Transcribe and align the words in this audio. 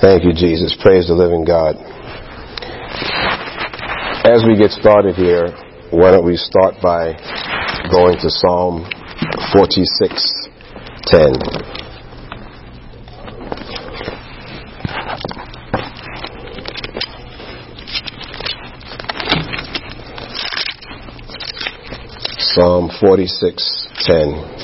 Thank 0.00 0.24
you, 0.24 0.32
Jesus. 0.32 0.74
Praise 0.80 1.08
the 1.08 1.14
living 1.14 1.44
God. 1.44 1.76
As 4.24 4.42
we 4.48 4.56
get 4.56 4.70
started 4.70 5.14
here, 5.14 5.48
why 5.90 6.10
don't 6.10 6.24
we 6.24 6.36
start 6.38 6.80
by 6.80 7.12
going 7.92 8.16
to 8.16 8.30
Psalm 8.30 8.88
46:10. 9.52 11.36
Psalm 22.38 22.88
46:10 22.88 24.59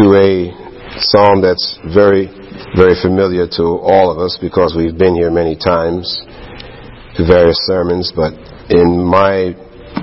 to 0.00 0.16
a 0.16 0.48
psalm 1.12 1.44
that's 1.44 1.76
very 1.92 2.24
very 2.72 2.96
familiar 3.04 3.44
to 3.44 3.76
all 3.84 4.08
of 4.08 4.16
us 4.16 4.40
because 4.40 4.72
we've 4.72 4.96
been 4.96 5.14
here 5.14 5.30
many 5.30 5.52
times 5.52 6.08
to 7.16 7.28
various 7.28 7.60
sermons 7.68 8.08
but 8.16 8.32
in 8.72 8.96
my 9.04 9.52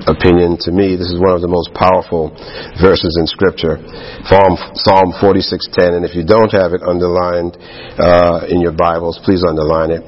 opinion 0.06 0.54
to 0.54 0.70
me 0.70 0.94
this 0.94 1.10
is 1.10 1.18
one 1.18 1.34
of 1.34 1.42
the 1.42 1.50
most 1.50 1.74
powerful 1.74 2.30
verses 2.78 3.18
in 3.18 3.26
scripture 3.26 3.82
psalm 4.30 4.54
psalm 4.78 5.10
46:10 5.18 5.98
and 5.98 6.04
if 6.06 6.14
you 6.14 6.22
don't 6.22 6.54
have 6.54 6.70
it 6.70 6.82
underlined 6.86 7.58
uh, 7.98 8.46
in 8.46 8.62
your 8.62 8.72
bibles 8.72 9.18
please 9.26 9.42
underline 9.42 9.90
it 9.90 10.06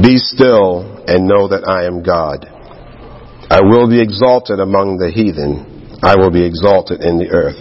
be 0.00 0.16
still 0.16 1.04
and 1.04 1.28
know 1.28 1.52
that 1.52 1.68
I 1.68 1.84
am 1.84 2.00
God. 2.00 2.48
I 3.52 3.60
will 3.60 3.84
be 3.84 4.00
exalted 4.00 4.56
among 4.56 4.96
the 4.96 5.12
heathen. 5.12 6.00
I 6.00 6.16
will 6.16 6.32
be 6.32 6.48
exalted 6.48 7.04
in 7.04 7.20
the 7.20 7.28
earth. 7.28 7.60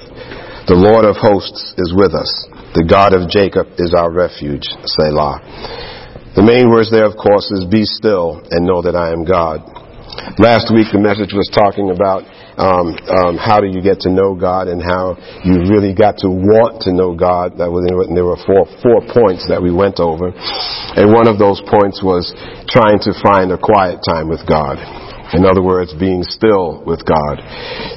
The 0.72 0.80
Lord 0.80 1.04
of 1.04 1.20
hosts 1.20 1.76
is 1.76 1.92
with 1.92 2.16
us. 2.16 2.32
The 2.80 2.88
God 2.88 3.12
of 3.12 3.28
Jacob 3.28 3.76
is 3.76 3.92
our 3.92 4.08
refuge. 4.08 4.64
Selah. 4.88 5.44
The 6.32 6.48
main 6.48 6.72
words 6.72 6.88
there, 6.88 7.04
of 7.04 7.20
course, 7.20 7.52
is 7.52 7.68
be 7.68 7.84
still 7.84 8.40
and 8.56 8.64
know 8.64 8.80
that 8.80 8.96
I 8.96 9.12
am 9.12 9.28
God. 9.28 9.68
Last 10.40 10.72
week 10.72 10.88
the 10.96 11.04
message 11.04 11.36
was 11.36 11.52
talking 11.52 11.92
about 11.92 12.24
um, 12.56 12.96
um, 13.04 13.36
how 13.36 13.60
do 13.60 13.68
you 13.68 13.84
get 13.84 14.00
to 14.08 14.10
know 14.16 14.32
God 14.32 14.72
and 14.72 14.80
how 14.80 15.20
you 15.44 15.68
really 15.68 15.92
got 15.92 16.24
to 16.24 16.32
want 16.32 16.88
to 16.88 16.96
know 16.96 17.20
God. 17.20 17.60
That 17.60 17.68
was, 17.68 17.84
there 17.92 18.24
were 18.24 18.40
four, 18.40 18.64
four 18.80 19.04
points 19.12 19.52
that 19.52 19.60
we 19.60 19.76
went 19.76 20.00
over. 20.00 20.32
And 20.32 21.12
one 21.12 21.28
of 21.28 21.36
those 21.36 21.60
points 21.68 22.00
was 22.00 22.32
trying 22.72 23.04
to 23.04 23.12
find 23.20 23.52
a 23.52 23.60
quiet 23.60 24.00
time 24.08 24.32
with 24.32 24.48
God. 24.48 24.80
In 25.34 25.48
other 25.48 25.64
words, 25.64 25.96
being 25.96 26.24
still 26.24 26.84
with 26.84 27.08
God. 27.08 27.40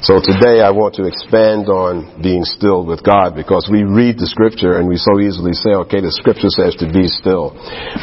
So 0.07 0.23
today 0.23 0.63
I 0.63 0.71
want 0.71 0.95
to 0.95 1.03
expand 1.03 1.67
on 1.67 2.21
being 2.23 2.47
still 2.47 2.87
with 2.87 3.03
God 3.03 3.35
because 3.35 3.67
we 3.67 3.83
read 3.83 4.15
the 4.15 4.27
scripture 4.27 4.79
and 4.79 4.87
we 4.87 4.95
so 4.95 5.19
easily 5.19 5.51
say, 5.51 5.75
okay, 5.83 5.99
the 5.99 6.15
scripture 6.15 6.47
says 6.47 6.79
to 6.79 6.87
be 6.87 7.11
still. 7.11 7.51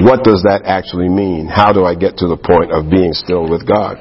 What 0.04 0.20
does 0.24 0.44
that 0.44 0.68
actually 0.68 1.08
mean? 1.08 1.48
How 1.48 1.72
do 1.72 1.84
I 1.88 1.96
get 1.96 2.20
to 2.20 2.28
the 2.28 2.36
point 2.36 2.76
of 2.76 2.92
being 2.92 3.16
still 3.16 3.48
with 3.48 3.64
God? 3.64 3.96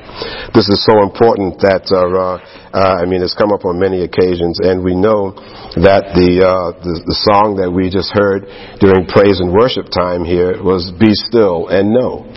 This 0.52 0.68
is 0.68 0.84
so 0.84 1.00
important 1.00 1.64
that, 1.64 1.88
uh, 1.88 2.40
uh, 2.76 3.00
I 3.00 3.08
mean, 3.08 3.24
it's 3.24 3.36
come 3.36 3.52
up 3.52 3.64
on 3.64 3.80
many 3.80 4.04
occasions 4.04 4.60
and 4.60 4.84
we 4.84 4.96
know 4.96 5.32
that 5.80 6.12
the, 6.16 6.44
uh, 6.44 6.76
the, 6.80 6.96
the 7.08 7.18
song 7.24 7.60
that 7.64 7.72
we 7.72 7.88
just 7.88 8.12
heard 8.12 8.48
during 8.84 9.08
praise 9.08 9.40
and 9.40 9.52
worship 9.56 9.88
time 9.92 10.24
here 10.24 10.60
was 10.60 10.92
be 11.00 11.16
still 11.16 11.68
and 11.68 11.96
know. 11.96 12.31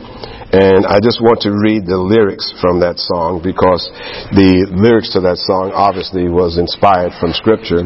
And 0.55 0.87
I 0.87 1.03
just 1.03 1.19
want 1.19 1.43
to 1.43 1.51
read 1.51 1.83
the 1.83 1.99
lyrics 1.99 2.55
from 2.63 2.79
that 2.79 3.03
song 3.03 3.43
because 3.43 3.91
the 4.39 4.71
lyrics 4.71 5.11
to 5.19 5.21
that 5.27 5.43
song 5.43 5.75
obviously 5.75 6.31
was 6.31 6.63
inspired 6.63 7.11
from 7.19 7.35
scripture, 7.35 7.83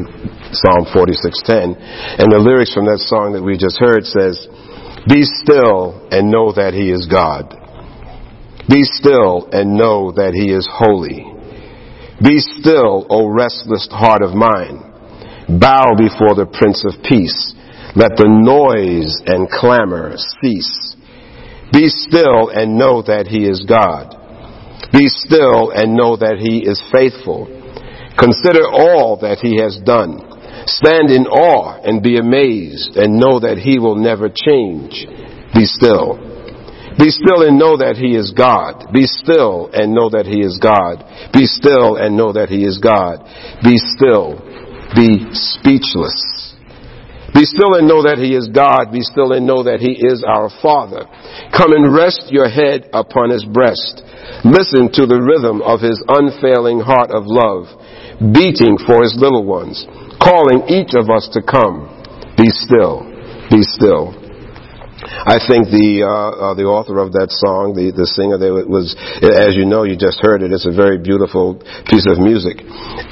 Psalm 0.52 0.84
46:10. 0.92 1.72
And 2.20 2.28
the 2.28 2.36
lyrics 2.36 2.76
from 2.76 2.84
that 2.84 3.00
song 3.00 3.32
that 3.32 3.40
we 3.40 3.56
just 3.56 3.80
heard 3.80 4.04
says, 4.04 4.36
"Be 5.08 5.24
still 5.24 5.96
and 6.12 6.28
know 6.28 6.52
that 6.52 6.74
he 6.74 6.92
is 6.92 7.06
God. 7.06 7.56
Be 8.68 8.84
still 8.84 9.48
and 9.50 9.72
know 9.72 10.12
that 10.12 10.34
he 10.34 10.52
is 10.52 10.68
holy. 10.68 11.24
Be 12.20 12.38
still, 12.38 13.06
O 13.08 13.28
restless 13.32 13.88
heart 13.88 14.20
of 14.20 14.34
mine. 14.34 14.84
Bow 15.48 15.94
before 15.96 16.34
the 16.34 16.44
Prince 16.44 16.84
of 16.84 17.02
Peace. 17.02 17.54
Let 17.96 18.18
the 18.18 18.28
noise 18.28 19.16
and 19.24 19.48
clamor 19.48 20.18
cease." 20.18 20.96
Be 21.72 21.88
still 21.88 22.48
and 22.48 22.78
know 22.78 23.02
that 23.02 23.26
He 23.26 23.44
is 23.44 23.64
God. 23.68 24.16
Be 24.92 25.08
still 25.08 25.70
and 25.70 25.94
know 25.94 26.16
that 26.16 26.40
He 26.40 26.64
is 26.64 26.80
faithful. 26.90 27.46
Consider 28.18 28.64
all 28.66 29.18
that 29.20 29.38
He 29.38 29.60
has 29.60 29.78
done. 29.84 30.24
Stand 30.66 31.10
in 31.10 31.26
awe 31.26 31.80
and 31.84 32.02
be 32.02 32.18
amazed 32.18 32.96
and 32.96 33.20
know 33.20 33.40
that 33.40 33.58
He 33.58 33.78
will 33.78 33.96
never 33.96 34.28
change. 34.28 35.06
Be 35.54 35.64
still. 35.64 36.16
Be 36.98 37.10
still 37.10 37.46
and 37.46 37.58
know 37.58 37.76
that 37.78 37.96
He 37.96 38.16
is 38.16 38.32
God. 38.32 38.90
Be 38.92 39.06
still 39.06 39.70
and 39.72 39.94
know 39.94 40.10
that 40.10 40.26
He 40.26 40.40
is 40.40 40.58
God. 40.58 41.04
Be 41.32 41.46
still 41.46 41.96
and 41.96 42.16
know 42.16 42.32
that 42.32 42.48
He 42.48 42.64
is 42.64 42.78
God. 42.78 43.22
Be 43.62 43.78
still. 43.78 44.40
Be 44.96 45.30
speechless. 45.30 46.37
Be 47.38 47.46
still 47.46 47.78
and 47.78 47.86
know 47.86 48.02
that 48.02 48.18
He 48.18 48.34
is 48.34 48.50
God. 48.50 48.90
Be 48.90 49.06
still 49.06 49.30
and 49.30 49.46
know 49.46 49.62
that 49.62 49.78
He 49.78 49.94
is 49.94 50.26
our 50.26 50.50
Father. 50.58 51.06
Come 51.54 51.70
and 51.70 51.94
rest 51.94 52.34
your 52.34 52.50
head 52.50 52.90
upon 52.90 53.30
His 53.30 53.46
breast. 53.46 54.02
Listen 54.42 54.90
to 54.98 55.06
the 55.06 55.22
rhythm 55.22 55.62
of 55.62 55.78
His 55.78 56.02
unfailing 56.10 56.82
heart 56.82 57.14
of 57.14 57.30
love, 57.30 57.70
beating 58.34 58.74
for 58.74 59.06
His 59.06 59.14
little 59.14 59.46
ones, 59.46 59.86
calling 60.18 60.66
each 60.66 60.98
of 60.98 61.14
us 61.14 61.30
to 61.30 61.38
come. 61.38 61.86
Be 62.34 62.50
still. 62.50 63.06
Be 63.54 63.62
still. 63.62 64.27
I 64.98 65.38
think 65.38 65.70
the 65.70 66.02
uh, 66.02 66.10
uh, 66.10 66.54
the 66.58 66.66
author 66.66 66.98
of 66.98 67.14
that 67.14 67.30
song, 67.30 67.70
the 67.78 67.94
the 67.94 68.02
singer, 68.02 68.34
there 68.34 68.50
was, 68.66 68.98
as 69.22 69.54
you 69.54 69.62
know, 69.62 69.86
you 69.86 69.94
just 69.94 70.18
heard 70.18 70.42
it. 70.42 70.50
It's 70.50 70.66
a 70.66 70.74
very 70.74 70.98
beautiful 70.98 71.62
piece 71.86 72.02
of 72.10 72.18
music, 72.18 72.58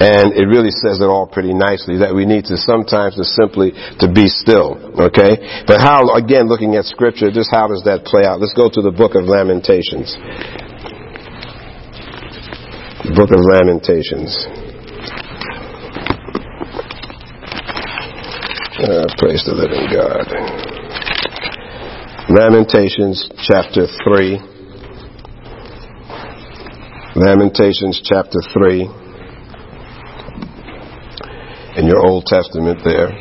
and 0.03 0.35
it 0.35 0.51
really 0.51 0.75
says 0.75 0.99
it 0.99 1.07
all 1.07 1.31
pretty 1.31 1.55
nicely. 1.55 2.03
That 2.03 2.11
we 2.11 2.27
need 2.27 2.51
to 2.51 2.59
sometimes 2.59 3.15
to 3.15 3.23
simply 3.23 3.71
to 4.03 4.11
be 4.11 4.27
still. 4.27 4.75
Okay, 4.99 5.63
but 5.63 5.79
how? 5.79 6.11
Again, 6.11 6.51
looking 6.51 6.75
at 6.75 6.83
scripture, 6.91 7.31
just 7.31 7.47
how 7.55 7.71
does 7.71 7.87
that 7.87 8.03
play 8.03 8.27
out? 8.27 8.43
Let's 8.43 8.55
go 8.55 8.67
to 8.67 8.81
the 8.83 8.91
book 8.91 9.15
of 9.15 9.23
Lamentations. 9.23 10.11
Book 13.15 13.31
of 13.31 13.39
Lamentations. 13.39 14.35
Uh, 18.75 19.07
praise 19.15 19.39
the 19.47 19.55
living 19.55 19.87
God. 19.87 20.76
Lamentations 22.29 23.29
chapter 23.37 23.87
3. 24.03 24.37
Lamentations 27.15 28.01
chapter 28.03 28.39
3. 28.51 28.81
In 31.77 31.87
your 31.87 32.05
Old 32.05 32.25
Testament 32.25 32.81
there. 32.83 33.11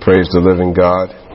Praise 0.00 0.28
the 0.32 0.40
living 0.40 0.72
God. 0.72 1.27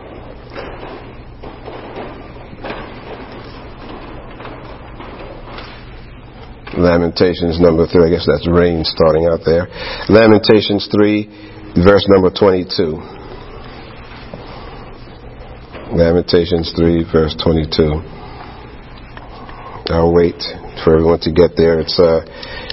Lamentations 6.83 7.63
number 7.63 7.87
3. 7.87 8.03
I 8.05 8.09
guess 8.11 8.27
that's 8.27 8.43
rain 8.51 8.83
starting 8.83 9.25
out 9.25 9.47
there. 9.47 9.71
Lamentations 10.11 10.91
3, 10.91 11.79
verse 11.79 12.05
number 12.11 12.29
22. 12.29 12.99
Lamentations 15.95 16.73
3, 16.75 17.07
verse 17.07 17.35
22. 17.39 18.03
I'll 19.95 20.13
wait 20.13 20.41
for 20.83 20.99
everyone 20.99 21.19
to 21.21 21.31
get 21.31 21.55
there. 21.55 21.79
It's, 21.79 21.99
uh, 21.99 22.25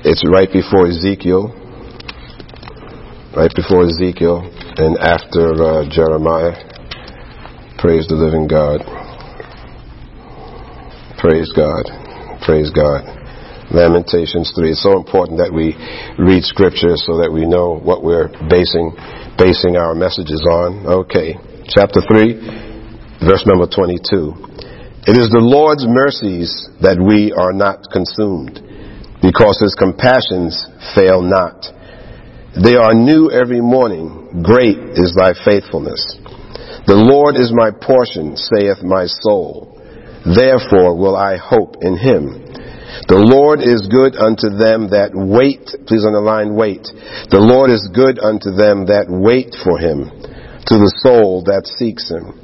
it's 0.03 0.27
right 0.27 0.51
before 0.51 0.89
Ezekiel. 0.89 1.55
Right 3.37 3.53
before 3.55 3.87
Ezekiel 3.87 4.43
and 4.77 4.99
after 4.99 5.53
uh, 5.55 5.89
Jeremiah. 5.91 6.57
Praise 7.79 8.07
the 8.09 8.17
living 8.17 8.49
God. 8.49 8.81
Praise 11.19 11.53
God. 11.53 11.85
Praise 12.43 12.71
God. 12.71 13.20
Lamentations 13.71 14.51
3. 14.55 14.75
It's 14.75 14.83
so 14.83 14.99
important 14.99 15.39
that 15.39 15.55
we 15.55 15.79
read 16.19 16.43
scripture 16.43 16.99
so 16.99 17.23
that 17.23 17.31
we 17.31 17.47
know 17.47 17.79
what 17.79 18.03
we're 18.03 18.27
basing, 18.51 18.91
basing 19.39 19.79
our 19.79 19.95
messages 19.95 20.43
on. 20.43 21.07
Okay. 21.07 21.39
Chapter 21.71 22.03
3, 22.03 23.23
verse 23.23 23.47
number 23.47 23.71
22. 23.71 25.07
It 25.07 25.17
is 25.17 25.31
the 25.31 25.41
Lord's 25.41 25.87
mercies 25.87 26.51
that 26.83 26.99
we 26.99 27.31
are 27.31 27.55
not 27.55 27.87
consumed 27.95 28.59
because 29.23 29.63
his 29.63 29.79
compassions 29.79 30.59
fail 30.99 31.23
not. 31.23 31.63
They 32.59 32.75
are 32.75 32.93
new 32.93 33.31
every 33.31 33.63
morning. 33.63 34.43
Great 34.43 34.99
is 34.99 35.15
thy 35.15 35.33
faithfulness. 35.47 36.03
The 36.91 36.99
Lord 36.99 37.39
is 37.39 37.55
my 37.55 37.71
portion, 37.71 38.35
saith 38.35 38.83
my 38.83 39.07
soul. 39.07 39.79
Therefore 40.27 40.99
will 40.99 41.15
I 41.15 41.39
hope 41.39 41.79
in 41.81 41.95
him. 41.97 42.50
The 43.09 43.17
Lord 43.17 43.65
is 43.65 43.89
good 43.89 44.13
unto 44.19 44.53
them 44.53 44.93
that 44.93 45.17
wait. 45.17 45.65
Please 45.89 46.05
underline 46.05 46.53
wait. 46.53 46.85
The 47.33 47.41
Lord 47.41 47.71
is 47.71 47.89
good 47.89 48.21
unto 48.21 48.53
them 48.53 48.87
that 48.93 49.09
wait 49.09 49.57
for 49.57 49.81
him, 49.81 50.13
to 50.69 50.75
the 50.77 50.93
soul 51.01 51.45
that 51.49 51.65
seeks 51.65 52.11
him. 52.13 52.37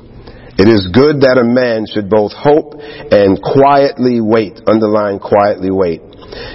It 0.57 0.73
is 0.73 0.89
good 0.89 1.21
that 1.21 1.37
a 1.37 1.45
man 1.45 1.85
should 1.85 2.09
both 2.09 2.33
hope 2.33 2.81
and 3.13 3.37
quietly 3.37 4.25
wait. 4.25 4.57
Underline 4.65 5.21
quietly 5.21 5.69
wait. 5.69 6.01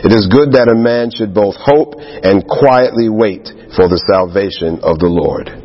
It 0.02 0.10
is 0.10 0.26
good 0.26 0.58
that 0.58 0.74
a 0.74 0.78
man 0.78 1.14
should 1.14 1.38
both 1.38 1.54
hope 1.54 2.02
and 2.02 2.42
quietly 2.42 3.14
wait 3.14 3.46
for 3.78 3.86
the 3.86 4.02
salvation 4.10 4.82
of 4.82 4.98
the 4.98 5.06
Lord. 5.06 5.61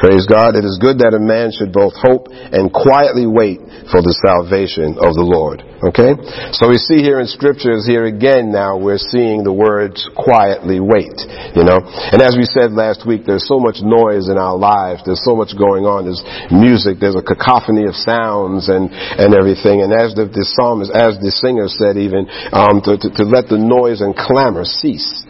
Praise 0.00 0.24
God. 0.24 0.56
It 0.56 0.64
is 0.64 0.80
good 0.80 1.04
that 1.04 1.12
a 1.12 1.20
man 1.20 1.52
should 1.52 1.76
both 1.76 1.92
hope 1.92 2.32
and 2.32 2.72
quietly 2.72 3.28
wait 3.28 3.60
for 3.92 4.00
the 4.00 4.16
salvation 4.24 4.96
of 4.96 5.12
the 5.12 5.28
Lord. 5.28 5.60
Okay? 5.84 6.16
So 6.56 6.72
we 6.72 6.80
see 6.80 7.04
here 7.04 7.20
in 7.20 7.28
scriptures 7.28 7.84
here 7.84 8.08
again 8.08 8.48
now 8.48 8.80
we're 8.80 9.00
seeing 9.00 9.44
the 9.44 9.52
words 9.52 10.08
quietly 10.16 10.80
wait. 10.80 11.12
You 11.52 11.68
know? 11.68 11.84
And 11.84 12.24
as 12.24 12.32
we 12.32 12.48
said 12.48 12.72
last 12.72 13.04
week, 13.04 13.28
there's 13.28 13.44
so 13.44 13.60
much 13.60 13.84
noise 13.84 14.32
in 14.32 14.40
our 14.40 14.56
lives. 14.56 15.04
There's 15.04 15.20
so 15.20 15.36
much 15.36 15.52
going 15.52 15.84
on. 15.84 16.08
There's 16.08 16.24
music. 16.48 16.96
There's 16.96 17.20
a 17.20 17.24
cacophony 17.24 17.84
of 17.84 17.92
sounds 17.92 18.72
and, 18.72 18.88
and 18.88 19.36
everything. 19.36 19.84
And 19.84 19.92
as 19.92 20.16
the, 20.16 20.24
the 20.24 20.48
psalmist, 20.48 20.96
as 20.96 21.20
the 21.20 21.28
singer 21.28 21.68
said 21.68 22.00
even, 22.00 22.24
um, 22.56 22.80
to, 22.88 22.96
to, 22.96 23.08
to 23.20 23.24
let 23.28 23.52
the 23.52 23.60
noise 23.60 24.00
and 24.00 24.16
clamor 24.16 24.64
cease. 24.64 25.28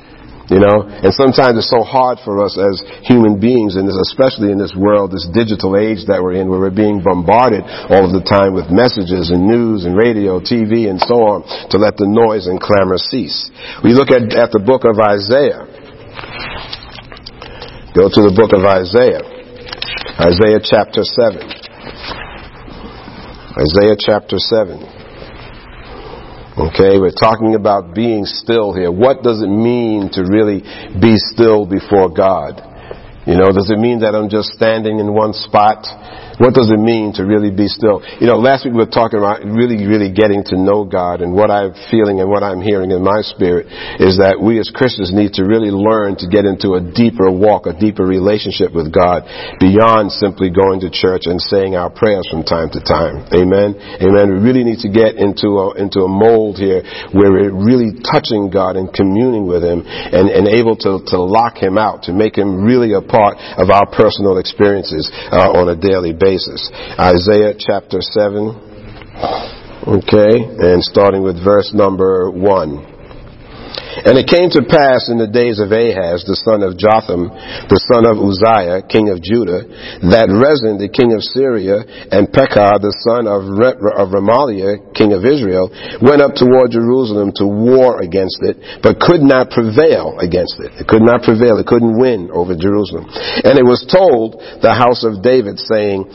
You 0.51 0.59
know, 0.59 0.83
and 0.83 1.15
sometimes 1.15 1.63
it's 1.63 1.71
so 1.71 1.87
hard 1.87 2.19
for 2.27 2.43
us 2.43 2.59
as 2.59 2.83
human 3.07 3.39
beings, 3.39 3.79
and 3.79 3.87
especially 3.87 4.51
in 4.51 4.59
this 4.59 4.75
world, 4.75 5.15
this 5.15 5.31
digital 5.31 5.79
age 5.79 6.11
that 6.11 6.19
we're 6.19 6.35
in, 6.43 6.51
where 6.51 6.59
we're 6.59 6.75
being 6.75 7.07
bombarded 7.07 7.63
all 7.87 8.03
of 8.03 8.11
the 8.11 8.27
time 8.27 8.51
with 8.51 8.67
messages 8.67 9.31
and 9.31 9.47
news 9.47 9.87
and 9.87 9.95
radio, 9.95 10.43
TV, 10.43 10.91
and 10.91 10.99
so 10.99 11.23
on, 11.23 11.47
to 11.71 11.79
let 11.79 11.95
the 11.95 12.11
noise 12.11 12.51
and 12.51 12.59
clamor 12.59 12.99
cease. 12.99 13.47
We 13.87 13.95
look 13.95 14.11
at, 14.11 14.35
at 14.35 14.51
the 14.51 14.59
book 14.59 14.83
of 14.83 14.99
Isaiah. 14.99 15.71
Go 17.95 18.11
to 18.11 18.21
the 18.27 18.35
book 18.35 18.51
of 18.51 18.67
Isaiah. 18.67 19.23
Isaiah 20.19 20.59
chapter 20.59 21.07
7. 21.07 21.47
Isaiah 23.55 23.95
chapter 23.95 24.43
7. 24.43 25.00
Okay, 26.61 27.01
we're 27.01 27.09
talking 27.09 27.55
about 27.55 27.95
being 27.95 28.27
still 28.27 28.75
here. 28.75 28.93
What 28.93 29.23
does 29.23 29.41
it 29.41 29.49
mean 29.49 30.13
to 30.13 30.29
really 30.29 30.61
be 31.01 31.17
still 31.17 31.65
before 31.65 32.13
God? 32.13 32.61
You 33.25 33.33
know, 33.41 33.49
does 33.49 33.73
it 33.73 33.81
mean 33.81 34.01
that 34.01 34.13
I'm 34.13 34.29
just 34.29 34.53
standing 34.53 35.01
in 35.01 35.15
one 35.15 35.33
spot? 35.33 35.89
What 36.41 36.57
does 36.57 36.73
it 36.73 36.81
mean 36.81 37.13
to 37.21 37.29
really 37.29 37.53
be 37.53 37.69
still? 37.69 38.01
You 38.17 38.25
know, 38.25 38.41
last 38.41 38.65
week 38.65 38.73
we 38.73 38.81
were 38.81 38.89
talking 38.89 39.21
about 39.21 39.45
really, 39.45 39.85
really 39.85 40.09
getting 40.09 40.41
to 40.49 40.57
know 40.57 40.89
God 40.89 41.21
and 41.21 41.37
what 41.37 41.53
I'm 41.53 41.77
feeling 41.93 42.25
and 42.25 42.33
what 42.33 42.41
I'm 42.41 42.65
hearing 42.65 42.97
in 42.97 43.05
my 43.05 43.21
spirit 43.21 43.69
is 44.01 44.17
that 44.17 44.41
we 44.41 44.57
as 44.57 44.73
Christians 44.73 45.13
need 45.13 45.37
to 45.37 45.45
really 45.45 45.69
learn 45.69 46.17
to 46.17 46.27
get 46.33 46.49
into 46.49 46.81
a 46.81 46.83
deeper 46.83 47.29
walk, 47.29 47.69
a 47.69 47.77
deeper 47.77 48.09
relationship 48.09 48.73
with 48.73 48.89
God 48.89 49.29
beyond 49.61 50.17
simply 50.17 50.49
going 50.49 50.81
to 50.81 50.89
church 50.89 51.29
and 51.29 51.37
saying 51.45 51.77
our 51.77 51.93
prayers 51.93 52.25
from 52.33 52.41
time 52.41 52.73
to 52.73 52.81
time. 52.81 53.21
Amen. 53.37 53.77
Amen. 54.01 54.33
We 54.33 54.41
really 54.41 54.65
need 54.65 54.81
to 54.81 54.89
get 54.89 55.21
into 55.21 55.61
a, 55.61 55.77
into 55.77 56.09
a 56.09 56.11
mold 56.11 56.57
here 56.57 56.81
where 57.13 57.29
we're 57.29 57.53
really 57.53 58.01
touching 58.01 58.49
God 58.49 58.81
and 58.81 58.89
communing 58.89 59.45
with 59.45 59.61
Him 59.61 59.85
and, 59.85 60.33
and 60.33 60.49
able 60.49 60.81
to, 60.89 61.05
to 61.13 61.21
lock 61.21 61.61
Him 61.61 61.77
out, 61.77 62.09
to 62.09 62.17
make 62.17 62.33
Him 62.33 62.65
really 62.65 62.97
a 62.97 63.05
part 63.05 63.37
of 63.61 63.69
our 63.69 63.85
personal 63.85 64.41
experiences 64.41 65.05
uh, 65.29 65.53
on 65.53 65.69
a 65.69 65.77
daily 65.77 66.17
basis 66.17 66.30
basis. 66.31 66.71
Isaiah 66.99 67.55
chapter 67.59 68.01
7. 68.01 68.55
Okay, 69.83 70.35
and 70.63 70.83
starting 70.83 71.23
with 71.23 71.43
verse 71.43 71.75
number 71.75 72.31
1. 72.31 73.00
And 74.07 74.15
it 74.17 74.31
came 74.31 74.51
to 74.55 74.63
pass 74.63 75.11
in 75.11 75.19
the 75.19 75.31
days 75.31 75.59
of 75.59 75.75
Ahaz, 75.75 76.23
the 76.27 76.39
son 76.39 76.63
of 76.63 76.79
Jotham, 76.79 77.31
the 77.71 77.83
son 77.91 78.07
of 78.07 78.19
Uzziah, 78.23 78.87
king 78.87 79.11
of 79.11 79.19
Judah, 79.19 79.67
that 80.11 80.31
Rezin, 80.31 80.79
the 80.79 80.91
king 80.91 81.13
of 81.13 81.23
Syria, 81.23 81.83
and 82.15 82.31
Pekah, 82.31 82.79
the 82.79 82.95
son 83.03 83.27
of, 83.27 83.47
Re- 83.51 83.81
of 83.99 84.15
Remaliah, 84.15 84.95
king 84.95 85.13
of 85.13 85.27
Israel, 85.27 85.71
went 85.99 86.23
up 86.23 86.39
toward 86.39 86.71
Jerusalem 86.71 87.35
to 87.43 87.47
war 87.47 87.99
against 88.01 88.41
it, 88.47 88.59
but 88.83 89.03
could 89.03 89.23
not 89.23 89.51
prevail 89.51 90.19
against 90.23 90.63
it. 90.63 90.71
It 90.79 90.87
could 90.87 91.03
not 91.03 91.27
prevail. 91.27 91.59
It 91.59 91.67
couldn't 91.67 91.99
win 91.99 92.31
over 92.31 92.55
Jerusalem. 92.55 93.11
And 93.11 93.59
it 93.59 93.67
was 93.67 93.83
told 93.89 94.39
the 94.63 94.73
house 94.73 95.03
of 95.03 95.23
David, 95.25 95.59
saying, 95.59 96.07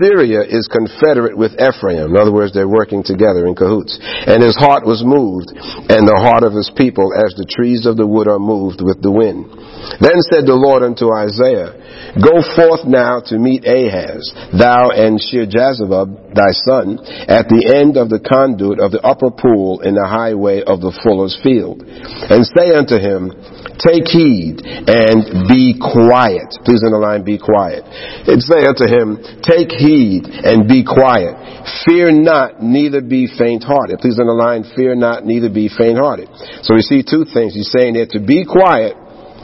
Syria 0.00 0.46
is 0.46 0.70
confederate 0.70 1.36
with 1.36 1.58
Ephraim. 1.58 2.14
In 2.14 2.18
other 2.18 2.32
words, 2.32 2.54
they're 2.54 2.70
working 2.70 3.02
together 3.02 3.46
in 3.46 3.54
cahoots. 3.54 3.98
And 4.00 4.42
his 4.42 4.56
heart 4.56 4.86
was 4.86 5.02
moved, 5.02 5.50
and 5.90 6.06
the 6.06 6.18
heart 6.18 6.42
of 6.44 6.54
his 6.54 6.70
people 6.74 7.10
as 7.24 7.34
the 7.34 7.48
trees 7.48 7.86
of 7.86 7.96
the 7.96 8.06
wood 8.06 8.28
are 8.28 8.38
moved 8.38 8.80
with 8.84 9.00
the 9.00 9.10
wind. 9.10 9.48
Then 10.00 10.20
said 10.30 10.46
the 10.46 10.56
Lord 10.56 10.84
unto 10.84 11.08
Isaiah, 11.10 11.72
Go 12.20 12.44
forth 12.54 12.84
now 12.86 13.20
to 13.32 13.38
meet 13.38 13.64
Ahaz, 13.64 14.22
thou 14.52 14.92
and 14.92 15.18
Shear-jashub 15.18 16.34
thy 16.34 16.52
son, 16.52 17.00
at 17.26 17.48
the 17.48 17.72
end 17.74 17.96
of 17.96 18.10
the 18.12 18.20
conduit 18.20 18.78
of 18.78 18.92
the 18.92 19.02
upper 19.02 19.30
pool 19.30 19.80
in 19.80 19.94
the 19.94 20.06
highway 20.06 20.62
of 20.62 20.80
the 20.80 20.92
fuller's 21.02 21.38
field. 21.42 21.82
And 21.82 22.44
say 22.44 22.70
unto 22.76 23.00
him, 23.00 23.32
Take 23.78 24.06
heed 24.08 24.62
and 24.64 25.48
be 25.48 25.74
quiet. 25.78 26.54
Please 26.64 26.82
underline, 26.84 27.24
be 27.24 27.38
quiet. 27.38 27.84
And 28.26 28.42
say 28.42 28.64
unto 28.66 28.86
him, 28.86 29.18
Take 29.42 29.70
heed 29.70 30.26
and 30.26 30.68
be 30.68 30.84
quiet. 30.84 31.34
Fear 31.84 32.12
not, 32.12 32.62
neither 32.62 33.00
be 33.00 33.26
faint-hearted. 33.26 33.98
Please 34.00 34.18
underline, 34.18 34.64
fear 34.76 34.94
not, 34.94 35.24
neither 35.24 35.50
be 35.50 35.68
faint-hearted. 35.68 36.28
So 36.62 36.74
we 36.74 36.82
see 36.82 37.02
two 37.02 37.24
things. 37.24 37.54
He's 37.54 37.70
saying 37.70 37.94
there 37.94 38.06
to 38.10 38.20
be 38.20 38.44
quiet 38.44 38.96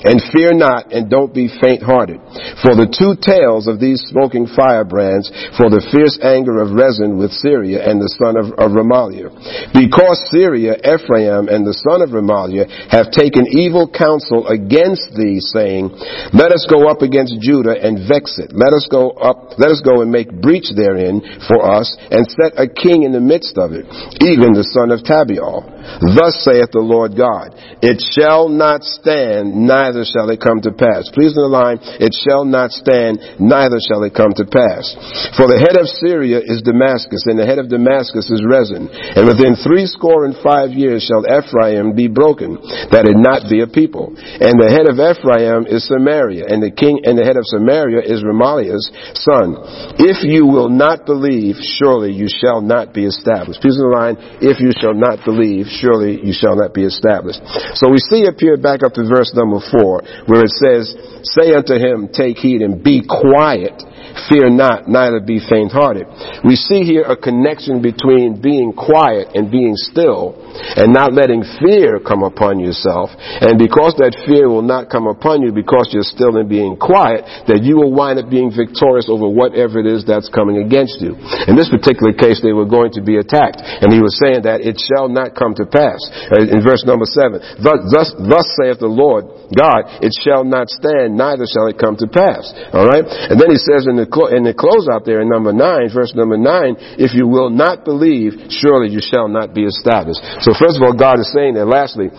and 0.05 0.23
fear 0.33 0.53
not, 0.57 0.93
and 0.93 1.11
don't 1.11 1.35
be 1.35 1.49
faint-hearted. 1.49 2.21
For 2.65 2.73
the 2.73 2.89
two 2.89 3.17
tails 3.21 3.69
of 3.69 3.81
these 3.81 4.01
smoking 4.09 4.49
firebrands, 4.49 5.29
for 5.61 5.69
the 5.69 5.85
fierce 5.93 6.17
anger 6.25 6.61
of 6.61 6.73
Rezin 6.73 7.21
with 7.21 7.33
Syria 7.33 7.85
and 7.85 8.01
the 8.01 8.13
son 8.17 8.41
of, 8.41 8.53
of 8.57 8.73
Remaliah. 8.73 9.29
Because 9.77 10.21
Syria, 10.33 10.77
Ephraim, 10.81 11.49
and 11.53 11.69
the 11.69 11.77
son 11.77 12.01
of 12.01 12.17
Remaliah 12.17 12.69
have 12.89 13.13
taken 13.13 13.45
evil 13.53 13.89
counsel 13.89 14.49
against 14.49 15.13
thee, 15.13 15.41
saying, 15.41 15.93
Let 16.33 16.53
us 16.53 16.65
go 16.69 16.89
up 16.89 17.05
against 17.05 17.37
Judah 17.41 17.77
and 17.77 18.09
vex 18.09 18.41
it. 18.41 18.57
Let 18.57 18.73
us 18.73 18.89
go 18.89 19.13
up, 19.21 19.61
let 19.61 19.71
us 19.71 19.85
go 19.85 20.01
and 20.01 20.09
make 20.09 20.33
breach 20.33 20.73
therein 20.73 21.21
for 21.49 21.61
us, 21.61 21.93
and 22.11 22.25
set 22.25 22.57
a 22.57 22.69
king 22.69 23.05
in 23.05 23.13
the 23.13 23.21
midst 23.21 23.59
of 23.61 23.73
it, 23.73 23.85
even 24.25 24.57
the 24.57 24.65
son 24.65 24.91
of 24.91 25.05
Tabeal. 25.05 25.80
Thus 25.99 26.39
saith 26.47 26.71
the 26.71 26.85
Lord 26.85 27.19
God, 27.19 27.53
It 27.83 27.99
shall 28.15 28.47
not 28.49 28.87
stand, 28.87 29.59
neither 29.59 30.07
shall 30.07 30.31
it 30.31 30.39
come 30.39 30.63
to 30.63 30.73
pass. 30.73 31.11
Please 31.11 31.35
in 31.35 31.43
the 31.43 31.51
line, 31.51 31.83
it 31.99 32.15
shall 32.15 32.47
not 32.47 32.71
stand, 32.71 33.19
neither 33.43 33.83
shall 33.83 34.07
it 34.07 34.15
come 34.15 34.31
to 34.39 34.47
pass. 34.47 34.95
For 35.35 35.51
the 35.51 35.59
head 35.59 35.75
of 35.77 35.91
Syria 36.01 36.41
is 36.41 36.63
Damascus, 36.63 37.27
and 37.27 37.37
the 37.37 37.49
head 37.49 37.59
of 37.59 37.69
Damascus 37.69 38.31
is 38.31 38.41
Rezin. 38.47 38.89
And 38.91 39.27
within 39.27 39.59
three 39.59 39.91
score 39.91 40.25
and 40.25 40.37
five 40.41 40.71
years 40.71 41.03
shall 41.03 41.27
Ephraim 41.27 41.99
be 41.99 42.07
broken, 42.07 42.57
that 42.95 43.11
it 43.11 43.19
not 43.19 43.51
be 43.51 43.61
a 43.61 43.69
people. 43.69 44.15
And 44.17 44.57
the 44.57 44.71
head 44.71 44.87
of 44.87 44.97
Ephraim 44.97 45.67
is 45.67 45.89
Samaria, 45.91 46.47
and 46.49 46.63
the 46.63 46.71
king, 46.73 47.03
and 47.05 47.19
the 47.19 47.27
head 47.27 47.37
of 47.37 47.49
Samaria 47.49 48.07
is 48.07 48.23
Remaliah's 48.23 48.87
son. 49.27 49.59
If 49.99 50.23
you 50.23 50.47
will 50.47 50.69
not 50.69 51.07
believe, 51.07 51.57
surely 51.81 52.13
you 52.13 52.29
shall 52.29 52.61
not 52.61 52.95
be 52.95 53.07
established. 53.07 53.61
Please 53.61 53.77
in 53.77 53.85
the 53.85 53.97
line, 53.97 54.17
if 54.41 54.61
you 54.61 54.73
shall 54.77 54.95
not 54.95 55.25
believe, 55.25 55.67
surely 55.81 56.21
you 56.21 56.37
shall 56.37 56.57
not 56.57 56.77
be 56.77 56.85
established. 56.85 57.41
So 57.75 57.89
we 57.89 57.99
see 57.99 58.29
up 58.29 58.37
here 58.39 58.57
back 58.57 58.85
up 58.85 58.93
to 58.95 59.09
verse 59.09 59.33
number 59.35 59.65
four 59.73 60.05
where 60.29 60.45
it 60.45 60.55
says, 60.61 60.93
Say 61.41 61.55
unto 61.57 61.75
him, 61.75 62.09
Take 62.13 62.37
heed 62.37 62.61
and 62.61 62.85
be 62.85 63.03
quiet 63.03 63.81
Fear 64.29 64.51
not, 64.51 64.89
neither 64.89 65.21
be 65.21 65.39
faint 65.39 65.71
hearted. 65.73 66.07
We 66.45 66.57
see 66.57 66.83
here 66.83 67.03
a 67.07 67.17
connection 67.17 67.83
between 67.83 68.43
being 68.43 68.73
quiet 68.73 69.35
and 69.35 69.51
being 69.51 69.75
still 69.77 70.35
and 70.77 70.93
not 70.93 71.15
letting 71.15 71.47
fear 71.63 72.01
come 72.03 72.23
upon 72.23 72.59
yourself. 72.59 73.11
And 73.15 73.59
because 73.59 73.95
that 74.03 74.19
fear 74.27 74.49
will 74.51 74.67
not 74.67 74.91
come 74.91 75.07
upon 75.07 75.43
you 75.43 75.53
because 75.53 75.91
you're 75.95 76.07
still 76.07 76.37
and 76.37 76.49
being 76.49 76.77
quiet, 76.77 77.23
that 77.47 77.63
you 77.63 77.79
will 77.79 77.95
wind 77.95 78.19
up 78.19 78.31
being 78.31 78.51
victorious 78.51 79.07
over 79.07 79.31
whatever 79.31 79.79
it 79.79 79.87
is 79.87 80.03
that's 80.05 80.29
coming 80.29 80.59
against 80.59 80.99
you. 80.99 81.15
In 81.47 81.55
this 81.55 81.71
particular 81.71 82.13
case, 82.13 82.43
they 82.43 82.53
were 82.53 82.67
going 82.67 82.91
to 82.99 83.03
be 83.03 83.17
attacked. 83.17 83.63
And 83.63 83.95
he 83.95 84.03
was 84.03 84.19
saying 84.19 84.43
that 84.43 84.61
it 84.67 84.79
shall 84.79 85.09
not 85.09 85.39
come 85.39 85.55
to 85.59 85.60
pass. 85.67 86.01
Uh, 86.31 86.45
in 86.45 86.61
verse 86.63 86.85
number 86.87 87.09
seven, 87.09 87.41
thus, 87.61 88.13
thus, 88.17 88.47
saith 88.61 88.79
the 88.79 88.91
Lord 88.91 89.27
God, 89.53 90.01
it 90.05 90.15
shall 90.23 90.45
not 90.45 90.71
stand, 90.71 91.17
neither 91.17 91.45
shall 91.49 91.67
it 91.67 91.81
come 91.81 91.97
to 91.99 92.07
pass. 92.07 92.49
Alright? 92.71 93.05
And 93.07 93.37
then 93.41 93.51
he 93.51 93.61
says 93.61 93.91
in 93.91 93.99
the, 93.99 94.07
in 94.33 94.47
the 94.47 94.55
close 94.55 94.87
out 94.89 95.05
there 95.05 95.21
in 95.21 95.29
number 95.29 95.53
nine, 95.53 95.91
verse 95.93 96.15
number 96.15 96.39
nine, 96.39 96.77
if 96.97 97.13
you 97.13 97.27
will 97.27 97.51
not 97.51 97.85
believe, 97.85 98.53
surely 98.53 98.91
you 98.93 99.03
shall 99.03 99.29
not 99.29 99.55
be 99.55 99.67
established. 99.67 100.23
So 100.47 100.55
first 100.55 100.79
of 100.79 100.83
all, 100.87 100.95
God 100.95 101.19
is 101.19 101.31
saying 101.33 101.55
that 101.55 101.67
lastly, 101.67 102.11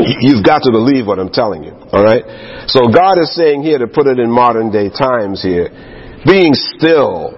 You've 0.00 0.42
got 0.42 0.64
to 0.64 0.72
believe 0.72 1.06
what 1.06 1.18
I'm 1.18 1.28
telling 1.28 1.64
you. 1.64 1.72
Alright? 1.92 2.24
So 2.68 2.88
God 2.88 3.20
is 3.20 3.28
saying 3.36 3.62
here 3.62 3.76
to 3.76 3.86
put 3.86 4.06
it 4.06 4.18
in 4.18 4.30
modern 4.30 4.72
day 4.72 4.88
times 4.88 5.42
here, 5.42 5.68
being 6.24 6.54
still 6.54 7.36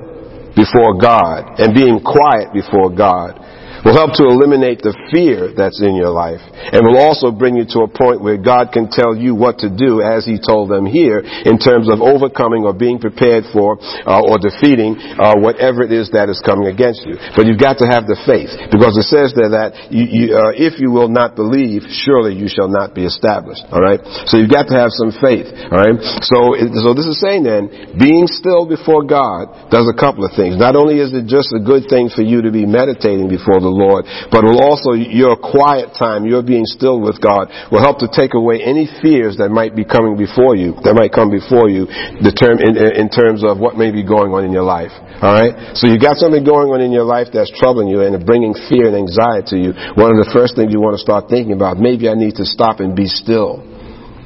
before 0.55 0.95
God 0.99 1.59
and 1.59 1.75
being 1.75 1.99
quiet 1.99 2.55
before 2.55 2.95
God 2.95 3.43
will 3.85 3.95
help 3.95 4.17
to 4.17 4.25
eliminate 4.25 4.81
the 4.81 4.97
fear 5.13 5.53
that's 5.53 5.81
in 5.85 5.95
your 5.95 6.11
life 6.11 6.41
and 6.73 6.81
will 6.83 6.99
also 6.99 7.31
bring 7.31 7.55
you 7.55 7.69
to 7.69 7.85
a 7.85 7.91
point 7.91 8.25
where 8.25 8.41
God 8.41 8.73
can 8.73 8.89
tell 8.89 9.13
you 9.13 9.37
what 9.37 9.61
to 9.61 9.69
do 9.69 10.01
as 10.01 10.25
He 10.25 10.41
told 10.41 10.73
them 10.73 10.89
here 10.89 11.21
in 11.21 11.61
terms 11.61 11.93
of 11.93 12.01
overcoming 12.01 12.65
or 12.65 12.73
being 12.73 12.99
prepared 12.99 13.45
for 13.53 13.77
uh, 14.09 14.25
or 14.25 14.41
defeating 14.41 14.97
uh, 15.21 15.37
whatever 15.37 15.85
it 15.85 15.93
is 15.93 16.09
that 16.17 16.33
is 16.33 16.41
coming 16.41 16.73
against 16.73 17.05
you. 17.05 17.21
But 17.37 17.45
you've 17.45 17.61
got 17.61 17.77
to 17.85 17.87
have 17.87 18.09
the 18.09 18.17
faith 18.25 18.51
because 18.73 18.97
it 18.97 19.07
says 19.13 19.37
there 19.37 19.53
that 19.53 19.93
you, 19.93 20.05
you, 20.09 20.25
uh, 20.33 20.57
if 20.57 20.81
you 20.81 20.89
will 20.89 21.13
not 21.13 21.37
believe, 21.37 21.85
surely 22.07 22.33
you 22.33 22.49
shall 22.49 22.73
not 22.73 22.97
be 22.97 23.05
established. 23.05 23.69
All 23.69 23.85
right. 23.85 24.01
So 24.31 24.41
you've 24.41 24.53
got 24.53 24.73
to 24.73 24.77
have 24.81 24.91
some 24.97 25.13
faith. 25.21 25.51
All 25.69 25.81
right. 25.81 26.01
So 26.25 26.57
so 26.57 26.97
this 26.97 27.05
is 27.05 27.21
saying 27.21 27.45
then, 27.45 27.69
being 28.01 28.25
still 28.31 28.65
before 28.65 29.05
God 29.05 29.69
does 29.69 29.85
a 29.91 29.97
couple 29.97 30.25
of 30.25 30.33
things. 30.33 30.57
Not 30.57 30.77
only 30.77 31.03
is 31.03 31.13
it 31.13 31.29
just 31.29 31.53
a 31.53 31.61
good 31.61 31.91
thing 31.91 32.09
for 32.09 32.23
you 32.23 32.41
to 32.43 32.51
be 32.51 32.65
meditating 32.65 33.29
before 33.29 33.61
the 33.61 33.74
Lord, 33.75 34.07
but 34.31 34.47
will 34.47 34.63
also 34.63 34.95
your 34.95 35.35
quiet 35.35 35.93
time, 35.99 36.27
your 36.27 36.43
being 36.43 36.67
still 36.67 37.01
with 37.03 37.21
God, 37.21 37.51
will 37.71 37.83
help 37.83 37.99
to 38.01 38.09
take 38.11 38.35
away 38.35 38.63
any 38.63 38.87
fears 39.03 39.37
that 39.39 39.51
might 39.51 39.75
be 39.75 39.85
coming 39.85 40.17
before 40.17 40.55
you, 40.55 40.79
that 40.87 40.95
might 40.95 41.11
come 41.11 41.31
before 41.31 41.69
you, 41.69 41.87
the 42.23 42.31
term, 42.31 42.63
in, 42.63 42.75
in 42.79 43.09
terms 43.11 43.43
of 43.43 43.59
what 43.59 43.75
may 43.77 43.91
be 43.91 44.07
going 44.07 44.33
on 44.35 44.45
in 44.45 44.53
your 44.53 44.67
life. 44.67 44.93
All 45.23 45.35
right. 45.35 45.77
So 45.79 45.87
you 45.87 45.99
got 45.99 46.17
something 46.19 46.43
going 46.43 46.71
on 46.75 46.81
in 46.81 46.91
your 46.91 47.07
life 47.07 47.29
that's 47.33 47.51
troubling 47.55 47.89
you 47.89 48.03
and 48.03 48.19
bringing 48.27 48.55
fear 48.69 48.91
and 48.91 48.97
anxiety 48.97 49.45
to 49.47 49.57
you. 49.57 49.71
One 49.95 50.11
of 50.11 50.19
the 50.19 50.31
first 50.33 50.57
things 50.57 50.73
you 50.73 50.81
want 50.81 50.97
to 50.99 51.03
start 51.03 51.29
thinking 51.29 51.53
about, 51.53 51.79
maybe 51.79 52.09
I 52.09 52.15
need 52.15 52.37
to 52.37 52.47
stop 52.47 52.81
and 52.81 52.97
be 52.97 53.07
still. 53.07 53.63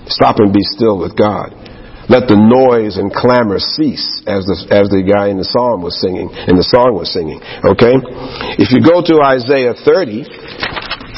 Stop 0.08 0.40
and 0.40 0.52
be 0.52 0.62
still 0.62 0.98
with 0.98 1.16
God. 1.16 1.52
Let 2.08 2.24
the 2.24 2.40
noise 2.40 2.96
and 2.96 3.12
clamor 3.12 3.60
cease, 3.60 4.24
as 4.24 4.48
the, 4.48 4.56
as 4.72 4.88
the 4.88 5.04
guy 5.04 5.28
in 5.28 5.36
the 5.36 5.44
psalm 5.44 5.84
was 5.84 6.00
singing, 6.00 6.32
and 6.32 6.56
the 6.56 6.64
song 6.64 6.96
was 6.96 7.12
singing. 7.12 7.36
Okay? 7.60 8.00
If 8.56 8.72
you 8.72 8.80
go 8.80 9.04
to 9.04 9.20
Isaiah 9.20 9.76
30, 9.76 10.24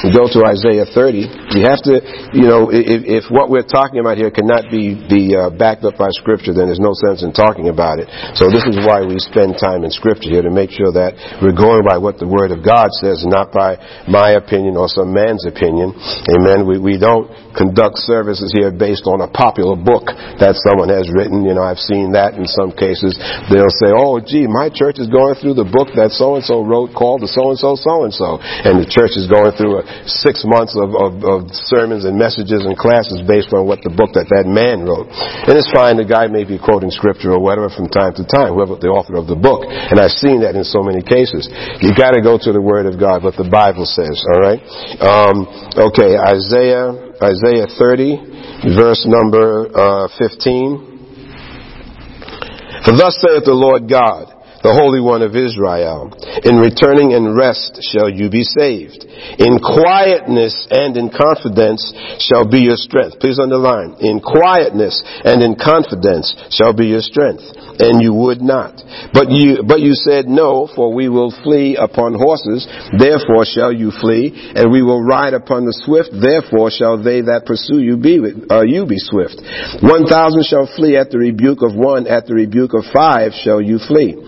you 0.03 0.11
go 0.11 0.27
to 0.27 0.43
Isaiah 0.51 0.91
30, 0.91 1.40
you 1.55 1.67
have 1.67 1.83
to, 1.87 2.01
you 2.33 2.47
know, 2.47 2.71
if, 2.71 3.03
if 3.07 3.25
what 3.31 3.51
we're 3.51 3.67
talking 3.67 3.99
about 3.99 4.17
here 4.17 4.31
cannot 4.31 4.71
be, 4.71 4.95
be 4.95 5.35
uh, 5.35 5.51
backed 5.51 5.83
up 5.83 5.99
by 5.99 6.11
Scripture, 6.15 6.55
then 6.55 6.71
there's 6.71 6.83
no 6.83 6.95
sense 6.95 7.23
in 7.23 7.33
talking 7.33 7.69
about 7.69 7.99
it. 7.99 8.07
So 8.39 8.51
this 8.51 8.63
is 8.67 8.79
why 8.83 9.03
we 9.03 9.19
spend 9.19 9.59
time 9.59 9.83
in 9.83 9.91
Scripture 9.91 10.31
here 10.31 10.43
to 10.43 10.53
make 10.53 10.71
sure 10.71 10.93
that 10.95 11.19
we're 11.43 11.57
going 11.57 11.83
by 11.83 11.99
what 11.99 12.19
the 12.19 12.29
Word 12.29 12.55
of 12.55 12.63
God 12.63 12.95
says, 13.03 13.27
not 13.27 13.51
by 13.51 13.79
my 14.07 14.39
opinion 14.39 14.79
or 14.79 14.87
some 14.87 15.11
man's 15.11 15.43
opinion. 15.47 15.95
Amen. 16.31 16.67
We, 16.67 16.79
we 16.79 16.97
don't 16.99 17.31
conduct 17.57 17.99
services 18.07 18.55
here 18.55 18.71
based 18.71 19.11
on 19.11 19.21
a 19.21 19.29
popular 19.31 19.75
book 19.75 20.07
that 20.39 20.55
someone 20.63 20.91
has 20.91 21.11
written. 21.11 21.43
You 21.43 21.59
know, 21.59 21.67
I've 21.67 21.83
seen 21.83 22.15
that 22.15 22.39
in 22.39 22.47
some 22.47 22.71
cases. 22.71 23.19
They'll 23.51 23.75
say, 23.83 23.91
oh, 23.91 24.23
gee, 24.23 24.47
my 24.47 24.71
church 24.71 25.03
is 25.03 25.11
going 25.11 25.35
through 25.43 25.59
the 25.59 25.67
book 25.67 25.91
that 25.99 26.15
so-and-so 26.15 26.63
wrote 26.63 26.95
called 26.95 27.27
the 27.27 27.31
so-and-so 27.31 27.75
so-and-so. 27.75 28.39
And 28.41 28.79
the 28.79 28.89
church 28.89 29.19
is 29.19 29.27
going 29.27 29.51
through 29.59 29.83
a 29.83 29.83
six 30.07 30.47
months 30.47 30.79
of, 30.79 30.95
of, 30.95 31.13
of 31.25 31.40
sermons 31.71 32.05
and 32.05 32.19
messages 32.19 32.65
and 32.67 32.77
classes 32.77 33.23
based 33.25 33.53
on 33.53 33.65
what 33.65 33.81
the 33.81 33.93
book 33.93 34.13
that 34.19 34.29
that 34.33 34.45
man 34.45 34.85
wrote. 34.85 35.09
And 35.11 35.57
it's 35.57 35.71
fine, 35.73 35.97
the 35.97 36.09
guy 36.09 36.27
may 36.27 36.45
be 36.45 36.61
quoting 36.61 36.91
scripture 36.91 37.33
or 37.33 37.41
whatever 37.41 37.71
from 37.71 37.89
time 37.89 38.13
to 38.21 38.25
time, 38.27 38.53
whoever 38.53 38.77
the 38.77 38.93
author 38.93 39.17
of 39.17 39.31
the 39.31 39.39
book. 39.39 39.65
And 39.69 40.01
I've 40.01 40.17
seen 40.17 40.43
that 40.43 40.57
in 40.59 40.65
so 40.65 40.83
many 40.83 41.01
cases. 41.01 41.49
You've 41.81 41.97
gotta 41.97 42.21
go 42.21 42.37
to 42.37 42.51
the 42.51 42.61
Word 42.61 42.85
of 42.87 42.99
God, 42.99 43.23
what 43.23 43.37
the 43.37 43.49
Bible 43.49 43.87
says, 43.87 44.17
alright? 44.35 44.61
Um, 45.01 45.47
okay, 45.77 46.19
Isaiah, 46.19 47.15
Isaiah 47.21 47.69
30, 47.69 48.75
verse 48.77 49.05
number, 49.07 49.71
uh, 49.73 50.09
15. 50.17 50.91
For 52.85 52.97
thus 52.97 53.21
saith 53.21 53.45
the 53.45 53.53
Lord 53.53 53.89
God, 53.89 54.40
the 54.63 54.77
Holy 54.77 55.01
One 55.01 55.25
of 55.25 55.33
Israel. 55.33 56.13
In 56.45 56.61
returning 56.61 57.17
and 57.17 57.33
rest 57.33 57.81
shall 57.81 58.13
you 58.13 58.29
be 58.29 58.45
saved. 58.45 59.09
In 59.41 59.57
quietness 59.57 60.69
and 60.69 60.97
in 60.97 61.09
confidence 61.09 61.81
shall 62.21 62.45
be 62.45 62.69
your 62.69 62.77
strength. 62.77 63.21
Please 63.21 63.41
underline. 63.41 63.97
In 64.05 64.21
quietness 64.21 65.01
and 65.25 65.41
in 65.41 65.57
confidence 65.57 66.37
shall 66.53 66.77
be 66.77 66.93
your 66.93 67.01
strength. 67.01 67.45
And 67.81 68.05
you 68.05 68.13
would 68.13 68.45
not. 68.45 68.77
But 69.17 69.33
you, 69.33 69.65
but 69.65 69.81
you 69.81 69.97
said 69.97 70.29
no, 70.29 70.69
for 70.69 70.93
we 70.93 71.09
will 71.09 71.33
flee 71.41 71.81
upon 71.81 72.13
horses. 72.13 72.69
Therefore 72.93 73.49
shall 73.49 73.73
you 73.73 73.89
flee. 73.89 74.53
And 74.53 74.69
we 74.69 74.85
will 74.85 75.01
ride 75.01 75.33
upon 75.33 75.65
the 75.65 75.73
swift. 75.73 76.13
Therefore 76.13 76.69
shall 76.69 77.01
they 77.01 77.25
that 77.25 77.49
pursue 77.49 77.81
you 77.81 77.97
be, 77.97 78.21
uh, 78.21 78.61
you 78.69 78.85
be 78.85 79.01
swift. 79.01 79.41
One 79.81 80.05
thousand 80.05 80.45
shall 80.45 80.69
flee 80.77 81.01
at 81.01 81.09
the 81.09 81.17
rebuke 81.17 81.65
of 81.65 81.73
one. 81.73 82.05
At 82.05 82.29
the 82.29 82.37
rebuke 82.37 82.77
of 82.77 82.85
five 82.93 83.33
shall 83.33 83.65
you 83.65 83.81
flee 83.81 84.21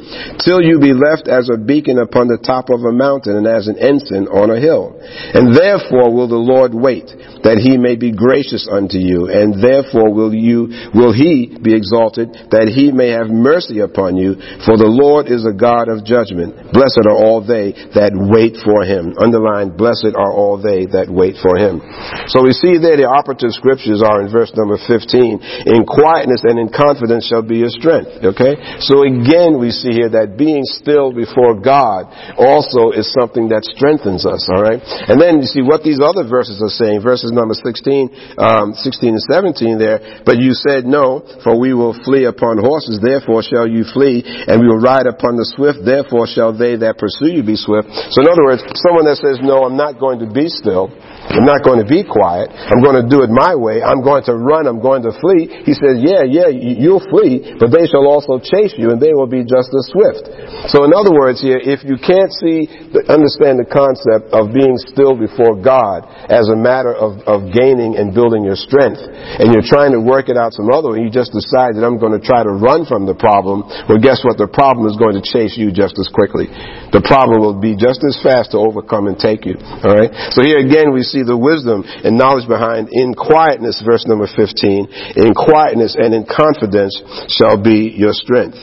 till 0.45 0.63
you 0.63 0.79
be 0.79 0.93
left 0.93 1.29
as 1.29 1.49
a 1.53 1.59
beacon 1.59 1.99
upon 1.99 2.29
the 2.29 2.41
top 2.43 2.71
of 2.71 2.83
a 2.85 2.93
mountain 2.93 3.37
and 3.37 3.47
as 3.47 3.69
an 3.69 3.79
ensign 3.79 4.27
on 4.29 4.51
a 4.51 4.61
hill. 4.61 4.97
And 5.35 5.55
therefore 5.55 6.15
will 6.15 6.29
the 6.29 6.41
Lord 6.41 6.75
wait 6.75 7.11
that 7.43 7.59
he 7.59 7.75
may 7.75 7.99
be 7.99 8.15
gracious 8.15 8.71
unto 8.71 8.99
you, 8.99 9.27
and 9.27 9.59
therefore 9.59 10.15
will 10.15 10.31
you, 10.31 10.71
will 10.95 11.11
he 11.11 11.51
be 11.51 11.75
exalted 11.75 12.31
that 12.55 12.71
he 12.71 12.95
may 12.95 13.11
have 13.11 13.29
mercy 13.29 13.83
upon 13.83 14.15
you, 14.15 14.39
for 14.63 14.79
the 14.79 14.89
Lord 14.89 15.27
is 15.27 15.43
a 15.43 15.55
God 15.55 15.91
of 15.91 16.07
judgment. 16.07 16.55
Blessed 16.71 17.03
are 17.03 17.19
all 17.19 17.43
they 17.43 17.75
that 17.99 18.15
wait 18.15 18.63
for 18.63 18.87
him. 18.87 19.19
Underline, 19.19 19.75
blessed 19.75 20.15
are 20.15 20.31
all 20.31 20.55
they 20.55 20.87
that 20.95 21.11
wait 21.11 21.35
for 21.43 21.59
him. 21.59 21.83
So 22.31 22.47
we 22.47 22.55
see 22.55 22.79
there 22.79 22.95
the 22.95 23.11
operative 23.11 23.51
scriptures 23.51 24.07
are 24.07 24.23
in 24.23 24.31
verse 24.31 24.55
number 24.55 24.79
15. 24.79 25.67
In 25.67 25.83
quietness 25.83 26.47
and 26.47 26.63
in 26.63 26.71
confidence 26.71 27.27
shall 27.27 27.43
be 27.43 27.59
your 27.59 27.75
strength. 27.75 28.23
Okay? 28.23 28.55
So 28.87 29.03
again 29.03 29.59
we 29.59 29.75
see 29.75 29.91
here 29.91 30.12
that 30.13 30.37
being 30.37 30.65
still 30.65 31.13
before 31.13 31.59
God 31.59 32.09
also 32.37 32.93
is 32.93 33.09
something 33.13 33.49
that 33.51 33.65
strengthens 33.65 34.25
us, 34.25 34.49
alright? 34.49 34.81
And 34.83 35.21
then 35.21 35.41
you 35.41 35.49
see 35.49 35.63
what 35.65 35.83
these 35.83 36.01
other 36.01 36.25
verses 36.25 36.61
are 36.63 36.73
saying, 36.73 37.03
verses 37.03 37.33
number 37.33 37.55
16, 37.57 38.37
um, 38.39 38.73
16 38.77 39.17
and 39.17 39.25
17 39.25 39.79
there, 39.79 40.23
but 40.25 40.39
you 40.39 40.53
said 40.53 40.85
no, 40.85 41.25
for 41.43 41.59
we 41.59 41.75
will 41.75 41.97
flee 42.05 42.25
upon 42.25 42.61
horses, 42.61 43.01
therefore 43.03 43.43
shall 43.43 43.67
you 43.67 43.85
flee, 43.85 44.23
and 44.25 44.61
we 44.61 44.69
will 44.69 44.81
ride 44.81 45.07
upon 45.07 45.37
the 45.37 45.49
swift, 45.57 45.85
therefore 45.85 46.27
shall 46.27 46.53
they 46.53 46.77
that 46.77 46.97
pursue 46.99 47.33
you 47.33 47.43
be 47.43 47.57
swift. 47.57 47.89
So 48.13 48.23
in 48.23 48.29
other 48.29 48.45
words, 48.45 48.63
someone 48.81 49.05
that 49.09 49.19
says, 49.19 49.41
no, 49.43 49.65
I'm 49.65 49.77
not 49.77 49.99
going 49.99 50.21
to 50.21 50.29
be 50.29 50.49
still, 50.49 50.93
I'm 51.33 51.49
not 51.49 51.65
going 51.65 51.81
to 51.81 51.89
be 51.89 52.05
quiet. 52.05 52.53
I'm 52.53 52.85
going 52.85 53.01
to 53.01 53.07
do 53.09 53.25
it 53.25 53.31
my 53.33 53.57
way. 53.57 53.81
I'm 53.81 54.05
going 54.05 54.23
to 54.29 54.37
run. 54.37 54.69
I'm 54.69 54.85
going 54.85 55.03
to 55.09 55.13
flee. 55.17 55.49
He 55.65 55.73
says, 55.73 55.99
yeah, 56.05 56.29
yeah, 56.29 56.53
you'll 56.53 57.03
flee, 57.09 57.57
but 57.57 57.73
they 57.73 57.89
shall 57.89 58.05
also 58.05 58.37
chase 58.37 58.77
you 58.77 58.93
and 58.93 59.01
they 59.01 59.17
will 59.17 59.31
be 59.31 59.41
just 59.41 59.73
as 59.73 59.89
swift. 59.89 60.29
So 60.69 60.85
in 60.85 60.93
other 60.93 61.11
words 61.11 61.41
here, 61.41 61.57
if 61.57 61.81
you 61.89 61.97
can't 61.97 62.31
see, 62.37 62.69
understand 63.09 63.59
the 63.59 63.69
concept 63.69 64.31
of 64.37 64.53
being 64.53 64.77
still 64.93 65.17
before 65.17 65.57
God 65.57 66.05
as 66.29 66.53
a 66.53 66.57
matter 66.57 66.93
of, 66.93 67.25
of 67.25 67.49
gaining 67.51 67.97
and 67.97 68.13
building 68.13 68.45
your 68.45 68.59
strength, 68.59 69.01
and 69.01 69.51
you're 69.51 69.65
trying 69.65 69.97
to 69.97 70.01
work 70.01 70.29
it 70.29 70.37
out 70.37 70.53
some 70.53 70.69
other 70.69 70.93
way, 70.93 71.03
you 71.03 71.11
just 71.11 71.33
decide 71.33 71.75
that 71.81 71.83
I'm 71.83 71.97
going 71.97 72.13
to 72.13 72.23
try 72.23 72.45
to 72.45 72.53
run 72.53 72.85
from 72.85 73.09
the 73.09 73.17
problem, 73.17 73.65
well 73.89 73.99
guess 73.99 74.21
what? 74.21 74.37
The 74.37 74.53
problem 74.53 74.85
is 74.87 75.01
going 75.01 75.17
to 75.17 75.25
chase 75.25 75.57
you 75.57 75.73
just 75.73 75.97
as 75.97 76.13
quickly. 76.13 76.47
The 76.93 77.01
problem 77.01 77.41
will 77.41 77.57
be 77.57 77.73
just 77.73 78.05
as 78.05 78.21
fast 78.21 78.53
to 78.53 78.61
overcome 78.61 79.09
and 79.09 79.17
take 79.17 79.49
you. 79.49 79.57
Alright? 79.57 80.13
So 80.37 80.45
here 80.45 80.61
again 80.61 80.93
we 80.93 81.01
see 81.03 81.22
the 81.23 81.37
wisdom 81.37 81.83
and 81.87 82.19
knowledge 82.19 82.47
behind 82.47 82.89
in 82.91 83.15
quietness, 83.15 83.83
verse 83.85 84.07
number 84.07 84.27
15. 84.27 85.17
In 85.17 85.35
quietness 85.35 85.97
and 85.99 86.15
in 86.15 86.27
confidence 86.27 86.95
shall 87.33 87.61
be 87.61 87.95
your 87.95 88.13
strength. 88.13 88.59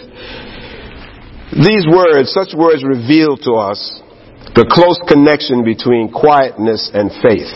These 1.55 1.89
words, 1.89 2.29
such 2.29 2.53
words 2.53 2.85
reveal 2.85 3.35
to 3.49 3.57
us 3.57 3.79
the 4.53 4.69
close 4.69 5.01
connection 5.09 5.65
between 5.65 6.13
quietness 6.13 6.91
and 6.93 7.09
faith. 7.21 7.49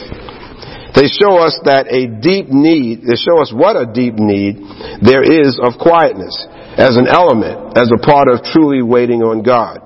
They 0.93 1.09
show 1.09 1.41
us 1.41 1.57
that 1.65 1.89
a 1.89 2.05
deep 2.05 2.53
need, 2.53 3.01
they 3.01 3.17
show 3.17 3.41
us 3.41 3.49
what 3.49 3.73
a 3.73 3.89
deep 3.89 4.13
need 4.13 4.61
there 5.01 5.25
is 5.25 5.57
of 5.57 5.81
quietness 5.81 6.37
as 6.77 6.97
an 6.97 7.09
element, 7.09 7.77
as 7.77 7.89
a 7.89 7.97
part 8.01 8.29
of 8.29 8.45
truly 8.45 8.81
waiting 8.81 9.21
on 9.25 9.41
God. 9.41 9.81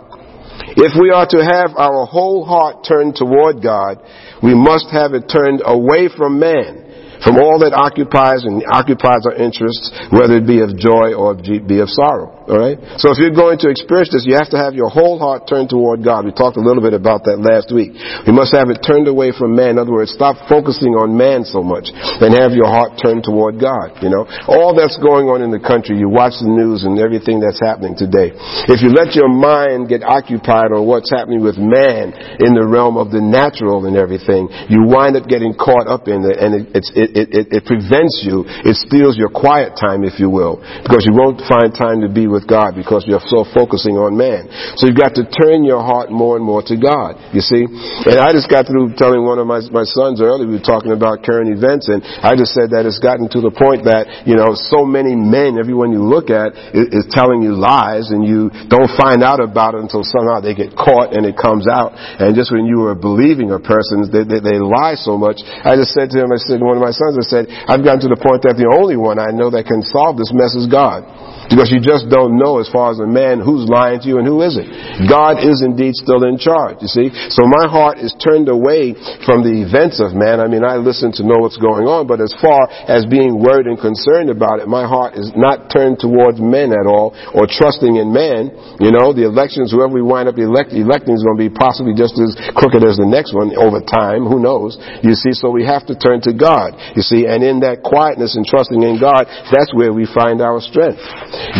If 0.75 0.99
we 0.99 1.11
are 1.11 1.25
to 1.25 1.39
have 1.39 1.79
our 1.79 2.05
whole 2.05 2.43
heart 2.43 2.83
turned 2.83 3.15
toward 3.15 3.63
God, 3.63 4.03
we 4.41 4.53
must 4.53 4.89
have 4.91 5.13
it 5.13 5.27
turned 5.29 5.61
away 5.65 6.09
from 6.15 6.39
man 6.39 6.86
from 7.23 7.37
all 7.41 7.59
that 7.65 7.73
occupies 7.73 8.45
and 8.45 8.63
occupies 8.69 9.25
our 9.25 9.35
interests, 9.35 9.89
whether 10.13 10.37
it 10.37 10.45
be 10.45 10.61
of 10.61 10.77
joy 10.77 11.13
or 11.13 11.33
be 11.37 11.79
of 11.81 11.89
sorrow. 11.89 12.37
All 12.47 12.55
right. 12.55 12.79
So 12.95 13.11
if 13.11 13.19
you're 13.19 13.35
going 13.35 13.59
to 13.59 13.67
experience 13.67 14.07
this, 14.07 14.23
you 14.23 14.39
have 14.39 14.47
to 14.55 14.59
have 14.59 14.71
your 14.71 14.87
whole 14.87 15.19
heart 15.19 15.51
turned 15.51 15.67
toward 15.67 15.99
God. 15.99 16.23
We 16.23 16.31
talked 16.31 16.55
a 16.55 16.63
little 16.63 16.79
bit 16.79 16.95
about 16.95 17.27
that 17.27 17.43
last 17.43 17.75
week. 17.75 17.91
We 18.23 18.31
must 18.31 18.55
have 18.55 18.71
it 18.71 18.79
turned 18.79 19.11
away 19.11 19.35
from 19.35 19.51
man. 19.51 19.75
In 19.75 19.79
other 19.83 19.91
words, 19.91 20.15
stop 20.15 20.47
focusing 20.47 20.95
on 20.95 21.19
man 21.19 21.43
so 21.43 21.59
much 21.59 21.91
and 21.91 22.31
have 22.39 22.55
your 22.55 22.71
heart 22.71 22.95
turned 22.95 23.27
toward 23.27 23.59
God. 23.59 23.99
You 23.99 24.07
know, 24.07 24.23
all 24.47 24.71
that's 24.71 24.95
going 24.95 25.27
on 25.27 25.43
in 25.43 25.51
the 25.51 25.59
country. 25.59 25.99
You 25.99 26.07
watch 26.07 26.39
the 26.39 26.47
news 26.47 26.87
and 26.87 26.95
everything 26.95 27.43
that's 27.43 27.59
happening 27.59 27.99
today. 27.99 28.31
If 28.71 28.79
you 28.79 28.95
let 28.95 29.11
your 29.11 29.27
mind 29.27 29.91
get 29.91 30.07
occupied 30.07 30.71
on 30.71 30.87
what's 30.87 31.11
happening 31.11 31.43
with 31.43 31.59
man 31.59 32.15
in 32.39 32.55
the 32.55 32.63
realm 32.63 32.95
of 32.95 33.11
the 33.11 33.19
natural 33.19 33.83
and 33.83 33.99
everything, 33.99 34.47
you 34.71 34.87
wind 34.87 35.19
up 35.19 35.27
getting 35.27 35.51
caught 35.51 35.91
up 35.91 36.07
in 36.07 36.23
it, 36.23 36.39
and 36.39 36.55
it, 36.55 36.63
it's 36.79 36.91
it 36.95 37.06
it, 37.13 37.27
it, 37.31 37.45
it, 37.51 37.63
prevents 37.63 38.23
you, 38.25 38.43
it 38.47 38.75
steals 38.75 39.15
your 39.15 39.29
quiet 39.29 39.77
time, 39.77 40.03
if 40.03 40.19
you 40.19 40.29
will, 40.29 40.59
because 40.83 41.05
you 41.05 41.13
won't 41.13 41.39
find 41.45 41.71
time 41.75 42.01
to 42.01 42.09
be 42.09 42.27
with 42.27 42.47
God 42.47 42.73
because 42.75 43.05
you're 43.07 43.23
so 43.29 43.45
focusing 43.53 43.95
on 43.95 44.17
man. 44.17 44.49
So 44.79 44.87
you've 44.87 44.99
got 44.99 45.15
to 45.15 45.23
turn 45.27 45.63
your 45.63 45.83
heart 45.83 46.09
more 46.09 46.35
and 46.35 46.43
more 46.43 46.63
to 46.67 46.75
God, 46.75 47.19
you 47.31 47.41
see. 47.43 47.63
And 47.63 48.17
I 48.19 48.31
just 48.33 48.49
got 48.49 48.67
through 48.67 48.97
telling 48.97 49.23
one 49.23 49.39
of 49.39 49.47
my, 49.47 49.61
my 49.71 49.85
sons 49.85 50.19
earlier, 50.19 50.47
we 50.47 50.59
were 50.59 50.65
talking 50.65 50.91
about 50.91 51.23
current 51.23 51.51
events, 51.51 51.87
and 51.87 52.03
I 52.03 52.35
just 52.35 52.51
said 52.57 52.73
that 52.75 52.83
it's 52.87 52.99
gotten 52.99 53.29
to 53.31 53.39
the 53.39 53.53
point 53.53 53.85
that, 53.85 54.27
you 54.27 54.35
know, 54.35 54.55
so 54.55 54.83
many 54.83 55.15
men, 55.15 55.59
everyone 55.59 55.93
you 55.93 56.03
look 56.03 56.29
at, 56.33 56.55
is, 56.73 57.03
is 57.03 57.05
telling 57.13 57.43
you 57.43 57.55
lies, 57.55 58.09
and 58.09 58.25
you 58.25 58.49
don't 58.67 58.89
find 58.97 59.21
out 59.21 59.39
about 59.39 59.75
it 59.75 59.85
until 59.85 60.03
somehow 60.03 60.41
they 60.41 60.57
get 60.57 60.73
caught 60.73 61.13
and 61.13 61.25
it 61.25 61.37
comes 61.37 61.67
out. 61.69 61.93
And 61.95 62.33
just 62.33 62.51
when 62.51 62.65
you 62.65 62.81
were 62.83 62.95
believing 62.95 63.53
a 63.53 63.59
person, 63.61 64.07
they, 64.09 64.23
they, 64.25 64.41
they 64.41 64.57
lie 64.57 64.97
so 64.97 65.17
much. 65.17 65.41
I 65.43 65.77
just 65.77 65.93
said 65.93 66.09
to 66.11 66.17
him, 66.23 66.31
I 66.33 66.39
said, 66.41 66.59
one 66.61 66.75
of 66.77 66.83
my 66.83 66.93
sons, 66.97 67.15
I 67.21 67.25
said, 67.29 67.43
I've 67.69 67.85
gotten 67.85 68.01
to 68.09 68.11
the 68.11 68.17
point 68.17 68.41
that 68.49 68.57
the 68.57 68.65
only 68.65 68.97
one 68.97 69.21
I 69.21 69.29
know 69.29 69.53
that 69.53 69.69
can 69.69 69.85
solve 69.85 70.17
this 70.17 70.33
mess 70.33 70.57
is 70.57 70.65
God. 70.65 71.05
Because 71.49 71.71
you 71.71 71.79
just 71.79 72.11
don't 72.11 72.35
know 72.35 72.59
as 72.59 72.67
far 72.67 72.91
as 72.91 72.99
a 72.99 73.07
man 73.07 73.39
who's 73.39 73.67
lying 73.67 74.03
to 74.03 74.07
you 74.07 74.19
and 74.19 74.27
who 74.27 74.43
isn't. 74.43 74.67
God 75.07 75.39
is 75.39 75.63
indeed 75.63 75.95
still 75.95 76.27
in 76.27 76.35
charge, 76.35 76.83
you 76.83 76.91
see. 76.91 77.07
So 77.31 77.47
my 77.47 77.65
heart 77.71 78.03
is 78.03 78.11
turned 78.19 78.51
away 78.51 78.93
from 79.23 79.47
the 79.47 79.63
events 79.63 80.03
of 80.03 80.11
man. 80.11 80.43
I 80.43 80.47
mean, 80.51 80.67
I 80.67 80.75
listen 80.75 81.15
to 81.17 81.23
know 81.23 81.39
what's 81.39 81.57
going 81.57 81.87
on, 81.87 82.05
but 82.05 82.19
as 82.19 82.35
far 82.43 82.67
as 82.87 83.07
being 83.07 83.39
worried 83.39 83.67
and 83.67 83.79
concerned 83.79 84.27
about 84.27 84.59
it, 84.59 84.67
my 84.67 84.83
heart 84.83 85.15
is 85.15 85.31
not 85.35 85.71
turned 85.71 86.03
towards 86.03 86.43
men 86.43 86.75
at 86.75 86.83
all 86.83 87.15
or 87.31 87.47
trusting 87.47 87.95
in 87.95 88.11
man. 88.11 88.51
You 88.83 88.91
know, 88.91 89.15
the 89.15 89.23
elections, 89.23 89.71
whoever 89.71 89.95
we 89.95 90.03
wind 90.03 90.27
up 90.27 90.35
elect, 90.37 90.75
electing 90.75 91.15
is 91.15 91.23
going 91.23 91.39
to 91.39 91.43
be 91.47 91.53
possibly 91.53 91.95
just 91.95 92.19
as 92.19 92.35
crooked 92.59 92.83
as 92.83 92.99
the 92.99 93.07
next 93.07 93.31
one 93.31 93.55
over 93.55 93.79
time. 93.79 94.27
Who 94.27 94.43
knows? 94.43 94.75
You 95.01 95.15
see, 95.15 95.31
so 95.31 95.49
we 95.49 95.63
have 95.63 95.87
to 95.87 95.95
turn 95.95 96.19
to 96.27 96.35
God. 96.35 96.75
You 96.93 97.01
see, 97.01 97.23
and 97.25 97.39
in 97.39 97.63
that 97.63 97.81
quietness 97.87 98.35
and 98.35 98.43
trusting 98.43 98.83
in 98.83 98.99
God, 98.99 99.25
that's 99.49 99.71
where 99.71 99.95
we 99.95 100.03
find 100.03 100.43
our 100.43 100.59
strength. 100.59 100.99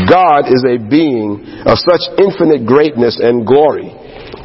God 0.10 0.50
is 0.50 0.64
a 0.66 0.78
being 0.78 1.44
of 1.66 1.78
such 1.78 2.04
infinite 2.18 2.66
greatness 2.66 3.20
and 3.22 3.46
glory. 3.46 3.94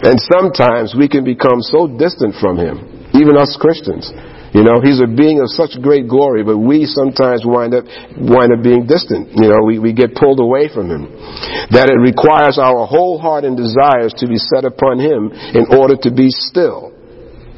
And 0.03 0.19
sometimes 0.19 0.95
we 0.99 1.09
can 1.09 1.25
become 1.25 1.63
so 1.63 1.87
distant 1.87 2.35
from 2.41 2.59
Him, 2.59 3.09
even 3.15 3.39
us 3.39 3.57
Christians. 3.61 4.11
You 4.53 4.61
know, 4.61 4.85
He's 4.85 5.01
a 5.01 5.09
being 5.09 5.41
of 5.41 5.49
such 5.49 5.81
great 5.81 6.09
glory, 6.09 6.45
but 6.45 6.59
we 6.59 6.85
sometimes 6.85 7.47
wind 7.47 7.73
up, 7.73 7.85
wind 8.21 8.53
up 8.53 8.61
being 8.63 8.85
distant. 8.85 9.33
You 9.33 9.49
know, 9.49 9.65
we, 9.65 9.79
we 9.79 9.93
get 9.93 10.15
pulled 10.15 10.41
away 10.41 10.69
from 10.69 10.91
Him. 10.91 11.09
That 11.73 11.89
it 11.89 11.97
requires 11.97 12.61
our 12.61 12.85
whole 12.85 13.17
heart 13.17 13.45
and 13.45 13.57
desires 13.57 14.13
to 14.21 14.29
be 14.29 14.37
set 14.37 14.65
upon 14.69 15.01
Him 15.01 15.33
in 15.33 15.73
order 15.73 15.97
to 16.05 16.11
be 16.13 16.29
still 16.29 16.92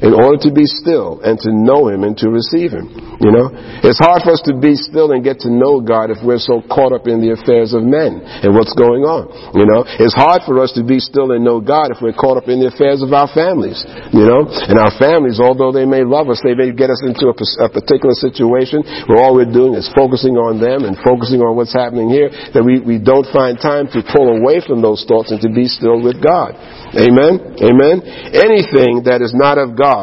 in 0.05 0.13
order 0.13 0.37
to 0.45 0.53
be 0.53 0.69
still 0.69 1.17
and 1.25 1.41
to 1.41 1.49
know 1.49 1.89
Him 1.89 2.05
and 2.05 2.13
to 2.21 2.29
receive 2.29 2.69
Him. 2.69 2.93
You 3.17 3.33
know, 3.33 3.49
it's 3.81 3.97
hard 3.97 4.21
for 4.21 4.37
us 4.37 4.45
to 4.45 4.53
be 4.53 4.77
still 4.77 5.17
and 5.17 5.25
get 5.25 5.41
to 5.43 5.49
know 5.49 5.81
God 5.81 6.13
if 6.13 6.21
we're 6.21 6.41
so 6.41 6.61
caught 6.61 6.93
up 6.93 7.09
in 7.09 7.25
the 7.25 7.33
affairs 7.33 7.73
of 7.73 7.81
men 7.81 8.21
and 8.21 8.53
what's 8.53 8.77
going 8.77 9.01
on. 9.01 9.33
You 9.57 9.65
know, 9.65 9.81
it's 9.87 10.13
hard 10.13 10.45
for 10.45 10.61
us 10.61 10.77
to 10.77 10.85
be 10.85 11.01
still 11.01 11.33
and 11.33 11.41
know 11.41 11.57
God 11.57 11.89
if 11.89 12.05
we're 12.05 12.13
caught 12.13 12.37
up 12.37 12.45
in 12.45 12.61
the 12.61 12.69
affairs 12.69 13.01
of 13.01 13.09
our 13.17 13.25
families. 13.33 13.81
You 14.13 14.29
know, 14.29 14.45
and 14.45 14.77
our 14.77 14.93
families, 15.01 15.41
although 15.41 15.73
they 15.73 15.89
may 15.89 16.05
love 16.05 16.29
us, 16.29 16.37
they 16.45 16.53
may 16.53 16.69
get 16.69 16.93
us 16.93 17.01
into 17.01 17.33
a, 17.33 17.35
a 17.65 17.69
particular 17.71 18.13
situation 18.13 18.85
where 19.09 19.17
all 19.17 19.33
we're 19.33 19.49
doing 19.49 19.73
is 19.73 19.89
focusing 19.97 20.37
on 20.37 20.61
them 20.61 20.85
and 20.85 20.93
focusing 21.01 21.41
on 21.41 21.57
what's 21.57 21.73
happening 21.73 22.13
here, 22.13 22.29
that 22.53 22.61
we, 22.61 22.77
we 22.83 23.01
don't 23.01 23.25
find 23.33 23.57
time 23.57 23.89
to 23.89 24.05
pull 24.05 24.37
away 24.37 24.61
from 24.61 24.85
those 24.85 25.01
thoughts 25.09 25.33
and 25.33 25.41
to 25.41 25.49
be 25.49 25.65
still 25.65 25.97
with 25.97 26.21
God. 26.21 26.53
Amen? 26.93 27.57
Amen? 27.63 28.05
Anything 28.35 29.07
that 29.09 29.23
is 29.23 29.33
not 29.33 29.57
of 29.57 29.73
God 29.73 29.94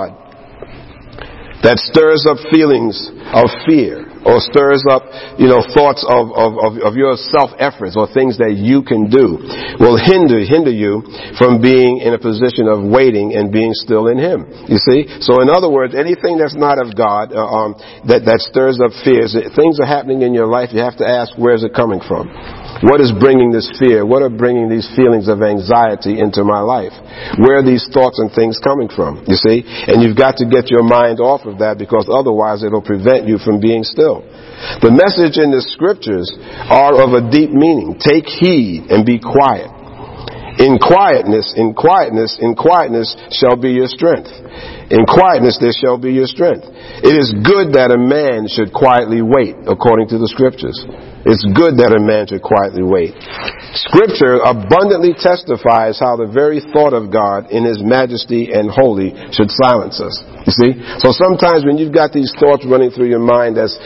that 1.62 1.78
stirs 1.78 2.26
up 2.26 2.42
feelings 2.50 2.98
of 3.30 3.46
fear 3.62 4.10
or 4.26 4.38
stirs 4.42 4.82
up, 4.90 5.06
you 5.38 5.46
know, 5.46 5.62
thoughts 5.74 6.02
of, 6.06 6.30
of, 6.34 6.50
of, 6.58 6.72
of 6.82 6.92
your 6.94 7.14
self-efforts 7.14 7.94
or 7.94 8.10
things 8.10 8.38
that 8.38 8.54
you 8.54 8.82
can 8.82 9.10
do 9.10 9.38
will 9.78 9.98
hinder, 9.98 10.42
hinder 10.42 10.70
you 10.70 11.02
from 11.38 11.62
being 11.62 12.02
in 12.02 12.14
a 12.14 12.20
position 12.22 12.66
of 12.66 12.82
waiting 12.82 13.34
and 13.34 13.50
being 13.50 13.74
still 13.74 14.10
in 14.10 14.18
Him. 14.18 14.46
You 14.66 14.78
see? 14.78 15.06
So 15.22 15.42
in 15.42 15.50
other 15.50 15.70
words, 15.70 15.94
anything 15.94 16.38
that's 16.38 16.54
not 16.54 16.78
of 16.78 16.94
God, 16.94 17.34
uh, 17.34 17.42
um, 17.42 17.74
that, 18.06 18.26
that 18.26 18.42
stirs 18.46 18.78
up 18.82 18.94
fears, 19.02 19.34
things 19.54 19.78
are 19.78 19.86
happening 19.86 20.22
in 20.22 20.34
your 20.34 20.46
life, 20.46 20.70
you 20.70 20.82
have 20.82 20.98
to 20.98 21.06
ask, 21.06 21.34
where's 21.38 21.62
it 21.62 21.74
coming 21.74 22.02
from? 22.02 22.30
What 22.82 22.98
is 23.00 23.14
bringing 23.14 23.54
this 23.54 23.70
fear? 23.78 24.02
What 24.02 24.26
are 24.26 24.30
bringing 24.30 24.68
these 24.68 24.90
feelings 24.98 25.30
of 25.30 25.38
anxiety 25.42 26.18
into 26.18 26.42
my 26.42 26.58
life? 26.58 26.92
Where 27.38 27.62
are 27.62 27.66
these 27.66 27.86
thoughts 27.94 28.18
and 28.18 28.26
things 28.34 28.58
coming 28.58 28.90
from? 28.90 29.22
You 29.30 29.38
see? 29.38 29.62
And 29.62 30.02
you've 30.02 30.18
got 30.18 30.42
to 30.42 30.46
get 30.50 30.66
your 30.66 30.82
mind 30.82 31.22
off 31.22 31.46
of 31.46 31.62
that 31.62 31.78
because 31.78 32.10
otherwise 32.10 32.66
it'll 32.66 32.82
prevent 32.82 33.30
you 33.30 33.38
from 33.38 33.62
being 33.62 33.86
still. 33.86 34.26
The 34.82 34.90
message 34.90 35.38
in 35.38 35.54
the 35.54 35.62
scriptures 35.62 36.26
are 36.66 36.98
of 36.98 37.14
a 37.14 37.22
deep 37.30 37.54
meaning. 37.54 38.02
Take 38.02 38.26
heed 38.26 38.90
and 38.90 39.06
be 39.06 39.22
quiet. 39.22 39.70
In 40.58 40.76
quietness, 40.76 41.54
in 41.56 41.72
quietness, 41.72 42.36
in 42.38 42.54
quietness 42.54 43.16
shall 43.30 43.56
be 43.56 43.72
your 43.72 43.88
strength. 43.88 44.28
In 44.92 45.08
quietness 45.08 45.56
there 45.56 45.72
shall 45.72 45.96
be 45.96 46.12
your 46.12 46.28
strength. 46.28 46.68
It 47.00 47.16
is 47.16 47.32
good 47.32 47.72
that 47.80 47.88
a 47.88 47.96
man 47.96 48.44
should 48.44 48.76
quietly 48.76 49.24
wait, 49.24 49.56
according 49.64 50.12
to 50.12 50.20
the 50.20 50.28
scriptures. 50.28 50.76
It's 51.24 51.40
good 51.56 51.80
that 51.80 51.96
a 51.96 52.02
man 52.02 52.28
should 52.28 52.44
quietly 52.44 52.84
wait. 52.84 53.16
Scripture 53.88 54.44
abundantly 54.44 55.16
testifies 55.16 55.96
how 55.96 56.20
the 56.20 56.28
very 56.28 56.60
thought 56.60 56.92
of 56.92 57.08
God 57.08 57.48
in 57.48 57.64
His 57.64 57.80
majesty 57.80 58.52
and 58.52 58.68
holy 58.68 59.16
should 59.32 59.48
silence 59.48 59.96
us. 59.96 60.12
You 60.44 60.52
see? 60.52 60.72
So 61.00 61.14
sometimes 61.16 61.64
when 61.64 61.80
you've 61.80 61.96
got 61.96 62.12
these 62.12 62.28
thoughts 62.36 62.68
running 62.68 62.92
through 62.92 63.08
your 63.08 63.22
mind 63.22 63.56
that's 63.56 63.78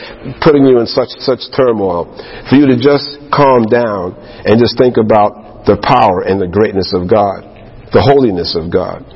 putting 0.42 0.66
you 0.66 0.82
in 0.82 0.90
such, 0.90 1.14
such 1.22 1.46
turmoil, 1.54 2.10
for 2.50 2.58
you 2.58 2.66
to 2.66 2.74
just 2.74 3.14
calm 3.30 3.62
down 3.70 4.18
and 4.42 4.58
just 4.58 4.74
think 4.74 4.98
about 4.98 5.70
the 5.70 5.78
power 5.78 6.26
and 6.26 6.42
the 6.42 6.50
greatness 6.50 6.90
of 6.90 7.06
God, 7.06 7.46
the 7.94 8.02
holiness 8.02 8.58
of 8.58 8.74
God. 8.74 9.06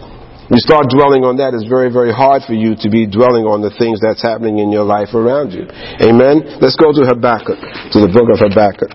You 0.51 0.59
start 0.59 0.91
dwelling 0.91 1.23
on 1.23 1.39
that, 1.39 1.55
it's 1.55 1.71
very, 1.71 1.95
very 1.95 2.11
hard 2.11 2.43
for 2.43 2.59
you 2.59 2.75
to 2.83 2.91
be 2.91 3.07
dwelling 3.07 3.47
on 3.47 3.63
the 3.63 3.71
things 3.71 4.03
that's 4.03 4.19
happening 4.19 4.59
in 4.59 4.75
your 4.75 4.83
life 4.83 5.15
around 5.15 5.55
you. 5.55 5.63
Amen? 6.03 6.43
Let's 6.59 6.75
go 6.75 6.91
to 6.91 7.07
Habakkuk, 7.07 7.55
to 7.95 7.99
the 8.03 8.11
book 8.11 8.27
of 8.27 8.43
Habakkuk. 8.43 8.91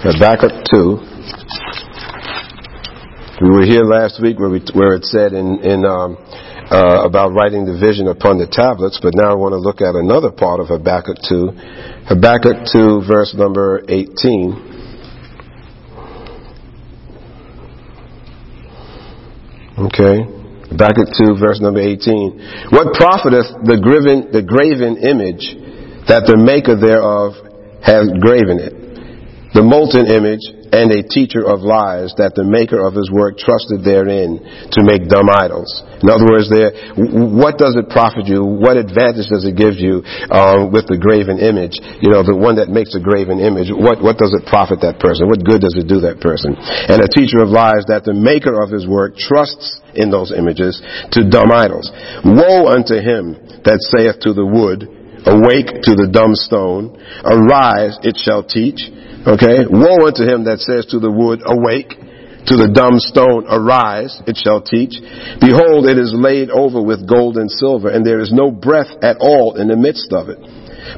Habakkuk 0.00 0.64
2. 0.72 3.44
We 3.44 3.52
were 3.52 3.68
here 3.68 3.84
last 3.84 4.16
week 4.24 4.40
where, 4.40 4.48
we, 4.48 4.64
where 4.72 4.96
it 4.96 5.04
said 5.04 5.36
in, 5.36 5.60
in 5.60 5.84
um, 5.84 6.16
uh, 6.72 7.04
about 7.04 7.36
writing 7.36 7.68
the 7.68 7.76
vision 7.76 8.08
upon 8.08 8.40
the 8.40 8.48
tablets, 8.48 8.96
but 8.96 9.12
now 9.12 9.28
I 9.28 9.36
want 9.36 9.52
to 9.52 9.60
look 9.60 9.84
at 9.84 9.92
another 9.92 10.32
part 10.32 10.64
of 10.64 10.72
Habakkuk 10.72 11.20
2. 11.28 12.08
Habakkuk 12.08 12.64
2, 12.72 13.04
verse 13.04 13.36
number 13.36 13.84
18. 13.92 14.79
Okay. 19.80 20.28
Back 20.76 20.94
to 20.94 21.34
verse 21.40 21.58
number 21.60 21.80
18. 21.80 22.68
What 22.70 22.92
profiteth 22.94 23.64
the 23.64 23.80
graven, 23.80 24.30
the 24.30 24.44
graven 24.44 25.00
image 25.02 25.42
that 26.06 26.28
the 26.28 26.36
maker 26.36 26.76
thereof 26.76 27.34
hath 27.82 28.06
graven 28.20 28.60
it? 28.60 28.74
The 29.56 29.64
molten 29.64 30.06
image 30.06 30.44
and 30.72 30.90
a 30.94 31.02
teacher 31.02 31.42
of 31.42 31.60
lies 31.60 32.14
that 32.16 32.38
the 32.38 32.46
maker 32.46 32.78
of 32.78 32.94
his 32.94 33.10
work 33.10 33.38
trusted 33.38 33.82
therein 33.82 34.38
to 34.70 34.80
make 34.86 35.10
dumb 35.10 35.26
idols. 35.26 35.82
In 36.00 36.08
other 36.08 36.24
words, 36.24 36.48
there, 36.48 36.72
what 36.96 37.58
does 37.58 37.76
it 37.76 37.90
profit 37.90 38.30
you? 38.30 38.46
What 38.46 38.78
advantage 38.78 39.28
does 39.28 39.44
it 39.44 39.58
give 39.58 39.76
you 39.76 40.00
um, 40.30 40.72
with 40.72 40.86
the 40.88 40.96
graven 40.96 41.42
image? 41.42 41.76
You 42.00 42.08
know, 42.14 42.22
the 42.22 42.36
one 42.38 42.56
that 42.56 42.70
makes 42.70 42.94
a 42.94 43.02
graven 43.02 43.42
image. 43.42 43.68
What 43.68 44.00
what 44.00 44.16
does 44.16 44.32
it 44.32 44.48
profit 44.48 44.80
that 44.80 45.02
person? 45.02 45.28
What 45.28 45.44
good 45.44 45.60
does 45.60 45.76
it 45.76 45.90
do 45.90 46.00
that 46.08 46.22
person? 46.22 46.56
And 46.56 47.02
a 47.02 47.10
teacher 47.10 47.42
of 47.42 47.50
lies 47.50 47.84
that 47.90 48.06
the 48.06 48.16
maker 48.16 48.62
of 48.62 48.70
his 48.70 48.86
work 48.86 49.18
trusts 49.18 49.82
in 49.92 50.10
those 50.10 50.30
images 50.32 50.78
to 51.12 51.26
dumb 51.28 51.50
idols. 51.50 51.90
Woe 52.24 52.70
unto 52.70 52.96
him 52.96 53.34
that 53.66 53.82
saith 53.90 54.22
to 54.24 54.32
the 54.32 54.46
wood, 54.46 54.99
Awake 55.26 55.84
to 55.84 55.92
the 55.96 56.08
dumb 56.08 56.34
stone. 56.34 56.96
Arise, 57.24 57.98
it 58.02 58.16
shall 58.16 58.42
teach. 58.42 58.88
Okay? 59.26 59.68
Woe 59.68 60.08
unto 60.08 60.24
him 60.24 60.44
that 60.44 60.64
says 60.64 60.86
to 60.92 60.98
the 60.98 61.10
wood, 61.10 61.42
Awake. 61.44 61.96
To 62.48 62.56
the 62.56 62.72
dumb 62.72 62.96
stone, 62.96 63.44
Arise, 63.44 64.16
it 64.26 64.40
shall 64.40 64.64
teach. 64.64 64.96
Behold, 65.44 65.84
it 65.84 66.00
is 66.00 66.16
laid 66.16 66.48
over 66.48 66.80
with 66.80 67.06
gold 67.06 67.36
and 67.36 67.50
silver, 67.52 67.92
and 67.92 68.00
there 68.04 68.20
is 68.20 68.32
no 68.32 68.50
breath 68.50 68.88
at 69.02 69.20
all 69.20 69.60
in 69.60 69.68
the 69.68 69.76
midst 69.76 70.12
of 70.12 70.32
it. 70.32 70.40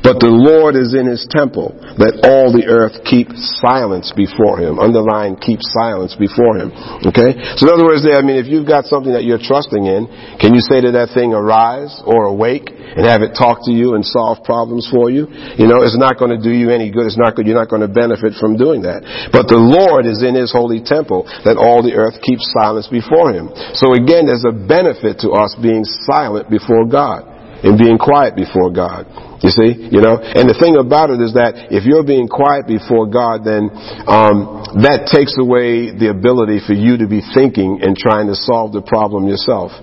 But 0.00 0.24
the 0.24 0.32
Lord 0.32 0.72
is 0.72 0.96
in 0.96 1.04
his 1.04 1.28
temple. 1.28 1.76
Let 2.00 2.24
all 2.24 2.48
the 2.48 2.64
earth 2.64 3.04
keep 3.04 3.28
silence 3.60 4.08
before 4.16 4.56
him. 4.56 4.80
Underline, 4.80 5.36
keep 5.36 5.60
silence 5.60 6.16
before 6.16 6.56
him. 6.56 6.72
Okay? 7.04 7.36
So 7.60 7.68
in 7.68 7.70
other 7.76 7.84
words 7.84 8.00
there, 8.00 8.16
I 8.16 8.24
mean, 8.24 8.40
if 8.40 8.48
you've 8.48 8.64
got 8.64 8.88
something 8.88 9.12
that 9.12 9.28
you're 9.28 9.42
trusting 9.42 9.84
in, 9.84 10.08
can 10.40 10.56
you 10.56 10.64
say 10.64 10.80
to 10.80 10.96
that 10.96 11.12
thing, 11.12 11.36
arise 11.36 11.92
or 12.08 12.32
awake 12.32 12.72
and 12.72 13.04
have 13.04 13.20
it 13.20 13.36
talk 13.36 13.64
to 13.68 13.72
you 13.72 13.94
and 13.94 14.04
solve 14.04 14.40
problems 14.48 14.88
for 14.88 15.12
you? 15.12 15.28
You 15.60 15.68
know, 15.68 15.84
it's 15.84 15.98
not 15.98 16.16
going 16.16 16.32
to 16.32 16.40
do 16.40 16.50
you 16.50 16.72
any 16.72 16.88
good. 16.88 17.04
It's 17.04 17.20
not 17.20 17.36
good. 17.36 17.44
You're 17.44 17.60
not 17.60 17.68
going 17.68 17.84
to 17.84 17.92
benefit 17.92 18.38
from 18.40 18.56
doing 18.56 18.88
that. 18.88 19.04
But 19.34 19.52
the 19.52 19.60
Lord 19.60 20.08
is 20.08 20.24
in 20.24 20.32
his 20.32 20.54
holy 20.54 20.80
temple. 20.80 21.28
Let 21.44 21.60
all 21.60 21.84
the 21.84 21.92
earth 21.98 22.22
keep 22.24 22.40
silence 22.40 22.88
before 22.88 23.32
him. 23.34 23.52
So 23.76 23.92
again, 23.92 24.24
there's 24.30 24.46
a 24.48 24.54
benefit 24.54 25.20
to 25.26 25.36
us 25.36 25.52
being 25.60 25.84
silent 26.08 26.48
before 26.48 26.86
God 26.86 27.28
and 27.62 27.78
being 27.78 27.98
quiet 27.98 28.34
before 28.34 28.70
God. 28.70 29.06
You 29.42 29.50
see, 29.50 29.90
you 29.90 29.98
know, 29.98 30.22
and 30.22 30.46
the 30.46 30.54
thing 30.54 30.78
about 30.78 31.10
it 31.10 31.18
is 31.18 31.34
that 31.34 31.74
if 31.74 31.82
you're 31.82 32.06
being 32.06 32.30
quiet 32.30 32.70
before 32.70 33.10
God, 33.10 33.42
then 33.42 33.74
um, 34.06 34.62
that 34.86 35.10
takes 35.10 35.34
away 35.34 35.90
the 35.90 36.14
ability 36.14 36.62
for 36.62 36.78
you 36.78 37.02
to 37.02 37.10
be 37.10 37.18
thinking 37.34 37.82
and 37.82 37.98
trying 37.98 38.30
to 38.30 38.38
solve 38.38 38.70
the 38.70 38.86
problem 38.86 39.26
yourself. 39.26 39.74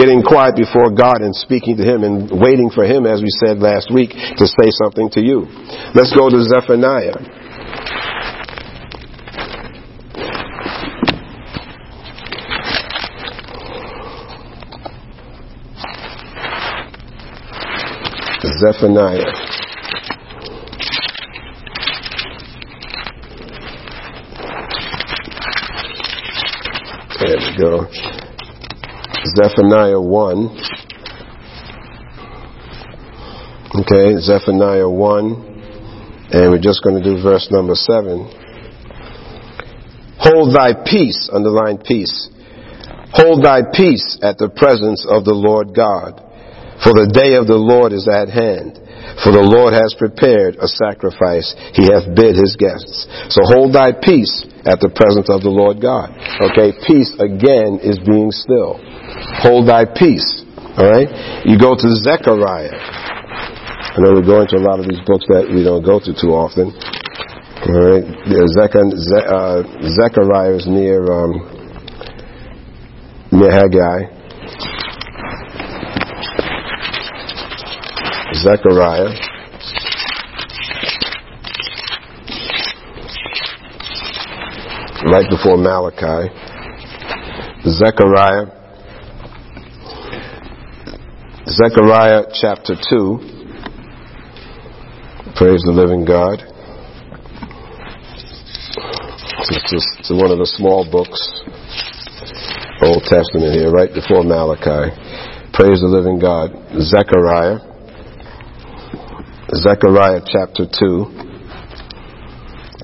Getting 0.00 0.24
quiet 0.24 0.56
before 0.56 0.88
God 0.96 1.20
and 1.20 1.36
speaking 1.36 1.76
to 1.76 1.84
Him 1.84 2.08
and 2.08 2.32
waiting 2.32 2.72
for 2.72 2.88
Him, 2.88 3.04
as 3.04 3.20
we 3.20 3.28
said 3.28 3.60
last 3.60 3.92
week, 3.92 4.16
to 4.16 4.44
say 4.48 4.72
something 4.72 5.12
to 5.12 5.20
you. 5.20 5.44
Let's 5.92 6.16
go 6.16 6.32
to 6.32 6.40
Zephaniah. 6.40 7.39
Zephaniah. 18.60 19.24
There 27.20 27.38
we 27.38 27.56
go. 27.56 27.86
Zephaniah 29.34 30.00
1. 30.00 30.58
Okay, 33.80 34.20
Zephaniah 34.20 34.90
1. 34.90 35.50
And 36.32 36.50
we're 36.50 36.58
just 36.60 36.84
going 36.84 37.02
to 37.02 37.02
do 37.02 37.22
verse 37.22 37.48
number 37.50 37.74
7. 37.74 38.30
Hold 40.18 40.54
thy 40.54 40.74
peace, 40.84 41.30
underline 41.32 41.78
peace. 41.78 42.28
Hold 43.12 43.42
thy 43.42 43.62
peace 43.74 44.18
at 44.22 44.36
the 44.36 44.50
presence 44.50 45.06
of 45.08 45.24
the 45.24 45.32
Lord 45.32 45.74
God. 45.74 46.29
For 46.80 46.96
the 46.96 47.12
day 47.12 47.36
of 47.36 47.44
the 47.46 47.60
Lord 47.60 47.92
is 47.92 48.08
at 48.08 48.32
hand. 48.32 48.80
For 49.20 49.32
the 49.32 49.44
Lord 49.44 49.76
has 49.76 49.92
prepared 50.00 50.56
a 50.56 50.68
sacrifice. 50.68 51.52
He 51.76 51.92
hath 51.92 52.08
bid 52.16 52.40
his 52.40 52.56
guests. 52.56 53.04
So 53.28 53.44
hold 53.44 53.76
thy 53.76 53.92
peace 53.92 54.48
at 54.64 54.80
the 54.80 54.88
presence 54.88 55.28
of 55.28 55.44
the 55.44 55.52
Lord 55.52 55.80
God. 55.80 56.08
Okay, 56.40 56.72
peace 56.88 57.12
again 57.20 57.84
is 57.84 58.00
being 58.00 58.32
still. 58.32 58.80
Hold 59.44 59.68
thy 59.68 59.84
peace. 59.84 60.24
Alright? 60.80 61.12
You 61.44 61.60
go 61.60 61.76
to 61.76 61.88
Zechariah. 62.00 62.72
I 62.72 63.96
know 64.00 64.16
we 64.16 64.24
go 64.24 64.40
into 64.40 64.56
a 64.56 64.64
lot 64.64 64.80
of 64.80 64.88
these 64.88 65.04
books 65.04 65.28
that 65.28 65.52
we 65.52 65.60
don't 65.60 65.84
go 65.84 66.00
to 66.00 66.12
too 66.16 66.32
often. 66.32 66.72
Alright? 67.68 68.08
Uh, 68.08 68.48
Zechariah 69.84 70.56
is 70.56 70.64
near, 70.64 71.04
um, 71.12 71.44
near 73.36 73.52
Haggai. 73.52 74.19
Zechariah. 78.42 79.12
Right 85.12 85.28
before 85.28 85.58
Malachi. 85.58 86.32
Zechariah. 87.68 88.46
Zechariah 91.48 92.22
chapter 92.40 92.76
2. 92.76 93.18
Praise 95.36 95.62
the 95.64 95.72
living 95.72 96.06
God. 96.06 96.42
It's, 99.52 99.70
just 99.70 100.12
one 100.14 100.30
of 100.30 100.38
the 100.38 100.46
small 100.56 100.88
books, 100.90 101.20
Old 102.82 103.02
Testament 103.04 103.52
here, 103.52 103.70
right 103.70 103.92
before 103.92 104.22
Malachi. 104.22 104.96
Praise 105.52 105.80
the 105.80 105.88
living 105.88 106.18
God. 106.18 106.52
Zechariah. 106.80 107.69
Zechariah 109.54 110.22
chapter 110.24 110.62
2 110.62 111.26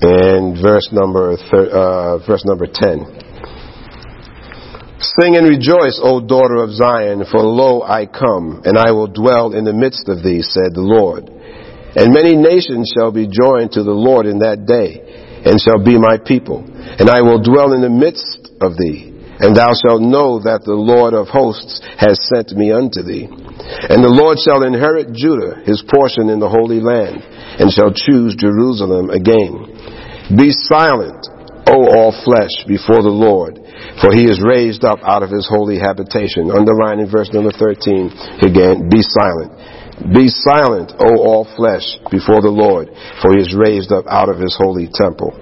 and 0.01 0.61
verse 0.61 0.89
number, 0.91 1.37
thir- 1.49 1.71
uh, 1.71 2.17
verse 2.27 2.43
number 2.45 2.67
10. 2.67 3.07
Sing 4.99 5.37
and 5.37 5.47
rejoice, 5.47 5.99
O 6.03 6.19
daughter 6.19 6.61
of 6.61 6.71
Zion, 6.71 7.23
for 7.31 7.39
lo, 7.39 7.83
I 7.83 8.05
come, 8.05 8.61
and 8.65 8.77
I 8.77 8.91
will 8.91 9.07
dwell 9.07 9.53
in 9.53 9.63
the 9.63 9.73
midst 9.73 10.09
of 10.09 10.21
thee, 10.23 10.41
said 10.41 10.75
the 10.75 10.83
Lord. 10.83 11.29
And 11.95 12.13
many 12.13 12.35
nations 12.35 12.91
shall 12.93 13.11
be 13.13 13.27
joined 13.31 13.71
to 13.71 13.83
the 13.83 13.95
Lord 13.95 14.25
in 14.25 14.39
that 14.39 14.65
day, 14.65 14.99
and 15.45 15.61
shall 15.61 15.81
be 15.81 15.97
my 15.97 16.17
people. 16.17 16.65
And 16.99 17.09
I 17.09 17.21
will 17.21 17.41
dwell 17.41 17.71
in 17.71 17.81
the 17.81 17.89
midst 17.89 18.51
of 18.59 18.75
thee, 18.75 19.15
and 19.39 19.55
thou 19.55 19.71
shalt 19.71 20.01
know 20.01 20.43
that 20.43 20.65
the 20.65 20.75
Lord 20.75 21.13
of 21.13 21.29
hosts 21.29 21.79
has 21.97 22.19
sent 22.27 22.51
me 22.51 22.73
unto 22.73 23.03
thee. 23.03 23.46
And 23.89 24.03
the 24.03 24.11
Lord 24.11 24.39
shall 24.39 24.63
inherit 24.63 25.11
Judah, 25.11 25.63
his 25.67 25.83
portion 25.83 26.29
in 26.31 26.39
the 26.39 26.49
Holy 26.49 26.79
Land, 26.79 27.19
and 27.59 27.71
shall 27.71 27.91
choose 27.91 28.35
Jerusalem 28.35 29.11
again. 29.11 29.75
Be 30.31 30.51
silent, 30.51 31.19
O 31.67 31.75
all 31.91 32.15
flesh, 32.23 32.51
before 32.63 33.03
the 33.03 33.11
Lord, 33.11 33.59
for 33.99 34.15
he 34.15 34.27
is 34.27 34.39
raised 34.39 34.87
up 34.87 34.99
out 35.03 35.23
of 35.23 35.31
his 35.31 35.47
holy 35.47 35.79
habitation. 35.79 36.47
Underline 36.47 37.03
in 37.03 37.11
verse 37.11 37.27
number 37.35 37.51
13 37.51 38.39
again, 38.43 38.87
be 38.87 39.03
silent. 39.03 39.51
Be 40.15 40.31
silent, 40.31 40.93
O 40.95 41.19
all 41.25 41.43
flesh, 41.57 41.83
before 42.11 42.39
the 42.39 42.53
Lord, 42.53 42.87
for 43.19 43.35
he 43.35 43.41
is 43.41 43.51
raised 43.51 43.91
up 43.91 44.05
out 44.07 44.29
of 44.29 44.39
his 44.39 44.55
holy 44.55 44.87
temple. 44.87 45.35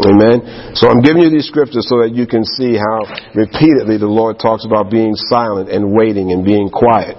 Amen. 0.00 0.72
So 0.74 0.88
I'm 0.88 1.04
giving 1.04 1.22
you 1.22 1.30
these 1.30 1.46
scriptures 1.46 1.86
so 1.86 2.00
that 2.00 2.16
you 2.16 2.26
can 2.26 2.44
see 2.44 2.74
how 2.74 3.06
repeatedly 3.36 4.00
the 4.00 4.10
Lord 4.10 4.40
talks 4.40 4.64
about 4.64 4.90
being 4.90 5.14
silent 5.14 5.68
and 5.68 5.92
waiting 5.92 6.32
and 6.32 6.44
being 6.44 6.72
quiet. 6.72 7.14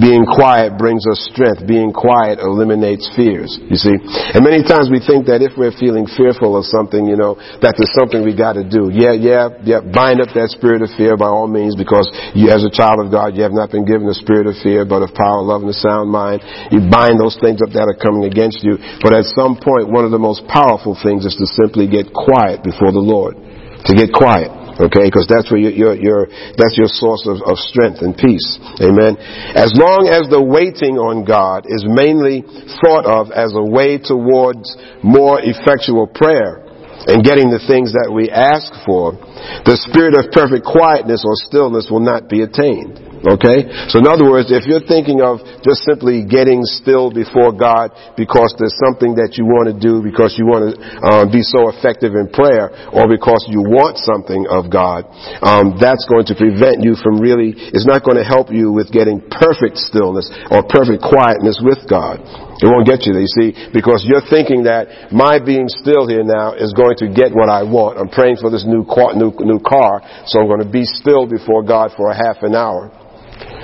Being 0.00 0.24
quiet 0.24 0.80
brings 0.80 1.04
us 1.04 1.20
strength. 1.28 1.68
Being 1.68 1.92
quiet 1.92 2.40
eliminates 2.40 3.04
fears, 3.12 3.52
you 3.68 3.76
see. 3.76 3.92
And 3.92 4.40
many 4.40 4.64
times 4.64 4.88
we 4.88 5.04
think 5.04 5.28
that 5.28 5.44
if 5.44 5.52
we're 5.52 5.76
feeling 5.76 6.08
fearful 6.08 6.56
of 6.56 6.64
something, 6.64 7.04
you 7.04 7.20
know, 7.20 7.36
that 7.60 7.76
there's 7.76 7.92
something 7.92 8.24
we 8.24 8.32
gotta 8.32 8.64
do. 8.64 8.88
Yeah, 8.88 9.12
yeah, 9.12 9.52
yeah, 9.60 9.84
bind 9.84 10.24
up 10.24 10.32
that 10.32 10.48
spirit 10.56 10.80
of 10.80 10.88
fear 10.96 11.20
by 11.20 11.28
all 11.28 11.44
means 11.44 11.76
because 11.76 12.08
you, 12.32 12.48
as 12.48 12.64
a 12.64 12.72
child 12.72 13.04
of 13.04 13.12
God, 13.12 13.36
you 13.36 13.44
have 13.44 13.52
not 13.52 13.68
been 13.68 13.84
given 13.84 14.08
a 14.08 14.16
spirit 14.16 14.48
of 14.48 14.56
fear, 14.64 14.88
but 14.88 15.04
of 15.04 15.12
power, 15.12 15.44
love, 15.44 15.60
and 15.60 15.68
a 15.68 15.76
sound 15.76 16.08
mind. 16.08 16.40
You 16.72 16.88
bind 16.88 17.20
those 17.20 17.36
things 17.44 17.60
up 17.60 17.76
that 17.76 17.84
are 17.84 17.98
coming 18.00 18.24
against 18.24 18.64
you. 18.64 18.80
But 19.04 19.12
at 19.12 19.28
some 19.36 19.60
point, 19.60 19.92
one 19.92 20.08
of 20.08 20.12
the 20.14 20.22
most 20.22 20.48
powerful 20.48 20.96
things 20.96 21.28
is 21.28 21.36
to 21.36 21.46
simply 21.52 21.84
get 21.84 22.08
quiet 22.16 22.64
before 22.64 22.96
the 22.96 23.04
Lord. 23.04 23.36
To 23.36 23.92
get 23.92 24.08
quiet. 24.08 24.61
Okay, 24.82 25.06
because 25.06 25.30
that's 25.30 25.46
where 25.46 25.62
your, 25.62 25.94
your, 25.94 26.26
that's 26.58 26.74
your 26.74 26.90
source 26.90 27.22
of, 27.30 27.38
of 27.46 27.54
strength 27.70 28.02
and 28.02 28.18
peace. 28.18 28.58
Amen. 28.82 29.14
As 29.54 29.70
long 29.78 30.10
as 30.10 30.26
the 30.26 30.42
waiting 30.42 30.98
on 30.98 31.22
God 31.22 31.70
is 31.70 31.86
mainly 31.86 32.42
thought 32.82 33.06
of 33.06 33.30
as 33.30 33.54
a 33.54 33.62
way 33.62 34.02
towards 34.02 34.74
more 35.06 35.38
effectual 35.38 36.10
prayer 36.10 36.66
and 37.06 37.22
getting 37.22 37.46
the 37.50 37.62
things 37.62 37.94
that 37.94 38.10
we 38.10 38.26
ask 38.26 38.74
for, 38.82 39.14
the 39.62 39.78
spirit 39.86 40.18
of 40.18 40.34
perfect 40.34 40.66
quietness 40.66 41.22
or 41.22 41.38
stillness 41.46 41.86
will 41.86 42.02
not 42.02 42.26
be 42.26 42.42
attained. 42.42 43.11
Okay? 43.22 43.70
So 43.86 44.02
in 44.02 44.06
other 44.10 44.26
words, 44.26 44.50
if 44.50 44.66
you're 44.66 44.82
thinking 44.82 45.22
of 45.22 45.38
just 45.62 45.86
simply 45.86 46.26
getting 46.26 46.66
still 46.66 47.14
before 47.14 47.54
God 47.54 47.94
because 48.18 48.50
there's 48.58 48.74
something 48.82 49.14
that 49.14 49.38
you 49.38 49.46
want 49.46 49.70
to 49.70 49.76
do, 49.78 50.02
because 50.02 50.34
you 50.34 50.46
want 50.46 50.74
to 50.74 50.76
um, 51.06 51.30
be 51.30 51.46
so 51.46 51.70
effective 51.70 52.18
in 52.18 52.34
prayer, 52.34 52.74
or 52.90 53.06
because 53.06 53.46
you 53.46 53.62
want 53.62 53.98
something 54.02 54.42
of 54.50 54.66
God, 54.66 55.06
um, 55.46 55.78
that's 55.78 56.02
going 56.10 56.26
to 56.26 56.34
prevent 56.34 56.82
you 56.82 56.98
from 56.98 57.22
really, 57.22 57.54
it's 57.54 57.86
not 57.86 58.02
going 58.02 58.18
to 58.18 58.26
help 58.26 58.50
you 58.50 58.74
with 58.74 58.90
getting 58.90 59.22
perfect 59.30 59.78
stillness 59.78 60.26
or 60.50 60.66
perfect 60.66 61.06
quietness 61.06 61.62
with 61.62 61.86
God. 61.86 62.18
It 62.58 62.70
won't 62.70 62.86
get 62.86 63.06
you 63.06 63.14
there, 63.14 63.26
you 63.26 63.34
see, 63.38 63.50
because 63.70 64.06
you're 64.06 64.22
thinking 64.26 64.66
that 64.70 65.10
my 65.10 65.38
being 65.38 65.66
still 65.66 66.06
here 66.06 66.22
now 66.22 66.54
is 66.54 66.74
going 66.74 66.94
to 67.02 67.10
get 67.10 67.34
what 67.34 67.50
I 67.50 67.62
want. 67.62 67.98
I'm 67.98 68.10
praying 68.10 68.38
for 68.38 68.50
this 68.50 68.66
new 68.66 68.86
car, 68.86 69.14
new, 69.14 69.34
new 69.42 69.58
car, 69.58 70.02
so 70.26 70.42
I'm 70.42 70.46
going 70.46 70.62
to 70.62 70.70
be 70.70 70.86
still 70.86 71.26
before 71.26 71.62
God 71.62 71.90
for 71.96 72.10
a 72.10 72.14
half 72.14 72.42
an 72.42 72.54
hour. 72.54 72.90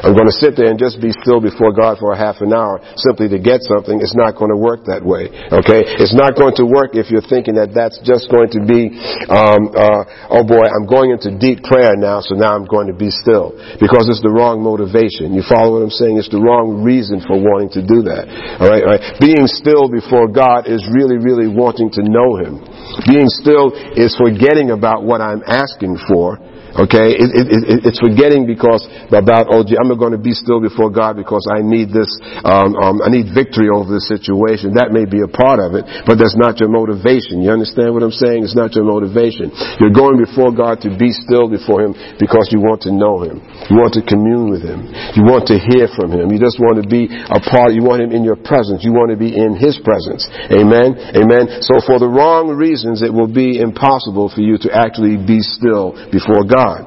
I'm 0.02 0.14
going 0.14 0.30
to 0.30 0.38
sit 0.38 0.54
there 0.54 0.70
and 0.70 0.78
just 0.78 1.02
be 1.02 1.10
still 1.10 1.42
before 1.42 1.74
God 1.74 1.98
for 1.98 2.14
a 2.14 2.18
half 2.18 2.38
an 2.38 2.54
hour 2.54 2.78
simply 2.94 3.26
to 3.34 3.38
get 3.38 3.66
something. 3.66 3.98
It's 3.98 4.14
not 4.14 4.38
going 4.38 4.54
to 4.54 4.58
work 4.58 4.86
that 4.86 5.02
way. 5.02 5.26
Okay? 5.50 5.82
It's 5.98 6.14
not 6.14 6.38
going 6.38 6.54
to 6.62 6.64
work 6.64 6.94
if 6.94 7.10
you're 7.10 7.24
thinking 7.24 7.58
that 7.58 7.74
that's 7.74 7.98
just 8.06 8.30
going 8.30 8.54
to 8.54 8.60
be, 8.62 8.94
um, 9.26 9.74
uh, 9.74 10.30
oh 10.30 10.46
boy, 10.46 10.64
I'm 10.70 10.86
going 10.86 11.10
into 11.10 11.34
deep 11.34 11.66
prayer 11.66 11.98
now, 11.98 12.22
so 12.22 12.38
now 12.38 12.54
I'm 12.54 12.64
going 12.64 12.86
to 12.86 12.96
be 12.96 13.10
still. 13.10 13.58
Because 13.82 14.06
it's 14.06 14.22
the 14.22 14.30
wrong 14.30 14.62
motivation. 14.62 15.34
You 15.34 15.42
follow 15.42 15.82
what 15.82 15.90
I'm 15.90 15.94
saying? 15.94 16.16
It's 16.16 16.30
the 16.30 16.42
wrong 16.42 16.86
reason 16.86 17.18
for 17.18 17.34
wanting 17.34 17.74
to 17.76 17.82
do 17.82 18.06
that. 18.06 18.30
Alright, 18.62 18.82
alright. 18.86 19.04
Being 19.18 19.50
still 19.50 19.90
before 19.90 20.30
God 20.30 20.70
is 20.70 20.86
really, 20.94 21.18
really 21.18 21.50
wanting 21.50 21.90
to 21.98 22.02
know 22.06 22.38
Him. 22.38 22.62
Being 23.04 23.26
still 23.42 23.74
is 23.98 24.14
forgetting 24.14 24.70
about 24.70 25.02
what 25.02 25.18
I'm 25.18 25.42
asking 25.42 25.98
for 26.06 26.38
Okay, 26.76 27.16
it, 27.16 27.28
it, 27.32 27.46
it, 27.48 27.78
it's 27.88 27.96
forgetting 27.96 28.44
because 28.44 28.84
about 29.08 29.48
oh, 29.48 29.64
gee, 29.64 29.80
I'm 29.80 29.88
going 29.96 30.12
to 30.12 30.20
be 30.20 30.36
still 30.36 30.60
before 30.60 30.92
God 30.92 31.16
because 31.16 31.48
I 31.48 31.64
need 31.64 31.88
this, 31.88 32.12
um, 32.44 32.76
um, 32.76 33.00
I 33.00 33.08
need 33.08 33.32
victory 33.32 33.72
over 33.72 33.88
this 33.88 34.04
situation. 34.04 34.76
That 34.76 34.92
may 34.92 35.08
be 35.08 35.24
a 35.24 35.30
part 35.30 35.64
of 35.64 35.72
it, 35.72 35.88
but 36.04 36.20
that's 36.20 36.36
not 36.36 36.60
your 36.60 36.68
motivation. 36.68 37.40
You 37.40 37.56
understand 37.56 37.96
what 37.96 38.04
I'm 38.04 38.12
saying? 38.12 38.44
It's 38.44 38.58
not 38.58 38.76
your 38.76 38.84
motivation. 38.84 39.48
You're 39.80 39.96
going 39.96 40.20
before 40.20 40.52
God 40.52 40.84
to 40.84 40.92
be 40.92 41.08
still 41.08 41.48
before 41.48 41.88
Him 41.88 41.96
because 42.20 42.52
you 42.52 42.60
want 42.60 42.84
to 42.84 42.92
know 42.92 43.24
Him. 43.24 43.40
You 43.72 43.80
want 43.80 43.96
to 43.96 44.04
commune 44.04 44.52
with 44.52 44.60
Him. 44.60 44.92
You 45.16 45.24
want 45.24 45.48
to 45.48 45.56
hear 45.56 45.88
from 45.96 46.12
Him. 46.12 46.28
You 46.28 46.36
just 46.36 46.60
want 46.60 46.76
to 46.76 46.84
be 46.84 47.08
a 47.08 47.40
part. 47.40 47.72
You 47.72 47.80
want 47.80 48.04
Him 48.04 48.12
in 48.12 48.28
your 48.28 48.36
presence. 48.36 48.84
You 48.84 48.92
want 48.92 49.08
to 49.08 49.18
be 49.18 49.32
in 49.32 49.56
His 49.56 49.80
presence. 49.80 50.28
Amen. 50.52 51.00
Amen. 51.16 51.64
So 51.64 51.80
for 51.80 51.96
the 51.96 52.08
wrong 52.08 52.52
reasons, 52.52 53.00
it 53.00 53.10
will 53.10 53.30
be 53.30 53.56
impossible 53.56 54.28
for 54.28 54.44
you 54.44 54.60
to 54.60 54.68
actually 54.68 55.16
be 55.16 55.40
still 55.40 55.96
before 56.12 56.44
God. 56.44 56.57
God. 56.58 56.82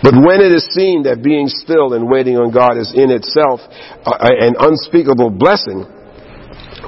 But 0.00 0.16
when 0.16 0.40
it 0.40 0.56
is 0.56 0.64
seen 0.72 1.04
that 1.04 1.20
being 1.20 1.52
still 1.52 1.92
and 1.92 2.08
waiting 2.08 2.40
on 2.40 2.48
God 2.48 2.80
is 2.80 2.96
in 2.96 3.12
itself 3.12 3.60
uh, 4.08 4.16
an 4.24 4.56
unspeakable 4.56 5.28
blessing, 5.28 5.84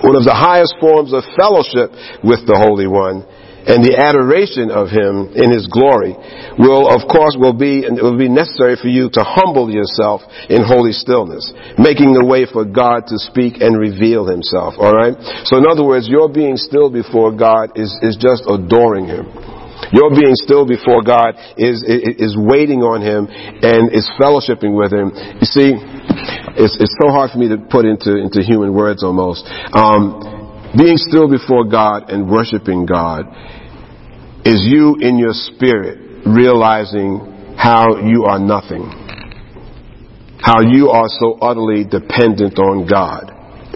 one 0.00 0.16
of 0.16 0.24
the 0.24 0.34
highest 0.34 0.80
forms 0.80 1.12
of 1.12 1.22
fellowship 1.37 1.92
with 2.24 2.48
the 2.48 2.56
Holy 2.56 2.88
One, 2.88 3.28
and 3.64 3.80
the 3.80 3.96
adoration 3.96 4.68
of 4.68 4.92
him 4.92 5.32
in 5.32 5.48
his 5.48 5.64
glory 5.72 6.12
will 6.60 6.84
of 6.84 7.08
course 7.08 7.32
will 7.32 7.56
be 7.56 7.80
will 7.88 8.20
be 8.20 8.28
necessary 8.28 8.76
for 8.76 8.92
you 8.92 9.08
to 9.08 9.24
humble 9.24 9.72
yourself 9.72 10.20
in 10.52 10.60
holy 10.60 10.92
stillness 10.92 11.48
making 11.80 12.12
the 12.12 12.20
way 12.20 12.44
for 12.44 12.68
god 12.68 13.08
to 13.08 13.16
speak 13.16 13.64
and 13.64 13.80
reveal 13.80 14.28
himself 14.28 14.76
all 14.76 14.92
right 14.92 15.16
so 15.48 15.56
in 15.56 15.64
other 15.64 15.80
words 15.80 16.04
your 16.12 16.28
being 16.28 16.60
still 16.60 16.92
before 16.92 17.32
god 17.32 17.72
is 17.72 17.88
is 18.04 18.20
just 18.20 18.44
adoring 18.44 19.08
him 19.08 19.24
your 19.92 20.11
being 20.11 20.35
still 20.35 20.66
before 20.66 21.03
God 21.03 21.35
is, 21.57 21.83
is, 21.83 22.37
waiting 22.38 22.81
on 22.81 23.03
Him 23.03 23.27
and 23.29 23.92
is 23.92 24.09
fellowshipping 24.20 24.73
with 24.73 24.92
Him. 24.92 25.12
You 25.40 25.49
see, 25.49 25.75
it's, 26.57 26.77
it's 26.81 26.97
so 27.03 27.11
hard 27.11 27.31
for 27.31 27.38
me 27.38 27.49
to 27.49 27.59
put 27.59 27.85
into, 27.85 28.16
into 28.16 28.40
human 28.42 28.73
words 28.73 29.03
almost. 29.03 29.44
Um, 29.73 30.73
being 30.77 30.97
still 30.97 31.29
before 31.29 31.64
God 31.64 32.11
and 32.11 32.31
worshiping 32.31 32.87
God 32.87 33.27
is 34.44 34.62
you 34.66 34.97
in 35.01 35.18
your 35.18 35.33
spirit 35.33 36.27
realizing 36.27 37.55
how 37.57 37.97
you 37.99 38.25
are 38.25 38.38
nothing. 38.38 38.90
How 40.40 40.61
you 40.61 40.90
are 40.90 41.09
so 41.09 41.38
utterly 41.40 41.85
dependent 41.85 42.59
on 42.59 42.87
God. 42.87 43.34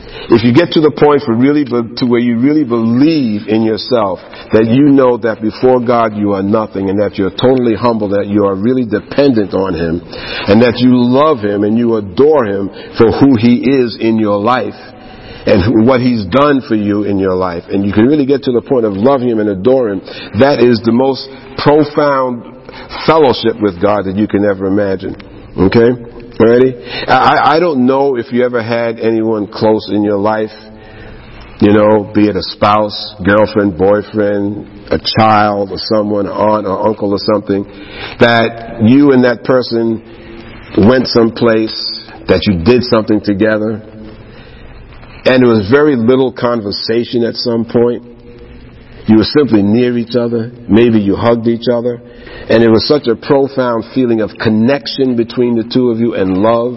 If 0.08 0.40
you 0.44 0.56
get 0.56 0.72
to 0.76 0.80
the 0.80 0.92
point 0.92 1.24
for 1.24 1.36
really, 1.36 1.68
to 1.68 2.04
where 2.08 2.20
you 2.20 2.40
really 2.40 2.64
believe 2.64 3.44
in 3.48 3.60
yourself 3.60 4.20
that 4.56 4.64
you 4.64 4.88
know 4.88 5.20
that 5.20 5.44
before 5.44 5.84
God 5.84 6.16
you 6.16 6.32
are 6.32 6.44
nothing 6.44 6.88
and 6.88 6.96
that 7.00 7.20
you're 7.20 7.32
totally 7.32 7.76
humble, 7.76 8.16
that 8.16 8.28
you 8.28 8.48
are 8.48 8.56
really 8.56 8.88
dependent 8.88 9.52
on 9.52 9.76
Him 9.76 10.00
and 10.00 10.64
that 10.64 10.80
you 10.80 10.96
love 10.96 11.44
Him 11.44 11.64
and 11.64 11.76
you 11.76 12.00
adore 12.00 12.48
Him 12.48 12.72
for 12.96 13.12
who 13.12 13.36
He 13.36 13.60
is 13.84 14.00
in 14.00 14.16
your 14.16 14.40
life 14.40 14.76
and 15.48 15.84
what 15.84 16.00
He's 16.00 16.24
done 16.28 16.60
for 16.64 16.76
you 16.76 17.04
in 17.04 17.16
your 17.16 17.36
life, 17.36 17.64
and 17.68 17.84
you 17.84 17.92
can 17.92 18.04
really 18.04 18.26
get 18.26 18.44
to 18.44 18.52
the 18.52 18.60
point 18.60 18.84
of 18.84 18.92
loving 18.92 19.28
Him 19.28 19.40
and 19.40 19.48
adoring 19.48 20.00
Him, 20.00 20.40
that 20.44 20.60
is 20.60 20.80
the 20.84 20.92
most 20.92 21.24
profound 21.60 22.44
fellowship 23.08 23.56
with 23.60 23.80
God 23.80 24.04
that 24.04 24.16
you 24.16 24.28
can 24.28 24.44
ever 24.44 24.68
imagine. 24.68 25.16
Okay? 25.56 26.17
Ready? 26.38 26.70
I, 26.78 27.56
I 27.56 27.58
don't 27.58 27.84
know 27.84 28.16
if 28.16 28.30
you 28.30 28.44
ever 28.44 28.62
had 28.62 29.00
anyone 29.00 29.50
close 29.50 29.90
in 29.90 30.04
your 30.04 30.18
life, 30.18 30.54
you 31.60 31.74
know, 31.74 32.12
be 32.14 32.30
it 32.30 32.36
a 32.36 32.46
spouse, 32.46 32.94
girlfriend, 33.26 33.76
boyfriend, 33.76 34.86
a 34.86 35.02
child, 35.18 35.74
or 35.74 35.78
someone, 35.90 36.28
aunt 36.28 36.64
or 36.64 36.86
uncle 36.86 37.10
or 37.10 37.18
something, 37.18 37.64
that 38.22 38.78
you 38.86 39.10
and 39.10 39.24
that 39.26 39.42
person 39.42 39.98
went 40.86 41.10
someplace, 41.10 41.74
that 42.30 42.46
you 42.46 42.62
did 42.62 42.86
something 42.86 43.18
together, 43.18 43.82
and 45.26 45.42
there 45.42 45.50
was 45.50 45.66
very 45.74 45.96
little 45.96 46.30
conversation 46.32 47.26
at 47.26 47.34
some 47.34 47.66
point. 47.66 48.07
You 49.08 49.16
were 49.16 49.30
simply 49.32 49.64
near 49.64 49.96
each 49.96 50.14
other. 50.14 50.52
Maybe 50.68 51.00
you 51.00 51.16
hugged 51.16 51.48
each 51.48 51.66
other. 51.72 51.96
And 51.96 52.60
it 52.62 52.68
was 52.68 52.84
such 52.84 53.08
a 53.08 53.16
profound 53.16 53.88
feeling 53.96 54.20
of 54.20 54.36
connection 54.36 55.16
between 55.16 55.56
the 55.56 55.64
two 55.64 55.88
of 55.88 55.98
you 55.98 56.12
and 56.12 56.36
love, 56.36 56.76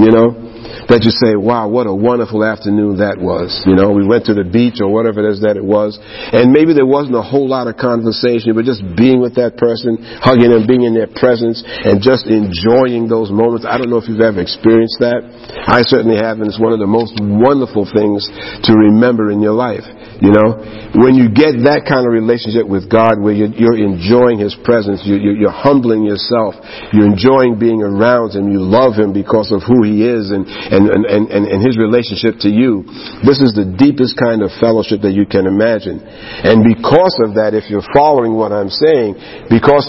you 0.00 0.08
know, 0.08 0.48
that 0.88 1.04
you 1.04 1.12
say, 1.12 1.36
wow, 1.36 1.68
what 1.68 1.84
a 1.84 1.92
wonderful 1.92 2.40
afternoon 2.40 3.04
that 3.04 3.20
was. 3.20 3.52
You 3.68 3.76
know, 3.76 3.92
we 3.92 4.08
went 4.08 4.24
to 4.32 4.34
the 4.36 4.44
beach 4.48 4.80
or 4.80 4.88
whatever 4.88 5.20
it 5.20 5.28
is 5.28 5.44
that 5.44 5.60
it 5.60 5.64
was. 5.64 6.00
And 6.32 6.48
maybe 6.48 6.72
there 6.72 6.88
wasn't 6.88 7.20
a 7.20 7.24
whole 7.24 7.44
lot 7.44 7.68
of 7.68 7.76
conversation, 7.76 8.56
but 8.56 8.64
just 8.64 8.80
being 8.96 9.20
with 9.20 9.36
that 9.36 9.60
person, 9.60 10.00
hugging 10.24 10.48
them, 10.48 10.64
being 10.64 10.88
in 10.88 10.96
their 10.96 11.12
presence, 11.12 11.60
and 11.60 12.00
just 12.00 12.24
enjoying 12.24 13.12
those 13.12 13.28
moments. 13.28 13.68
I 13.68 13.76
don't 13.76 13.92
know 13.92 14.00
if 14.00 14.08
you've 14.08 14.24
ever 14.24 14.40
experienced 14.40 15.04
that. 15.04 15.20
I 15.68 15.84
certainly 15.84 16.16
have, 16.16 16.40
and 16.40 16.48
it's 16.48 16.60
one 16.60 16.72
of 16.72 16.80
the 16.80 16.88
most 16.88 17.12
wonderful 17.20 17.84
things 17.84 18.24
to 18.64 18.72
remember 18.72 19.28
in 19.28 19.44
your 19.44 19.56
life. 19.56 19.84
You 20.18 20.34
know, 20.34 20.58
when 20.98 21.14
you 21.14 21.30
get 21.30 21.62
that 21.62 21.86
kind 21.86 22.02
of 22.02 22.10
relationship 22.10 22.66
with 22.66 22.90
God 22.90 23.22
where 23.22 23.30
you're, 23.30 23.54
you're 23.54 23.78
enjoying 23.78 24.42
His 24.42 24.50
presence, 24.66 25.06
you're, 25.06 25.22
you're, 25.22 25.54
humbling 25.54 26.02
yourself, 26.02 26.58
you're 26.90 27.06
enjoying 27.06 27.54
being 27.54 27.86
around 27.86 28.34
Him, 28.34 28.50
you 28.50 28.58
love 28.58 28.98
Him 28.98 29.14
because 29.14 29.54
of 29.54 29.62
who 29.62 29.86
He 29.86 30.02
is 30.02 30.34
and, 30.34 30.42
and, 30.42 30.90
and, 30.90 31.30
and, 31.30 31.42
and 31.46 31.58
His 31.62 31.78
relationship 31.78 32.42
to 32.42 32.50
you. 32.50 32.82
This 33.22 33.38
is 33.38 33.54
the 33.54 33.62
deepest 33.78 34.18
kind 34.18 34.42
of 34.42 34.50
fellowship 34.58 35.06
that 35.06 35.14
you 35.14 35.22
can 35.22 35.46
imagine. 35.46 36.02
And 36.02 36.66
because 36.66 37.14
of 37.22 37.38
that, 37.38 37.54
if 37.54 37.70
you're 37.70 37.86
following 37.94 38.34
what 38.34 38.50
I'm 38.50 38.74
saying, 38.74 39.46
because 39.46 39.86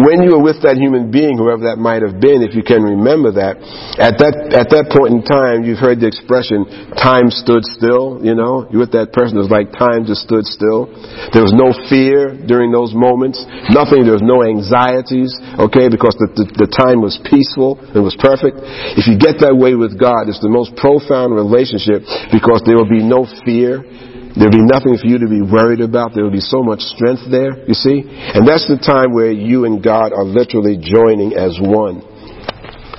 when 0.00 0.24
you 0.24 0.36
were 0.36 0.44
with 0.44 0.64
that 0.64 0.80
human 0.80 1.12
being, 1.12 1.36
whoever 1.36 1.68
that 1.68 1.76
might 1.76 2.00
have 2.00 2.16
been, 2.16 2.40
if 2.40 2.56
you 2.56 2.64
can 2.64 2.80
remember 2.80 3.36
that, 3.36 3.60
at 4.00 4.16
that, 4.16 4.34
at 4.56 4.68
that 4.72 4.88
point 4.88 5.12
in 5.12 5.20
time, 5.20 5.68
you've 5.68 5.82
heard 5.82 6.00
the 6.00 6.08
expression, 6.08 6.64
time 6.96 7.28
stood 7.28 7.64
still, 7.68 8.20
you 8.24 8.32
know? 8.32 8.64
You 8.72 8.80
with 8.80 8.96
that 8.96 9.12
person, 9.12 9.36
it 9.36 9.44
was 9.44 9.52
like 9.52 9.72
time 9.76 10.08
just 10.08 10.24
stood 10.24 10.48
still. 10.48 10.88
There 11.36 11.44
was 11.44 11.52
no 11.52 11.76
fear 11.92 12.32
during 12.32 12.72
those 12.72 12.96
moments. 12.96 13.40
Nothing, 13.68 14.08
there 14.08 14.16
was 14.16 14.24
no 14.24 14.40
anxieties, 14.40 15.36
okay? 15.60 15.92
Because 15.92 16.16
the, 16.16 16.28
the, 16.40 16.66
the 16.66 16.70
time 16.72 17.04
was 17.04 17.20
peaceful. 17.28 17.76
It 17.92 18.00
was 18.00 18.16
perfect. 18.16 18.64
If 18.96 19.04
you 19.04 19.20
get 19.20 19.44
that 19.44 19.52
way 19.52 19.76
with 19.76 20.00
God, 20.00 20.28
it's 20.32 20.40
the 20.40 20.52
most 20.52 20.72
profound 20.80 21.36
relationship 21.36 22.04
because 22.32 22.64
there 22.64 22.80
will 22.80 22.88
be 22.88 23.04
no 23.04 23.28
fear. 23.44 23.84
There'll 24.32 24.52
be 24.52 24.64
nothing 24.64 24.96
for 24.96 25.06
you 25.06 25.18
to 25.20 25.28
be 25.28 25.44
worried 25.44 25.80
about. 25.80 26.14
There 26.14 26.24
will 26.24 26.32
be 26.32 26.40
so 26.40 26.62
much 26.62 26.80
strength 26.80 27.28
there, 27.28 27.52
you 27.68 27.74
see? 27.74 28.00
And 28.06 28.48
that's 28.48 28.64
the 28.64 28.80
time 28.80 29.12
where 29.12 29.30
you 29.30 29.64
and 29.64 29.84
God 29.84 30.12
are 30.12 30.24
literally 30.24 30.80
joining 30.80 31.36
as 31.36 31.58
one. 31.60 32.00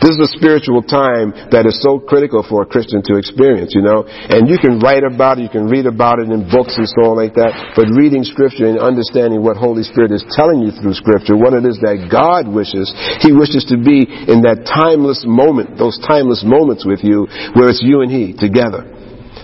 This 0.04 0.20
is 0.20 0.36
a 0.36 0.36
spiritual 0.36 0.84
time 0.84 1.32
that 1.56 1.64
is 1.64 1.80
so 1.80 1.96
critical 1.96 2.44
for 2.44 2.62
a 2.62 2.68
Christian 2.68 3.00
to 3.08 3.16
experience, 3.16 3.72
you 3.72 3.80
know. 3.80 4.04
And 4.04 4.52
you 4.52 4.60
can 4.60 4.84
write 4.84 5.08
about 5.08 5.40
it, 5.40 5.48
you 5.48 5.54
can 5.54 5.72
read 5.72 5.88
about 5.88 6.20
it 6.20 6.28
in 6.28 6.44
books 6.52 6.76
and 6.76 6.84
so 6.92 7.16
on 7.16 7.24
like 7.24 7.40
that, 7.40 7.72
but 7.72 7.88
reading 7.96 8.28
scripture 8.28 8.68
and 8.68 8.84
understanding 8.84 9.40
what 9.40 9.56
Holy 9.56 9.88
Spirit 9.88 10.12
is 10.12 10.20
telling 10.36 10.60
you 10.60 10.76
through 10.76 11.00
scripture, 11.00 11.40
what 11.40 11.56
it 11.56 11.64
is 11.64 11.80
that 11.80 12.12
God 12.12 12.52
wishes, 12.52 12.92
He 13.24 13.32
wishes 13.32 13.64
to 13.72 13.80
be 13.80 14.04
in 14.04 14.44
that 14.44 14.68
timeless 14.68 15.24
moment, 15.24 15.80
those 15.80 15.96
timeless 16.04 16.44
moments 16.44 16.84
with 16.84 17.00
you, 17.00 17.24
where 17.56 17.72
it's 17.72 17.80
you 17.80 18.04
and 18.04 18.12
He 18.12 18.36
together. 18.36 18.93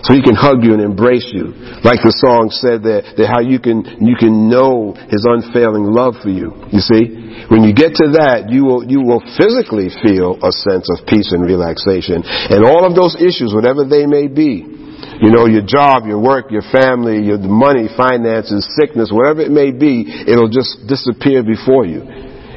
So 0.02 0.16
he 0.16 0.22
can 0.24 0.34
hug 0.34 0.64
you 0.64 0.72
and 0.72 0.80
embrace 0.80 1.28
you. 1.28 1.52
Like 1.84 2.00
the 2.00 2.12
song 2.16 2.48
said 2.48 2.88
that, 2.88 3.20
that 3.20 3.28
how 3.28 3.44
you 3.44 3.60
can, 3.60 3.84
you 4.00 4.16
can 4.16 4.48
know 4.48 4.96
his 4.96 5.28
unfailing 5.28 5.84
love 5.92 6.16
for 6.24 6.32
you. 6.32 6.56
You 6.72 6.80
see? 6.80 7.20
When 7.52 7.66
you 7.66 7.76
get 7.76 8.00
to 8.00 8.16
that, 8.20 8.48
you 8.48 8.64
will, 8.64 8.82
you 8.86 9.04
will 9.04 9.20
physically 9.36 9.92
feel 10.00 10.40
a 10.40 10.52
sense 10.52 10.88
of 10.88 11.04
peace 11.04 11.32
and 11.36 11.44
relaxation. 11.44 12.24
And 12.24 12.64
all 12.64 12.88
of 12.88 12.96
those 12.96 13.18
issues, 13.20 13.52
whatever 13.52 13.84
they 13.84 14.08
may 14.08 14.28
be, 14.28 14.64
you 15.20 15.28
know, 15.28 15.44
your 15.44 15.64
job, 15.64 16.08
your 16.08 16.20
work, 16.20 16.48
your 16.48 16.64
family, 16.72 17.20
your 17.20 17.36
money, 17.36 17.88
finances, 17.92 18.64
sickness, 18.80 19.12
whatever 19.12 19.44
it 19.44 19.52
may 19.52 19.72
be, 19.72 20.08
it'll 20.08 20.48
just 20.48 20.88
disappear 20.88 21.44
before 21.44 21.84
you. 21.84 22.04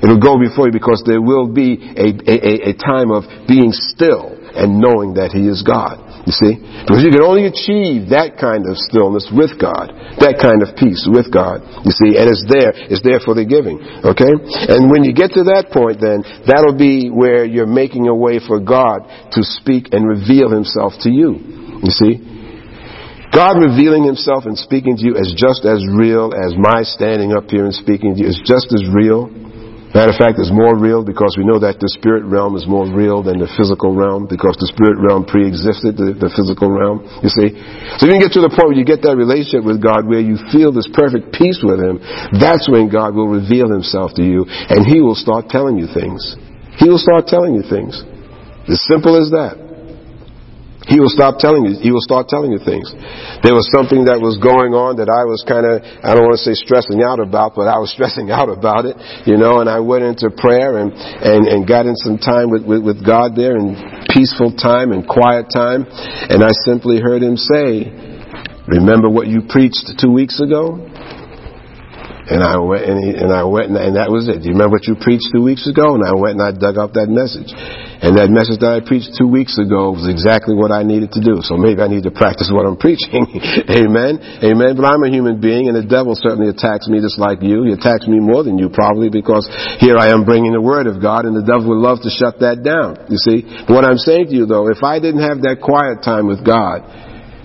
It'll 0.04 0.20
go 0.20 0.40
before 0.40 0.68
you 0.68 0.74
because 0.76 1.04
there 1.08 1.22
will 1.22 1.48
be 1.48 1.80
a, 1.80 2.12
a, 2.24 2.72
a 2.72 2.74
time 2.76 3.12
of 3.12 3.24
being 3.48 3.72
still 3.72 4.36
and 4.56 4.80
knowing 4.80 5.16
that 5.16 5.32
He 5.32 5.48
is 5.48 5.64
God. 5.64 6.12
You 6.24 6.32
see? 6.32 6.56
Because 6.56 7.04
you 7.04 7.12
can 7.12 7.20
only 7.20 7.52
achieve 7.52 8.16
that 8.16 8.40
kind 8.40 8.64
of 8.64 8.80
stillness 8.80 9.28
with 9.28 9.60
God, 9.60 9.92
that 10.24 10.40
kind 10.40 10.64
of 10.64 10.72
peace 10.80 11.04
with 11.04 11.28
God. 11.28 11.60
You 11.84 11.92
see? 11.92 12.16
And 12.16 12.32
it's 12.32 12.48
there. 12.48 12.72
It's 12.72 13.04
there 13.04 13.20
for 13.20 13.36
the 13.36 13.44
giving. 13.44 13.84
Okay? 13.84 14.32
And 14.72 14.88
when 14.88 15.04
you 15.04 15.12
get 15.12 15.36
to 15.36 15.44
that 15.52 15.76
point, 15.76 16.00
then 16.00 16.24
that'll 16.48 16.80
be 16.80 17.12
where 17.12 17.44
you're 17.44 17.68
making 17.68 18.08
a 18.08 18.16
way 18.16 18.40
for 18.40 18.64
God 18.64 19.04
to 19.36 19.44
speak 19.44 19.92
and 19.92 20.08
reveal 20.08 20.48
Himself 20.48 20.96
to 21.04 21.12
you. 21.12 21.44
You 21.84 21.92
see? 21.92 22.24
God 23.36 23.60
revealing 23.60 24.08
Himself 24.08 24.48
and 24.48 24.56
speaking 24.56 24.96
to 24.96 25.04
you 25.04 25.20
is 25.20 25.36
just 25.36 25.68
as 25.68 25.84
real 25.92 26.32
as 26.32 26.56
my 26.56 26.88
standing 26.88 27.36
up 27.36 27.52
here 27.52 27.68
and 27.68 27.76
speaking 27.76 28.16
to 28.16 28.24
you. 28.24 28.32
It's 28.32 28.40
just 28.48 28.72
as 28.72 28.88
real. 28.88 29.43
Matter 29.94 30.10
of 30.10 30.18
fact, 30.18 30.42
it's 30.42 30.50
more 30.50 30.74
real 30.74 31.06
because 31.06 31.38
we 31.38 31.46
know 31.46 31.62
that 31.62 31.78
the 31.78 31.86
spirit 31.86 32.26
realm 32.26 32.58
is 32.58 32.66
more 32.66 32.90
real 32.90 33.22
than 33.22 33.38
the 33.38 33.46
physical 33.54 33.94
realm 33.94 34.26
because 34.26 34.58
the 34.58 34.66
spirit 34.74 34.98
realm 34.98 35.22
pre-existed 35.22 35.94
the, 35.94 36.18
the 36.18 36.34
physical 36.34 36.74
realm. 36.74 37.06
You 37.22 37.30
see? 37.30 37.54
So 38.02 38.10
you 38.10 38.18
can 38.18 38.22
get 38.26 38.34
to 38.34 38.42
the 38.42 38.50
point 38.50 38.74
where 38.74 38.80
you 38.82 38.90
get 38.90 39.06
that 39.06 39.14
relationship 39.14 39.62
with 39.62 39.78
God 39.78 40.10
where 40.10 40.20
you 40.20 40.42
feel 40.50 40.74
this 40.74 40.90
perfect 40.90 41.30
peace 41.30 41.62
with 41.62 41.78
Him. 41.78 42.02
That's 42.34 42.66
when 42.66 42.90
God 42.90 43.14
will 43.14 43.30
reveal 43.30 43.70
Himself 43.70 44.18
to 44.18 44.26
you 44.26 44.50
and 44.50 44.82
He 44.82 44.98
will 44.98 45.16
start 45.16 45.54
telling 45.54 45.78
you 45.78 45.86
things. 45.86 46.26
He 46.82 46.90
will 46.90 47.02
start 47.02 47.30
telling 47.30 47.54
you 47.54 47.62
things. 47.62 47.94
As 48.66 48.82
simple 48.90 49.14
as 49.14 49.30
that. 49.30 49.62
He 50.88 51.00
will 51.00 51.12
stop 51.12 51.39
telling 51.39 51.63
you, 51.63 51.80
he 51.80 51.91
will 51.96 52.04
start 52.04 52.28
telling 52.28 52.52
you 52.52 52.60
things. 52.60 52.91
There 53.39 53.56
was 53.56 53.72
something 53.72 54.12
that 54.12 54.19
was 54.19 54.36
going 54.36 54.76
on 54.76 55.00
that 55.00 55.08
I 55.08 55.24
was 55.24 55.39
kind 55.48 55.63
of, 55.63 55.80
I 55.80 56.12
don't 56.12 56.28
want 56.28 56.36
to 56.36 56.43
say 56.43 56.56
stressing 56.60 57.00
out 57.00 57.24
about, 57.24 57.56
but 57.56 57.72
I 57.72 57.80
was 57.80 57.91
stressing 57.96 58.32
out 58.32 58.52
about 58.52 58.84
it, 58.84 59.00
you 59.24 59.39
know, 59.39 59.63
and 59.63 59.72
I 59.72 59.80
went 59.80 60.04
into 60.04 60.28
prayer 60.28 60.84
and, 60.84 60.91
and, 60.93 61.48
and 61.48 61.60
got 61.63 61.88
in 61.88 61.96
some 61.96 62.19
time 62.19 62.52
with, 62.52 62.67
with, 62.67 62.84
with 62.84 63.00
God 63.00 63.36
there 63.36 63.56
and 63.56 63.80
peaceful 64.12 64.52
time 64.52 64.91
and 64.91 65.08
quiet 65.08 65.48
time. 65.48 65.88
And 65.88 66.43
I 66.43 66.52
simply 66.67 67.00
heard 67.00 67.24
him 67.24 67.39
say, 67.39 67.88
remember 68.67 69.08
what 69.08 69.32
you 69.32 69.48
preached 69.48 69.88
two 69.96 70.12
weeks 70.12 70.43
ago? 70.43 70.84
And 72.24 72.40
I 72.40 72.56
went 72.56 72.88
and, 72.88 72.98
he, 73.04 73.12
and 73.20 73.36
I 73.36 73.44
went 73.44 73.76
and, 73.76 73.78
and 73.80 73.94
that 74.00 74.08
was 74.08 74.32
it. 74.32 74.40
Do 74.40 74.48
you 74.48 74.56
remember 74.56 74.80
what 74.80 74.88
you 74.88 74.96
preached 74.96 75.28
two 75.36 75.44
weeks 75.44 75.68
ago? 75.68 76.00
And 76.00 76.04
I 76.08 76.16
went 76.16 76.40
and 76.40 76.46
I 76.48 76.56
dug 76.56 76.80
up 76.80 76.96
that 76.96 77.12
message. 77.12 77.52
And 77.52 78.16
that 78.16 78.32
message 78.32 78.64
that 78.64 78.72
I 78.72 78.80
preached 78.80 79.16
two 79.20 79.28
weeks 79.28 79.60
ago 79.60 79.92
was 79.92 80.08
exactly 80.08 80.56
what 80.56 80.72
I 80.72 80.88
needed 80.88 81.12
to 81.16 81.22
do. 81.24 81.44
So 81.44 81.60
maybe 81.60 81.84
I 81.84 81.92
need 81.92 82.08
to 82.08 82.16
practice 82.16 82.48
what 82.48 82.64
I'm 82.64 82.80
preaching. 82.84 83.28
Amen. 83.68 84.24
Amen. 84.40 84.72
But 84.80 84.88
I'm 84.88 85.04
a 85.04 85.12
human 85.12 85.44
being 85.44 85.68
and 85.68 85.76
the 85.76 85.84
devil 85.84 86.16
certainly 86.16 86.48
attacks 86.48 86.88
me 86.88 87.04
just 87.04 87.20
like 87.20 87.44
you. 87.44 87.68
He 87.68 87.76
attacks 87.76 88.08
me 88.08 88.24
more 88.24 88.44
than 88.44 88.56
you 88.56 88.72
probably 88.72 89.12
because 89.12 89.44
here 89.84 90.00
I 90.00 90.16
am 90.16 90.24
bringing 90.24 90.56
the 90.56 90.64
word 90.64 90.88
of 90.88 91.04
God 91.04 91.28
and 91.28 91.36
the 91.36 91.44
devil 91.44 91.76
would 91.76 91.84
love 91.84 92.00
to 92.08 92.12
shut 92.12 92.40
that 92.40 92.64
down. 92.64 93.04
You 93.12 93.20
see? 93.20 93.44
What 93.68 93.84
I'm 93.84 94.00
saying 94.00 94.32
to 94.32 94.36
you 94.36 94.48
though, 94.48 94.72
if 94.72 94.80
I 94.80 95.04
didn't 95.04 95.28
have 95.28 95.44
that 95.44 95.60
quiet 95.60 96.04
time 96.08 96.32
with 96.32 96.40
God, 96.44 96.88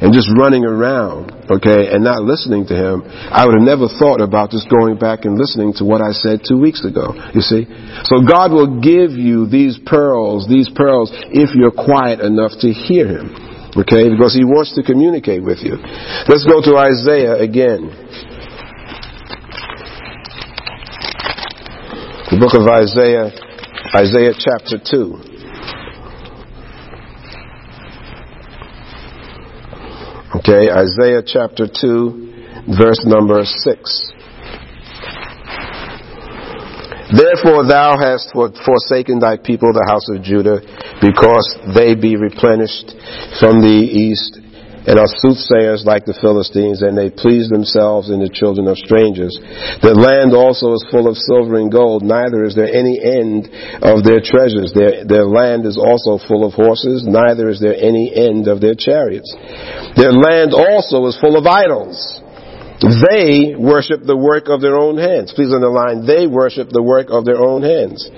and 0.01 0.15
just 0.15 0.31
running 0.39 0.65
around, 0.65 1.35
okay, 1.51 1.91
and 1.91 2.05
not 2.05 2.23
listening 2.23 2.67
to 2.71 2.75
him, 2.75 3.03
I 3.35 3.47
would 3.47 3.55
have 3.59 3.67
never 3.67 3.91
thought 3.91 4.21
about 4.23 4.51
just 4.51 4.71
going 4.71 4.97
back 4.99 5.25
and 5.25 5.35
listening 5.35 5.75
to 5.79 5.85
what 5.85 6.01
I 6.01 6.15
said 6.15 6.47
two 6.47 6.59
weeks 6.59 6.85
ago. 6.87 7.19
You 7.35 7.43
see? 7.43 7.67
So 8.07 8.23
God 8.23 8.55
will 8.55 8.79
give 8.79 9.19
you 9.19 9.51
these 9.51 9.79
pearls, 9.87 10.47
these 10.47 10.71
pearls, 10.71 11.11
if 11.35 11.51
you're 11.55 11.75
quiet 11.75 12.21
enough 12.21 12.53
to 12.63 12.71
hear 12.71 13.09
him. 13.11 13.35
Okay? 13.75 14.07
Because 14.11 14.35
he 14.35 14.47
wants 14.47 14.75
to 14.79 14.83
communicate 14.87 15.43
with 15.43 15.59
you. 15.67 15.75
Let's 16.31 16.47
go 16.47 16.63
to 16.63 16.79
Isaiah 16.79 17.35
again. 17.43 17.91
The 22.31 22.39
book 22.39 22.55
of 22.55 22.69
Isaiah, 22.71 23.35
Isaiah 23.97 24.37
chapter 24.37 24.79
2. 24.79 25.38
Okay, 30.39 30.71
Isaiah 30.71 31.23
chapter 31.27 31.67
2, 31.67 32.71
verse 32.79 33.03
number 33.05 33.43
6. 33.43 34.13
Therefore 37.11 37.67
thou 37.67 37.99
hast 37.99 38.31
forsaken 38.31 39.19
thy 39.19 39.37
people, 39.37 39.73
the 39.73 39.83
house 39.91 40.07
of 40.15 40.23
Judah, 40.23 40.63
because 41.03 41.59
they 41.75 41.97
be 41.97 42.15
replenished 42.15 42.95
from 43.41 43.59
the 43.67 43.83
east 43.83 44.39
and 44.89 44.97
are 44.97 45.21
soothsayers 45.21 45.85
like 45.85 46.09
the 46.09 46.17
Philistines, 46.17 46.81
and 46.81 46.97
they 46.97 47.13
please 47.13 47.53
themselves 47.53 48.09
in 48.09 48.25
the 48.25 48.33
children 48.33 48.65
of 48.73 48.81
strangers. 48.81 49.37
The 49.85 49.93
land 49.93 50.33
also 50.33 50.73
is 50.73 50.81
full 50.89 51.13
of 51.13 51.21
silver 51.21 51.61
and 51.61 51.69
gold, 51.69 52.01
neither 52.01 52.41
is 52.49 52.57
there 52.57 52.73
any 52.73 52.97
end 52.97 53.53
of 53.85 54.01
their 54.01 54.25
treasures. 54.25 54.73
Their, 54.73 55.05
their 55.05 55.29
land 55.29 55.69
is 55.69 55.77
also 55.77 56.17
full 56.17 56.41
of 56.41 56.57
horses, 56.57 57.05
neither 57.05 57.53
is 57.53 57.61
there 57.61 57.77
any 57.77 58.09
end 58.17 58.49
of 58.49 58.65
their 58.65 58.73
chariots. 58.73 59.29
Their 59.93 60.17
land 60.17 60.57
also 60.57 61.05
is 61.05 61.21
full 61.21 61.37
of 61.37 61.45
idols. 61.45 62.25
They 62.81 63.53
worship 63.61 64.09
the 64.09 64.17
work 64.17 64.49
of 64.49 64.65
their 64.65 64.81
own 64.81 64.97
hands. 64.97 65.37
Please 65.37 65.53
underline, 65.53 66.09
they 66.09 66.25
worship 66.25 66.73
the 66.73 66.81
work 66.81 67.13
of 67.13 67.29
their 67.29 67.45
own 67.45 67.61
hands. 67.61 68.09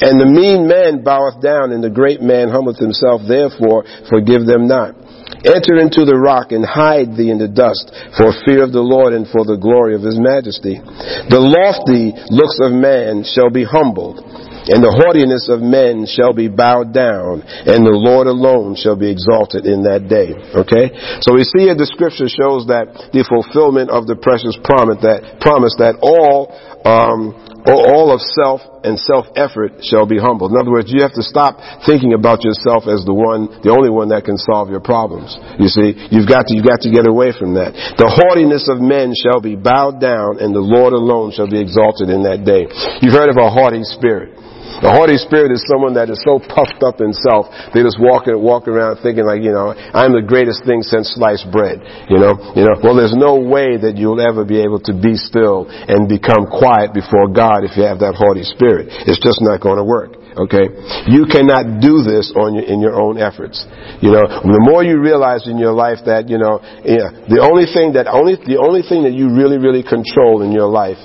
And 0.00 0.22
the 0.22 0.30
mean 0.30 0.70
man 0.70 1.02
boweth 1.02 1.42
down, 1.42 1.74
and 1.74 1.82
the 1.82 1.90
great 1.90 2.22
man 2.22 2.46
humbleth 2.46 2.78
himself, 2.78 3.26
therefore 3.26 3.82
forgive 4.06 4.46
them 4.46 4.70
not. 4.70 4.94
Enter 5.40 5.80
into 5.80 6.04
the 6.04 6.20
rock 6.20 6.52
and 6.52 6.60
hide 6.64 7.16
thee 7.16 7.32
in 7.32 7.40
the 7.40 7.48
dust 7.48 7.88
for 8.12 8.28
fear 8.44 8.60
of 8.60 8.76
the 8.76 8.84
Lord 8.84 9.16
and 9.16 9.24
for 9.24 9.48
the 9.48 9.56
glory 9.56 9.96
of 9.96 10.04
his 10.04 10.20
majesty. 10.20 10.76
The 10.76 11.40
lofty 11.40 12.12
looks 12.28 12.60
of 12.60 12.76
man 12.76 13.24
shall 13.24 13.48
be 13.48 13.64
humbled, 13.64 14.20
and 14.20 14.84
the 14.84 14.92
haughtiness 14.92 15.48
of 15.48 15.64
men 15.64 16.04
shall 16.04 16.36
be 16.36 16.52
bowed 16.52 16.92
down, 16.92 17.40
and 17.40 17.80
the 17.80 17.96
Lord 17.96 18.28
alone 18.28 18.76
shall 18.76 19.00
be 19.00 19.08
exalted 19.08 19.64
in 19.64 19.88
that 19.88 20.12
day. 20.12 20.36
Okay? 20.52 20.92
So 21.24 21.32
we 21.32 21.48
see 21.48 21.64
here 21.64 21.76
the 21.76 21.88
scripture 21.88 22.28
shows 22.28 22.68
that 22.68 22.92
the 23.16 23.24
fulfillment 23.24 23.88
of 23.88 24.04
the 24.04 24.20
precious 24.20 24.60
promise 24.60 25.00
that 25.00 25.40
promise 25.40 25.72
that 25.80 25.96
all 26.04 26.52
um, 26.84 27.49
all 27.66 28.08
of 28.14 28.20
self 28.20 28.60
and 28.82 28.96
self 28.98 29.28
effort 29.36 29.84
shall 29.84 30.08
be 30.08 30.16
humbled. 30.16 30.52
In 30.52 30.58
other 30.58 30.72
words, 30.72 30.88
you 30.88 31.02
have 31.04 31.14
to 31.14 31.22
stop 31.22 31.60
thinking 31.84 32.16
about 32.16 32.44
yourself 32.44 32.88
as 32.88 33.04
the 33.04 33.12
one, 33.12 33.60
the 33.60 33.68
only 33.68 33.92
one 33.92 34.08
that 34.08 34.24
can 34.24 34.40
solve 34.40 34.72
your 34.72 34.80
problems. 34.80 35.36
You 35.60 35.68
see, 35.68 35.92
you've 36.08 36.28
got 36.28 36.48
to, 36.48 36.52
you've 36.56 36.66
got 36.66 36.80
to 36.88 36.90
get 36.90 37.04
away 37.04 37.36
from 37.36 37.60
that. 37.60 37.76
The 38.00 38.08
haughtiness 38.08 38.64
of 38.72 38.80
men 38.80 39.12
shall 39.12 39.44
be 39.44 39.56
bowed 39.56 40.00
down 40.00 40.40
and 40.40 40.56
the 40.56 40.64
Lord 40.64 40.96
alone 40.96 41.36
shall 41.36 41.48
be 41.48 41.60
exalted 41.60 42.08
in 42.08 42.24
that 42.24 42.48
day. 42.48 42.64
You've 43.04 43.16
heard 43.16 43.28
of 43.28 43.36
a 43.36 43.52
haughty 43.52 43.84
spirit. 43.84 44.39
The 44.80 44.88
haughty 44.88 45.20
spirit 45.20 45.52
is 45.52 45.60
someone 45.68 45.92
that 46.00 46.08
is 46.08 46.16
so 46.24 46.40
puffed 46.40 46.80
up 46.80 47.04
in 47.04 47.12
self, 47.12 47.52
they 47.76 47.84
just 47.84 48.00
walk, 48.00 48.24
walk 48.32 48.64
around 48.64 49.04
thinking 49.04 49.28
like, 49.28 49.44
you 49.44 49.52
know, 49.52 49.76
I'm 49.76 50.16
the 50.16 50.24
greatest 50.24 50.64
thing 50.64 50.80
since 50.80 51.12
sliced 51.12 51.52
bread. 51.52 51.84
You 52.08 52.16
know, 52.16 52.32
you 52.56 52.64
know, 52.64 52.80
well 52.80 52.96
there's 52.96 53.16
no 53.16 53.36
way 53.36 53.76
that 53.76 54.00
you'll 54.00 54.24
ever 54.24 54.48
be 54.48 54.56
able 54.64 54.80
to 54.88 54.96
be 54.96 55.20
still 55.20 55.68
and 55.68 56.08
become 56.08 56.48
quiet 56.48 56.96
before 56.96 57.28
God 57.28 57.68
if 57.68 57.76
you 57.76 57.84
have 57.84 58.00
that 58.00 58.16
haughty 58.16 58.44
spirit. 58.44 58.88
It's 59.04 59.20
just 59.20 59.44
not 59.44 59.60
going 59.60 59.76
to 59.76 59.84
work. 59.84 60.16
Okay? 60.32 60.72
You 61.10 61.28
cannot 61.28 61.84
do 61.84 62.00
this 62.00 62.32
on 62.32 62.56
your, 62.56 62.64
in 62.64 62.80
your 62.80 62.96
own 62.96 63.20
efforts. 63.20 63.60
You 64.00 64.16
know, 64.16 64.24
the 64.24 64.62
more 64.64 64.80
you 64.80 64.96
realize 64.96 65.44
in 65.44 65.58
your 65.58 65.76
life 65.76 66.06
that, 66.06 66.32
you 66.32 66.38
know, 66.38 66.62
yeah, 66.86 67.28
the 67.28 67.44
only 67.44 67.68
thing 67.68 67.98
that, 68.00 68.08
only, 68.08 68.38
the 68.38 68.56
only 68.56 68.80
thing 68.80 69.04
that 69.04 69.12
you 69.12 69.34
really, 69.34 69.58
really 69.58 69.82
control 69.82 70.40
in 70.40 70.56
your 70.56 70.70
life 70.70 71.02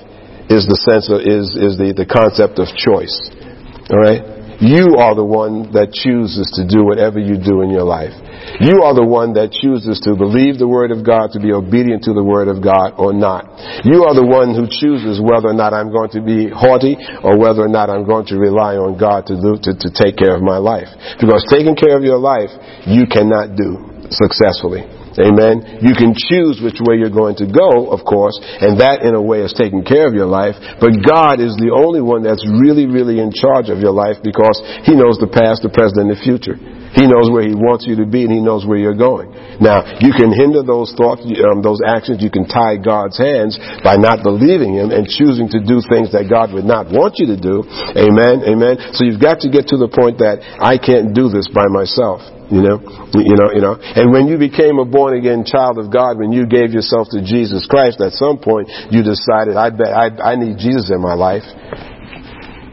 is 0.48 0.70
the 0.70 0.78
sense 0.78 1.10
of, 1.10 1.26
is, 1.26 1.52
is 1.58 1.74
the, 1.76 1.92
the 1.92 2.06
concept 2.06 2.62
of 2.62 2.70
choice. 2.78 3.18
Alright? 3.89 4.62
You 4.62 4.98
are 4.98 5.13
the 5.13 5.26
one 5.26 5.71
that 5.74 5.91
chooses 5.91 6.50
to 6.56 6.65
do 6.65 6.84
whatever 6.84 7.19
you 7.19 7.38
do 7.38 7.62
in 7.62 7.69
your 7.69 7.84
life. 7.84 8.13
You 8.62 8.86
are 8.86 8.94
the 8.94 9.06
one 9.06 9.34
that 9.36 9.52
chooses 9.52 10.00
to 10.06 10.16
believe 10.16 10.58
the 10.58 10.70
Word 10.70 10.92
of 10.92 11.04
God, 11.04 11.34
to 11.34 11.40
be 11.42 11.52
obedient 11.52 12.04
to 12.06 12.14
the 12.14 12.24
Word 12.24 12.48
of 12.48 12.62
God 12.64 12.96
or 12.96 13.12
not. 13.12 13.50
You 13.84 14.06
are 14.06 14.16
the 14.16 14.26
one 14.26 14.54
who 14.54 14.70
chooses 14.70 15.20
whether 15.20 15.52
or 15.52 15.58
not 15.58 15.74
I'm 15.74 15.92
going 15.92 16.14
to 16.16 16.22
be 16.22 16.48
haughty 16.48 16.96
or 17.26 17.36
whether 17.38 17.66
or 17.66 17.72
not 17.72 17.90
I'm 17.90 18.06
going 18.06 18.26
to 18.32 18.38
rely 18.38 18.78
on 18.78 18.98
God 18.98 19.28
to, 19.28 19.36
do, 19.36 19.58
to, 19.60 19.72
to 19.76 19.90
take 19.92 20.16
care 20.16 20.36
of 20.38 20.46
my 20.46 20.58
life. 20.58 20.88
Because 21.20 21.44
taking 21.50 21.76
care 21.76 21.98
of 21.98 22.04
your 22.04 22.22
life, 22.22 22.54
you 22.86 23.10
cannot 23.10 23.58
do 23.58 24.08
successfully. 24.14 24.86
Amen. 25.16 25.80
You 25.80 25.96
can 25.96 26.12
choose 26.12 26.60
which 26.60 26.84
way 26.84 27.00
you're 27.00 27.14
going 27.14 27.40
to 27.40 27.48
go, 27.48 27.88
of 27.88 28.04
course, 28.04 28.36
and 28.60 28.84
that 28.84 29.08
in 29.08 29.16
a 29.16 29.22
way 29.24 29.48
is 29.48 29.56
taking 29.56 29.88
care 29.88 30.08
of 30.08 30.14
your 30.14 30.28
life. 30.28 30.60
But 30.84 31.00
God 31.08 31.40
is 31.40 31.56
the 31.56 31.72
only 31.72 32.04
one 32.04 32.20
that's 32.20 32.44
really, 32.44 32.84
really 32.84 33.24
in 33.24 33.32
charge 33.32 33.72
of 33.72 33.80
your 33.80 33.96
life 33.96 34.20
because 34.20 34.60
He 34.84 34.92
knows 34.92 35.16
the 35.16 35.32
past, 35.32 35.64
the 35.64 35.72
present, 35.72 36.04
and 36.04 36.12
the 36.12 36.20
future. 36.20 36.60
He 36.96 37.06
knows 37.06 37.28
where 37.28 37.44
He 37.44 37.54
wants 37.54 37.84
you 37.84 38.00
to 38.00 38.08
be 38.08 38.24
and 38.24 38.32
He 38.32 38.40
knows 38.40 38.66
where 38.66 38.80
you're 38.80 38.98
going. 38.98 39.36
Now, 39.60 39.84
you 40.00 40.16
can 40.16 40.32
hinder 40.32 40.64
those 40.64 40.96
thoughts, 40.96 41.28
um, 41.44 41.60
those 41.62 41.84
actions, 41.84 42.24
you 42.24 42.32
can 42.32 42.48
tie 42.48 42.80
God's 42.80 43.20
hands 43.20 43.60
by 43.84 44.00
not 44.00 44.24
believing 44.24 44.76
Him 44.76 44.92
and 44.92 45.04
choosing 45.08 45.52
to 45.52 45.60
do 45.60 45.84
things 45.84 46.16
that 46.16 46.32
God 46.32 46.56
would 46.56 46.68
not 46.68 46.88
want 46.92 47.20
you 47.20 47.28
to 47.36 47.40
do. 47.40 47.68
Amen, 47.96 48.48
amen. 48.48 48.96
So 48.96 49.04
you've 49.04 49.22
got 49.22 49.44
to 49.44 49.52
get 49.52 49.68
to 49.72 49.78
the 49.78 49.92
point 49.92 50.24
that 50.24 50.40
I 50.40 50.80
can't 50.80 51.12
do 51.12 51.28
this 51.28 51.52
by 51.52 51.68
myself. 51.68 52.24
You 52.46 52.62
know, 52.62 52.78
you 53.18 53.34
know, 53.34 53.50
you 53.50 53.62
know. 53.62 53.74
And 53.74 54.14
when 54.14 54.30
you 54.30 54.38
became 54.38 54.78
a 54.78 54.86
born 54.86 55.18
again 55.18 55.50
child 55.50 55.82
of 55.82 55.90
God, 55.90 56.22
when 56.22 56.30
you 56.32 56.46
gave 56.46 56.78
yourself 56.78 57.10
to 57.10 57.26
Jesus 57.26 57.66
Christ, 57.66 57.98
at 58.06 58.14
some 58.14 58.38
point 58.38 58.70
you 58.94 59.02
decided, 59.02 59.58
I 59.58 59.74
bet 59.74 59.90
I, 59.90 60.14
I 60.22 60.36
need 60.38 60.62
Jesus 60.62 60.94
in 60.94 61.02
my 61.02 61.18
life. 61.18 61.42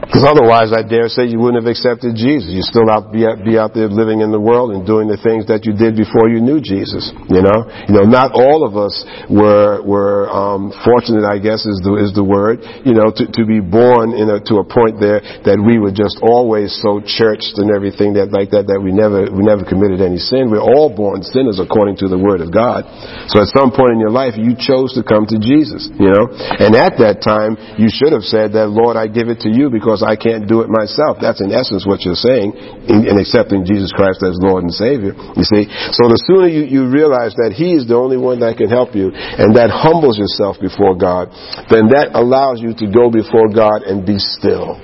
Because 0.03 0.27
otherwise, 0.27 0.75
I 0.75 0.83
dare 0.83 1.07
say 1.07 1.31
you 1.31 1.39
wouldn't 1.39 1.63
have 1.63 1.69
accepted 1.71 2.19
Jesus. 2.19 2.51
You'd 2.51 2.67
still 2.67 2.91
out 2.91 3.15
be, 3.15 3.23
out 3.23 3.39
be 3.39 3.55
out 3.55 3.71
there 3.71 3.87
living 3.87 4.19
in 4.19 4.35
the 4.35 4.39
world 4.39 4.75
and 4.75 4.83
doing 4.83 5.07
the 5.07 5.15
things 5.15 5.47
that 5.47 5.63
you 5.63 5.71
did 5.71 5.95
before 5.95 6.27
you 6.27 6.43
knew 6.43 6.59
Jesus. 6.59 7.11
You 7.31 7.39
know, 7.39 7.65
you 7.87 7.95
know, 7.95 8.05
not 8.07 8.35
all 8.35 8.67
of 8.67 8.75
us 8.75 8.93
were 9.31 9.79
were 9.83 10.27
um, 10.27 10.75
fortunate. 10.83 11.23
I 11.23 11.39
guess 11.39 11.63
is 11.63 11.79
the 11.83 11.95
is 12.03 12.11
the 12.11 12.23
word. 12.23 12.63
You 12.83 12.95
know, 12.95 13.15
to, 13.15 13.23
to 13.25 13.41
be 13.47 13.63
born 13.63 14.11
in 14.11 14.27
a, 14.27 14.43
to 14.51 14.59
a 14.59 14.65
point 14.65 14.99
there 14.99 15.23
that 15.47 15.55
we 15.55 15.79
were 15.79 15.95
just 15.95 16.19
always 16.19 16.75
so 16.83 16.99
churched 16.99 17.55
and 17.57 17.71
everything 17.71 18.19
that 18.19 18.35
like 18.35 18.51
that 18.51 18.67
that 18.67 18.79
we 18.83 18.91
never 18.91 19.31
we 19.31 19.41
never 19.41 19.63
committed 19.63 20.03
any 20.03 20.19
sin. 20.19 20.51
We're 20.51 20.63
all 20.63 20.91
born 20.91 21.23
sinners 21.23 21.63
according 21.63 22.01
to 22.03 22.11
the 22.11 22.19
word 22.19 22.43
of 22.43 22.51
God. 22.51 22.85
So 23.31 23.39
at 23.39 23.49
some 23.55 23.71
point 23.71 23.95
in 23.95 23.99
your 24.03 24.13
life, 24.13 24.35
you 24.35 24.57
chose 24.59 24.93
to 24.99 25.01
come 25.05 25.29
to 25.31 25.37
Jesus. 25.39 25.87
You 25.95 26.11
know, 26.11 26.27
and 26.33 26.75
at 26.75 26.99
that 26.99 27.23
time, 27.23 27.55
you 27.79 27.87
should 27.87 28.11
have 28.11 28.25
said 28.25 28.57
that, 28.57 28.67
Lord, 28.67 28.97
I 28.97 29.07
give 29.07 29.29
it 29.29 29.41
to 29.45 29.51
you 29.51 29.69
because 29.69 29.92
I 30.01 30.17
can't 30.17 30.47
do 30.47 30.65
it 30.65 30.71
myself. 30.71 31.21
That's 31.21 31.43
in 31.43 31.53
essence 31.53 31.85
what 31.85 32.01
you're 32.01 32.17
saying 32.17 32.55
in, 32.89 33.05
in 33.05 33.19
accepting 33.21 33.67
Jesus 33.67 33.93
Christ 33.93 34.23
as 34.25 34.39
Lord 34.41 34.65
and 34.65 34.73
Savior. 34.73 35.13
You 35.13 35.45
see? 35.45 35.69
So 35.93 36.09
the 36.09 36.17
sooner 36.25 36.49
you, 36.49 36.65
you 36.65 36.89
realize 36.89 37.37
that 37.37 37.53
He 37.53 37.77
is 37.77 37.85
the 37.85 37.99
only 37.99 38.17
one 38.17 38.39
that 38.41 38.57
can 38.57 38.71
help 38.71 38.95
you 38.95 39.11
and 39.13 39.53
that 39.59 39.69
humbles 39.69 40.17
yourself 40.17 40.57
before 40.57 40.97
God, 40.97 41.29
then 41.69 41.91
that 41.93 42.17
allows 42.17 42.63
you 42.63 42.73
to 42.81 42.85
go 42.89 43.13
before 43.13 43.51
God 43.51 43.83
and 43.83 44.01
be 44.07 44.17
still. 44.17 44.79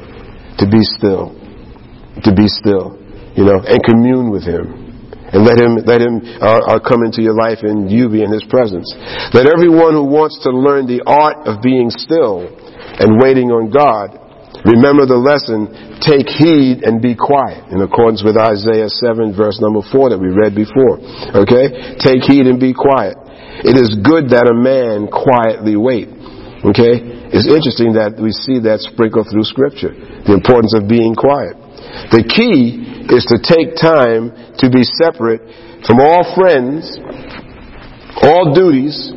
To 0.62 0.66
be 0.68 0.84
still. 0.84 1.34
To 2.28 2.32
be 2.36 2.45
still. 2.51 2.99
You 3.34 3.47
know, 3.47 3.64
and 3.64 3.80
commune 3.82 4.30
with 4.30 4.43
Him 4.43 4.89
and 5.32 5.45
let 5.45 5.62
him 5.62 5.78
let 5.86 6.01
him 6.01 6.22
uh, 6.41 6.74
uh, 6.74 6.80
come 6.82 7.05
into 7.05 7.22
your 7.22 7.38
life 7.38 7.62
and 7.62 7.86
you 7.91 8.10
be 8.10 8.26
in 8.26 8.34
his 8.34 8.43
presence. 8.49 8.89
Let 9.30 9.45
everyone 9.45 9.93
who 9.93 10.10
wants 10.10 10.41
to 10.41 10.49
learn 10.49 10.89
the 10.89 11.05
art 11.05 11.45
of 11.45 11.62
being 11.62 11.93
still 11.93 12.49
and 12.97 13.22
waiting 13.22 13.53
on 13.53 13.70
God 13.70 14.18
Remember 14.68 15.07
the 15.07 15.16
lesson, 15.16 15.72
take 16.03 16.28
heed 16.28 16.84
and 16.84 16.99
be 16.99 17.16
quiet, 17.16 17.72
in 17.72 17.80
accordance 17.80 18.20
with 18.20 18.36
Isaiah 18.36 18.91
7 18.91 19.32
verse 19.32 19.64
number 19.64 19.80
4 19.80 20.12
that 20.12 20.20
we 20.20 20.36
read 20.36 20.51
before. 20.51 20.99
Okay? 21.32 21.95
Take 21.95 22.28
heed 22.28 22.43
and 22.43 22.60
be 22.60 22.76
quiet. 22.76 23.16
It 23.64 23.80
is 23.80 23.95
good 24.03 24.36
that 24.36 24.51
a 24.51 24.55
man 24.55 25.07
quietly 25.07 25.80
wait. 25.80 26.12
Okay? 26.64 26.99
It's 27.32 27.47
interesting 27.47 27.95
that 27.95 28.20
we 28.20 28.36
see 28.36 28.60
that 28.68 28.84
sprinkled 28.84 29.32
through 29.32 29.47
scripture. 29.47 29.95
The 30.28 30.36
importance 30.36 30.76
of 30.76 30.91
being 30.91 31.16
quiet. 31.16 31.55
The 32.12 32.28
key 32.28 32.84
is 33.07 33.24
to 33.32 33.39
take 33.39 33.80
time 33.80 34.36
to 34.60 34.68
be 34.68 34.84
separate 34.84 35.39
from 35.88 36.03
all 36.03 36.28
friends, 36.36 36.84
all 38.20 38.51
duties, 38.51 39.07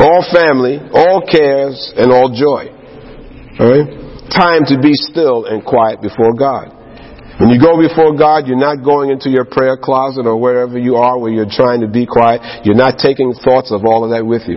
all 0.00 0.24
family, 0.32 0.80
all 0.92 1.20
cares, 1.20 1.92
and 2.00 2.08
all 2.08 2.32
joy. 2.32 2.72
Alright? 3.60 4.05
Time 4.30 4.66
to 4.70 4.78
be 4.80 4.94
still 4.94 5.46
and 5.46 5.64
quiet 5.64 6.02
before 6.02 6.34
God. 6.34 6.72
When 7.36 7.52
you 7.52 7.60
go 7.60 7.76
before 7.76 8.16
God, 8.16 8.48
you're 8.48 8.56
not 8.56 8.80
going 8.80 9.12
into 9.12 9.28
your 9.28 9.44
prayer 9.44 9.76
closet 9.76 10.24
or 10.24 10.40
wherever 10.40 10.78
you 10.80 10.96
are 10.96 11.20
where 11.20 11.30
you're 11.30 11.50
trying 11.50 11.84
to 11.84 11.88
be 11.88 12.08
quiet. 12.08 12.64
You're 12.64 12.80
not 12.80 12.96
taking 12.96 13.36
thoughts 13.36 13.68
of 13.68 13.84
all 13.84 14.08
of 14.08 14.16
that 14.16 14.24
with 14.24 14.48
you. 14.48 14.56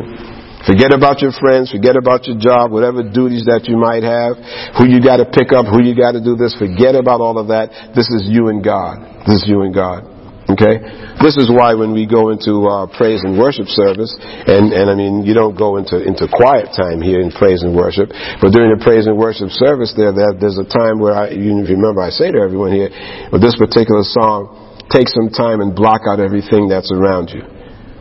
Forget 0.63 0.91
about 0.95 1.19
your 1.19 1.31
friends, 1.35 1.71
forget 1.71 1.95
about 1.95 2.27
your 2.27 2.35
job, 2.39 2.71
whatever 2.71 3.03
duties 3.03 3.47
that 3.47 3.67
you 3.67 3.79
might 3.79 4.03
have, 4.03 4.35
who 4.75 4.87
you 4.87 4.99
gotta 4.99 5.23
pick 5.23 5.51
up, 5.55 5.67
who 5.67 5.83
you 5.83 5.95
gotta 5.95 6.19
do 6.19 6.35
this, 6.35 6.55
forget 6.55 6.95
about 6.95 7.19
all 7.19 7.39
of 7.39 7.47
that. 7.47 7.95
This 7.95 8.11
is 8.11 8.27
you 8.27 8.47
and 8.47 8.63
God. 8.63 9.23
This 9.27 9.43
is 9.43 9.45
you 9.47 9.63
and 9.63 9.73
God. 9.73 10.18
Okay? 10.49 10.81
This 11.21 11.37
is 11.37 11.45
why 11.45 11.77
when 11.77 11.93
we 11.93 12.09
go 12.09 12.33
into 12.33 12.65
uh, 12.65 12.89
praise 12.97 13.21
and 13.21 13.37
worship 13.37 13.69
service, 13.69 14.09
and, 14.19 14.73
and 14.73 14.89
I 14.89 14.95
mean, 14.97 15.21
you 15.21 15.37
don't 15.37 15.53
go 15.53 15.77
into, 15.77 16.01
into 16.01 16.25
quiet 16.25 16.73
time 16.73 17.05
here 17.05 17.21
in 17.21 17.29
praise 17.29 17.61
and 17.61 17.77
worship, 17.77 18.09
but 18.41 18.49
during 18.49 18.73
the 18.73 18.81
praise 18.81 19.05
and 19.05 19.13
worship 19.13 19.53
service 19.53 19.93
there, 19.93 20.09
there 20.09 20.33
there's 20.33 20.57
a 20.57 20.65
time 20.65 20.97
where 20.97 21.13
I, 21.13 21.29
you 21.37 21.53
remember 21.53 22.01
I 22.01 22.09
say 22.09 22.33
to 22.33 22.39
everyone 22.41 22.73
here, 22.73 22.89
with 23.29 23.45
this 23.45 23.53
particular 23.61 24.01
song, 24.01 24.87
take 24.89 25.05
some 25.05 25.29
time 25.29 25.61
and 25.61 25.77
block 25.77 26.09
out 26.09 26.17
everything 26.17 26.65
that's 26.65 26.89
around 26.89 27.29
you. 27.29 27.45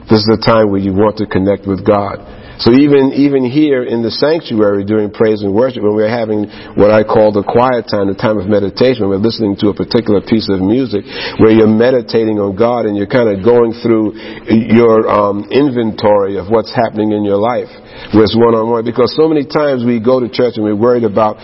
This 0.09 0.25
is 0.25 0.29
the 0.33 0.41
time 0.41 0.73
where 0.73 0.81
you 0.81 0.97
want 0.97 1.21
to 1.21 1.29
connect 1.29 1.69
with 1.69 1.85
God. 1.85 2.25
So 2.59 2.75
even, 2.75 3.15
even 3.15 3.47
here 3.47 3.87
in 3.87 4.03
the 4.03 4.11
sanctuary 4.11 4.83
during 4.83 5.15
praise 5.15 5.47
and 5.47 5.55
worship, 5.55 5.87
when 5.87 5.95
we're 5.95 6.11
having 6.11 6.51
what 6.75 6.91
I 6.91 7.07
call 7.07 7.31
the 7.31 7.47
quiet 7.47 7.87
time, 7.87 8.11
the 8.11 8.19
time 8.19 8.35
of 8.39 8.51
meditation, 8.51 9.07
when 9.07 9.19
we're 9.19 9.27
listening 9.27 9.55
to 9.63 9.71
a 9.71 9.77
particular 9.77 10.19
piece 10.19 10.51
of 10.51 10.59
music, 10.59 11.07
where 11.39 11.55
you're 11.55 11.71
meditating 11.71 12.43
on 12.43 12.59
God 12.59 12.91
and 12.91 12.99
you're 12.99 13.11
kind 13.11 13.31
of 13.31 13.47
going 13.47 13.79
through 13.79 14.19
your 14.51 15.07
um, 15.07 15.47
inventory 15.55 16.35
of 16.35 16.51
what's 16.51 16.75
happening 16.75 17.15
in 17.15 17.23
your 17.23 17.39
life 17.39 17.71
with 18.11 18.35
one 18.35 18.59
on 18.59 18.67
one. 18.67 18.83
Because 18.83 19.15
so 19.15 19.31
many 19.31 19.47
times 19.47 19.87
we 19.87 20.03
go 20.03 20.19
to 20.19 20.27
church 20.27 20.59
and 20.59 20.67
we're 20.67 20.79
worried 20.79 21.07
about 21.07 21.39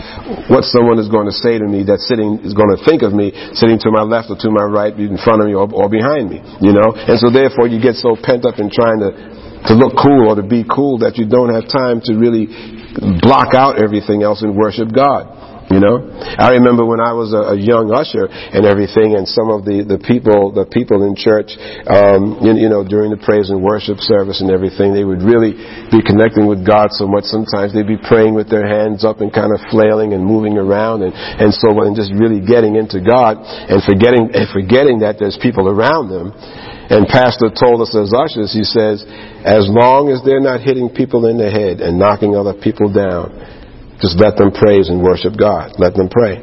what 0.51 0.67
someone 0.67 0.99
is 0.99 1.07
going 1.07 1.31
to 1.31 1.37
say 1.47 1.63
to 1.63 1.67
me 1.67 1.87
that's 1.87 2.11
sitting, 2.11 2.43
is 2.43 2.59
going 2.59 2.75
to 2.75 2.81
think 2.83 3.07
of 3.07 3.15
me 3.15 3.31
sitting 3.55 3.79
to 3.87 3.91
my 3.95 4.03
left 4.03 4.35
or 4.35 4.39
to 4.43 4.51
my 4.51 4.67
right, 4.67 4.91
in 4.99 5.19
front 5.23 5.43
of 5.43 5.47
me 5.47 5.55
or, 5.55 5.71
or 5.71 5.87
behind 5.87 6.27
me, 6.27 6.43
you 6.59 6.75
know? 6.75 6.91
And 6.91 7.23
so 7.23 7.31
therefore 7.31 7.71
you 7.71 7.79
get 7.79 7.95
so 8.03 8.19
pent 8.19 8.43
up 8.43 8.59
in 8.59 8.67
trying 8.67 8.99
to 8.99 9.44
to 9.67 9.75
look 9.75 9.97
cool 9.97 10.29
or 10.29 10.37
to 10.37 10.47
be 10.47 10.65
cool 10.65 10.99
that 10.99 11.17
you 11.17 11.25
don't 11.25 11.53
have 11.53 11.67
time 11.69 12.01
to 12.05 12.15
really 12.15 12.47
block 13.21 13.55
out 13.55 13.81
everything 13.81 14.23
else 14.23 14.43
and 14.43 14.57
worship 14.57 14.93
God. 14.95 15.45
You 15.73 15.81
know, 15.81 15.97
I 16.37 16.61
remember 16.61 16.85
when 16.85 17.01
I 17.01 17.17
was 17.17 17.33
a, 17.33 17.57
a 17.57 17.59
young 17.59 17.89
usher 17.89 18.29
and 18.29 18.69
everything, 18.69 19.17
and 19.17 19.25
some 19.25 19.49
of 19.49 19.65
the 19.65 19.81
the 19.81 19.97
people 19.97 20.53
the 20.53 20.69
people 20.69 21.09
in 21.09 21.17
church, 21.17 21.57
um, 21.89 22.37
you, 22.45 22.69
you 22.69 22.69
know, 22.69 22.85
during 22.85 23.09
the 23.09 23.17
praise 23.17 23.49
and 23.49 23.65
worship 23.65 23.97
service 24.05 24.45
and 24.45 24.53
everything, 24.53 24.93
they 24.93 25.09
would 25.09 25.25
really 25.25 25.57
be 25.89 26.05
connecting 26.05 26.45
with 26.45 26.69
God 26.69 26.93
so 26.93 27.09
much. 27.09 27.25
Sometimes 27.33 27.73
they'd 27.73 27.89
be 27.89 27.97
praying 27.97 28.37
with 28.37 28.53
their 28.53 28.69
hands 28.69 29.09
up 29.09 29.25
and 29.25 29.33
kind 29.33 29.57
of 29.57 29.61
flailing 29.73 30.13
and 30.13 30.21
moving 30.21 30.61
around, 30.61 31.01
and 31.01 31.17
and 31.17 31.49
so 31.57 31.73
on, 31.81 31.89
and 31.89 31.97
just 31.97 32.13
really 32.13 32.45
getting 32.45 32.77
into 32.77 33.01
God 33.01 33.41
and 33.41 33.81
forgetting 33.89 34.37
and 34.37 34.45
forgetting 34.53 35.01
that 35.01 35.17
there's 35.17 35.41
people 35.41 35.73
around 35.73 36.13
them. 36.13 36.37
And 36.95 37.11
Pastor 37.11 37.51
told 37.51 37.83
us 37.83 37.91
as 37.91 38.15
ushers, 38.15 38.55
he 38.55 38.63
says, 38.63 39.03
as 39.43 39.67
long 39.67 40.15
as 40.15 40.23
they're 40.23 40.39
not 40.39 40.63
hitting 40.63 40.87
people 40.87 41.27
in 41.27 41.35
the 41.35 41.51
head 41.51 41.83
and 41.83 41.99
knocking 41.99 42.39
other 42.39 42.55
people 42.55 42.87
down, 42.87 43.35
just 43.99 44.15
let 44.23 44.39
them 44.39 44.55
praise 44.55 44.87
and 44.87 45.03
worship 45.03 45.35
God. 45.35 45.75
Let 45.83 45.99
them 45.99 46.07
pray. 46.07 46.39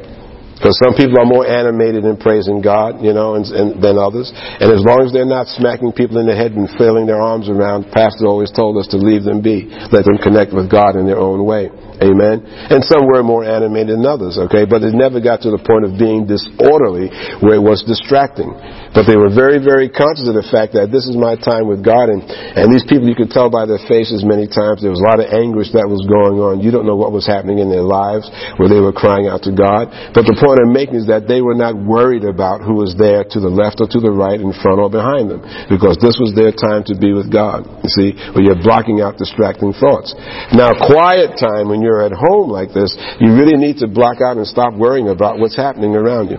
Because 0.62 0.78
some 0.78 0.94
people 0.94 1.18
are 1.18 1.26
more 1.26 1.42
animated 1.42 2.04
in 2.04 2.14
praising 2.20 2.62
God, 2.62 3.02
you 3.02 3.10
know, 3.10 3.34
and, 3.34 3.42
and, 3.50 3.82
than 3.82 3.98
others. 3.98 4.30
And 4.30 4.70
as 4.70 4.78
long 4.86 5.02
as 5.02 5.10
they're 5.10 5.26
not 5.26 5.50
smacking 5.50 5.90
people 5.90 6.22
in 6.22 6.30
the 6.30 6.38
head 6.38 6.52
and 6.52 6.70
flailing 6.78 7.08
their 7.08 7.18
arms 7.18 7.50
around, 7.50 7.90
Pastor 7.90 8.30
always 8.30 8.52
told 8.54 8.78
us 8.78 8.86
to 8.94 8.96
leave 9.00 9.26
them 9.26 9.42
be. 9.42 9.66
Let 9.90 10.06
them 10.06 10.22
connect 10.22 10.54
with 10.54 10.70
God 10.70 10.94
in 10.94 11.02
their 11.02 11.18
own 11.18 11.42
way. 11.42 11.66
Amen. 12.02 12.42
And 12.42 12.82
some 12.82 13.06
were 13.06 13.22
more 13.22 13.46
animated 13.46 13.94
than 13.94 14.06
others, 14.06 14.34
okay? 14.50 14.66
But 14.66 14.82
it 14.82 14.90
never 14.90 15.22
got 15.22 15.46
to 15.46 15.54
the 15.54 15.62
point 15.62 15.86
of 15.86 15.94
being 15.94 16.26
disorderly 16.26 17.14
where 17.38 17.54
it 17.54 17.62
was 17.62 17.86
distracting. 17.86 18.50
But 18.90 19.06
they 19.08 19.16
were 19.16 19.30
very, 19.32 19.62
very 19.62 19.88
conscious 19.88 20.26
of 20.28 20.36
the 20.36 20.44
fact 20.44 20.74
that 20.76 20.92
this 20.92 21.08
is 21.08 21.16
my 21.16 21.38
time 21.38 21.70
with 21.70 21.80
God. 21.80 22.12
And, 22.12 22.20
and 22.28 22.68
these 22.68 22.84
people, 22.84 23.08
you 23.08 23.16
could 23.16 23.32
tell 23.32 23.48
by 23.48 23.64
their 23.64 23.80
faces 23.88 24.20
many 24.20 24.50
times, 24.50 24.84
there 24.84 24.92
was 24.92 25.00
a 25.00 25.08
lot 25.08 25.22
of 25.22 25.32
anguish 25.32 25.72
that 25.72 25.88
was 25.88 26.04
going 26.04 26.42
on. 26.42 26.60
You 26.60 26.74
don't 26.74 26.84
know 26.84 26.98
what 26.98 27.14
was 27.14 27.24
happening 27.24 27.62
in 27.62 27.72
their 27.72 27.86
lives 27.86 28.28
where 28.60 28.68
they 28.68 28.82
were 28.82 28.92
crying 28.92 29.30
out 29.30 29.46
to 29.48 29.52
God. 29.54 29.88
But 30.12 30.28
the 30.28 30.36
point 30.36 30.60
I'm 30.60 30.74
making 30.74 31.00
is 31.00 31.08
that 31.08 31.24
they 31.24 31.40
were 31.40 31.56
not 31.56 31.78
worried 31.78 32.26
about 32.26 32.60
who 32.60 32.76
was 32.76 32.92
there 32.98 33.24
to 33.24 33.38
the 33.40 33.48
left 33.48 33.80
or 33.80 33.88
to 33.88 34.00
the 34.02 34.12
right, 34.12 34.36
in 34.36 34.52
front 34.60 34.82
or 34.82 34.90
behind 34.92 35.30
them. 35.32 35.40
Because 35.70 35.96
this 36.02 36.20
was 36.20 36.36
their 36.36 36.52
time 36.52 36.84
to 36.90 36.94
be 36.98 37.16
with 37.16 37.32
God. 37.32 37.64
You 37.82 37.90
see, 37.90 38.08
where 38.32 38.42
you're 38.46 38.62
blocking 38.62 39.02
out 39.02 39.18
distracting 39.18 39.74
thoughts. 39.74 40.14
Now, 40.54 40.70
quiet 40.70 41.34
time 41.34 41.66
when 41.68 41.82
you're 41.82 42.06
at 42.06 42.14
home 42.14 42.48
like 42.48 42.70
this, 42.70 42.94
you 43.18 43.34
really 43.34 43.58
need 43.58 43.78
to 43.82 43.88
block 43.90 44.22
out 44.22 44.38
and 44.38 44.46
stop 44.46 44.74
worrying 44.74 45.08
about 45.08 45.38
what's 45.38 45.56
happening 45.56 45.94
around 45.94 46.30
you 46.30 46.38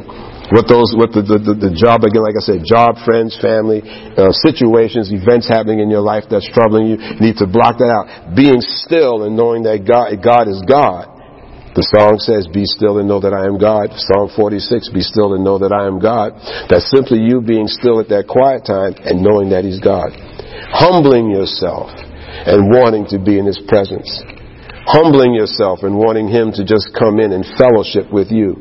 what 0.52 0.68
those, 0.70 0.94
what 0.94 1.10
the, 1.16 1.26
the, 1.26 1.56
the, 1.56 1.72
job, 1.74 2.04
again, 2.06 2.22
like 2.22 2.38
I 2.38 2.44
said, 2.44 2.62
job, 2.68 3.02
friends, 3.02 3.34
family, 3.41 3.80
uh, 4.14 4.30
situations, 4.46 5.10
events 5.10 5.50
happening 5.50 5.80
in 5.80 5.89
your 5.89 6.04
life 6.04 6.30
that's 6.30 6.46
troubling 6.54 6.94
you, 6.94 6.98
you 7.00 7.22
need 7.24 7.41
to 7.41 7.48
block 7.50 7.82
that 7.82 7.89
out. 7.89 8.36
Being 8.36 8.60
still 8.60 9.24
and 9.24 9.34
knowing 9.34 9.64
that 9.64 9.88
God, 9.88 10.14
God 10.20 10.46
is 10.52 10.62
God. 10.68 11.10
The 11.74 11.82
song 11.89 12.22
says, 12.22 12.46
be 12.54 12.70
still 12.70 13.02
and 13.02 13.10
know 13.10 13.18
that 13.18 13.34
I 13.34 13.50
am 13.50 13.58
God. 13.58 13.98
Psalm 13.98 14.30
46, 14.30 14.94
be 14.94 15.02
still 15.02 15.34
and 15.34 15.41
know 15.41 15.58
that 15.58 15.74
I 15.74 15.89
am 15.89 15.98
God. 15.98 16.38
That's 16.70 16.86
simply 16.94 17.26
you 17.26 17.41
being 17.41 17.66
still 17.66 17.98
at 17.98 18.14
that 18.14 18.30
quiet 18.30 18.62
time 18.62 18.94
and 19.02 19.26
knowing 19.26 19.50
that 19.50 19.66
He's 19.66 19.82
God. 19.82 20.14
Humbling 20.74 21.30
yourself 21.32 21.89
and 22.45 22.70
wanting 22.70 23.06
to 23.10 23.20
be 23.20 23.39
in 23.39 23.45
His 23.45 23.62
presence. 23.68 24.10
Humbling 24.86 25.34
yourself 25.34 25.84
and 25.84 25.97
wanting 25.97 26.28
Him 26.28 26.51
to 26.54 26.66
just 26.66 26.91
come 26.97 27.20
in 27.20 27.32
and 27.32 27.45
fellowship 27.58 28.12
with 28.12 28.32
you 28.32 28.60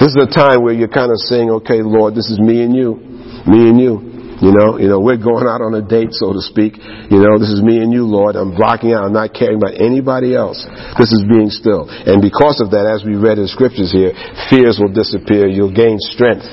this 0.00 0.16
is 0.16 0.20
a 0.24 0.32
time 0.32 0.64
where 0.64 0.72
you're 0.72 0.88
kind 0.88 1.12
of 1.12 1.20
saying, 1.28 1.52
okay, 1.60 1.84
Lord, 1.84 2.16
this 2.16 2.32
is 2.32 2.40
me 2.40 2.64
and 2.64 2.72
you. 2.72 2.96
Me 3.44 3.68
and 3.68 3.76
you. 3.76 4.00
You 4.40 4.56
know, 4.56 4.80
you 4.80 4.88
know, 4.88 4.96
we're 4.96 5.20
going 5.20 5.44
out 5.44 5.60
on 5.60 5.76
a 5.76 5.84
date, 5.84 6.16
so 6.16 6.32
to 6.32 6.40
speak. 6.40 6.80
You 7.12 7.20
know, 7.20 7.36
this 7.36 7.52
is 7.52 7.60
me 7.60 7.84
and 7.84 7.92
you, 7.92 8.08
Lord. 8.08 8.32
I'm 8.32 8.56
blocking 8.56 8.96
out. 8.96 9.04
I'm 9.04 9.12
not 9.12 9.36
caring 9.36 9.60
about 9.60 9.76
anybody 9.76 10.32
else. 10.32 10.64
This 10.96 11.12
is 11.12 11.20
being 11.28 11.52
still. 11.52 11.84
And 11.84 12.24
because 12.24 12.64
of 12.64 12.72
that, 12.72 12.88
as 12.88 13.04
we 13.04 13.20
read 13.20 13.36
in 13.36 13.44
scriptures 13.44 13.92
here, 13.92 14.16
fears 14.48 14.80
will 14.80 14.88
disappear. 14.88 15.44
You'll 15.52 15.76
gain 15.76 16.00
strength. 16.00 16.48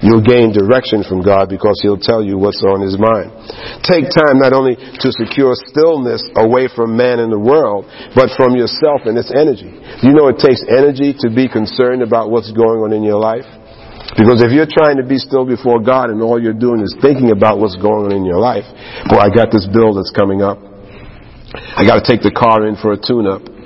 You'll 0.00 0.24
gain 0.24 0.48
direction 0.56 1.04
from 1.04 1.20
God 1.20 1.52
because 1.52 1.76
He'll 1.84 2.00
tell 2.00 2.24
you 2.24 2.40
what's 2.40 2.64
on 2.64 2.80
His 2.80 2.96
mind. 2.96 3.28
Take 3.84 4.08
time 4.08 4.40
not 4.40 4.56
only 4.56 4.76
to 4.76 5.08
secure 5.12 5.52
stillness 5.68 6.24
away 6.40 6.72
from 6.72 6.96
man 6.96 7.20
and 7.20 7.28
the 7.28 7.38
world, 7.38 7.84
but 8.16 8.32
from 8.32 8.56
yourself 8.56 9.04
and 9.04 9.16
its 9.20 9.28
energy. 9.28 9.68
You 10.00 10.16
know 10.16 10.32
it 10.32 10.40
takes 10.40 10.64
energy 10.64 11.12
to 11.20 11.28
be 11.28 11.52
concerned 11.52 12.00
about 12.00 12.32
what's 12.32 12.48
going 12.52 12.80
on 12.80 12.96
in 12.96 13.04
your 13.04 13.20
life? 13.20 13.44
Because 14.16 14.40
if 14.42 14.50
you're 14.50 14.68
trying 14.68 14.96
to 14.96 15.06
be 15.06 15.20
still 15.20 15.44
before 15.44 15.78
God 15.78 16.08
and 16.08 16.24
all 16.24 16.40
you're 16.40 16.56
doing 16.56 16.80
is 16.80 16.96
thinking 17.04 17.30
about 17.30 17.60
what's 17.60 17.76
going 17.76 18.10
on 18.10 18.12
in 18.16 18.24
your 18.24 18.40
life, 18.40 18.64
boy, 19.06 19.20
I 19.20 19.28
got 19.28 19.52
this 19.52 19.68
bill 19.68 19.94
that's 19.94 20.10
coming 20.10 20.40
up. 20.40 20.58
I 21.76 21.84
got 21.84 22.02
to 22.02 22.04
take 22.06 22.24
the 22.24 22.32
car 22.32 22.66
in 22.66 22.74
for 22.80 22.96
a 22.96 22.98
tune-up. 22.98 23.59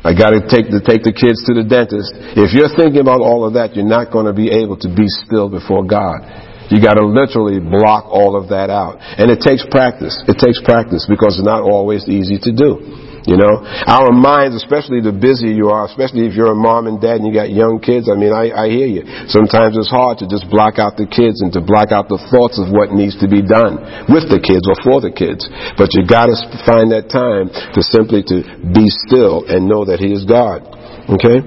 I 0.00 0.16
got 0.16 0.32
to 0.32 0.40
take 0.48 0.72
the 0.72 0.80
take 0.80 1.04
the 1.04 1.12
kids 1.12 1.44
to 1.44 1.52
the 1.52 1.60
dentist. 1.60 2.16
If 2.32 2.56
you're 2.56 2.72
thinking 2.72 3.04
about 3.04 3.20
all 3.20 3.44
of 3.44 3.52
that, 3.60 3.76
you're 3.76 3.84
not 3.84 4.08
going 4.08 4.24
to 4.24 4.32
be 4.32 4.48
able 4.48 4.80
to 4.80 4.88
be 4.88 5.04
still 5.24 5.52
before 5.52 5.84
God. 5.84 6.24
You 6.72 6.80
got 6.80 6.96
to 6.96 7.04
literally 7.04 7.60
block 7.60 8.06
all 8.08 8.38
of 8.38 8.48
that 8.48 8.70
out, 8.70 8.96
and 9.02 9.28
it 9.28 9.42
takes 9.44 9.66
practice. 9.68 10.16
It 10.24 10.38
takes 10.38 10.62
practice 10.62 11.04
because 11.04 11.36
it's 11.36 11.44
not 11.44 11.66
always 11.66 12.06
easy 12.08 12.38
to 12.46 12.52
do. 12.54 13.09
You 13.28 13.36
know, 13.36 13.60
our 13.84 14.12
minds, 14.16 14.56
especially 14.56 15.04
the 15.04 15.12
busier 15.12 15.52
you 15.52 15.68
are, 15.68 15.84
especially 15.84 16.24
if 16.24 16.32
you're 16.32 16.52
a 16.52 16.56
mom 16.56 16.88
and 16.88 16.96
dad 16.96 17.20
and 17.20 17.28
you 17.28 17.34
got 17.36 17.52
young 17.52 17.76
kids. 17.76 18.08
I 18.08 18.16
mean, 18.16 18.32
I, 18.32 18.48
I 18.48 18.66
hear 18.72 18.88
you. 18.88 19.04
Sometimes 19.28 19.76
it's 19.76 19.92
hard 19.92 20.24
to 20.24 20.26
just 20.26 20.48
block 20.48 20.80
out 20.80 20.96
the 20.96 21.04
kids 21.04 21.44
and 21.44 21.52
to 21.52 21.60
block 21.60 21.92
out 21.92 22.08
the 22.08 22.16
thoughts 22.32 22.56
of 22.56 22.72
what 22.72 22.96
needs 22.96 23.20
to 23.20 23.28
be 23.28 23.44
done 23.44 23.76
with 24.08 24.32
the 24.32 24.40
kids 24.40 24.64
or 24.64 24.76
for 24.80 25.04
the 25.04 25.12
kids. 25.12 25.44
But 25.76 25.92
you 25.92 26.08
got 26.08 26.32
to 26.32 26.36
find 26.64 26.88
that 26.96 27.12
time 27.12 27.52
to 27.52 27.80
simply 27.84 28.24
to 28.32 28.40
be 28.72 28.88
still 28.88 29.44
and 29.44 29.68
know 29.68 29.84
that 29.84 30.00
He 30.00 30.16
is 30.16 30.24
God. 30.24 30.64
Okay? 31.12 31.44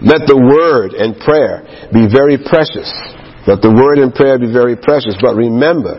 Let 0.00 0.24
the 0.24 0.40
word 0.40 0.96
and 0.96 1.18
prayer 1.20 1.68
be 1.92 2.08
very 2.08 2.40
precious. 2.40 2.88
Let 3.48 3.64
the 3.64 3.72
word 3.72 3.96
and 3.96 4.12
prayer 4.12 4.36
be 4.36 4.52
very 4.52 4.76
precious. 4.76 5.16
But 5.16 5.32
remember, 5.32 5.96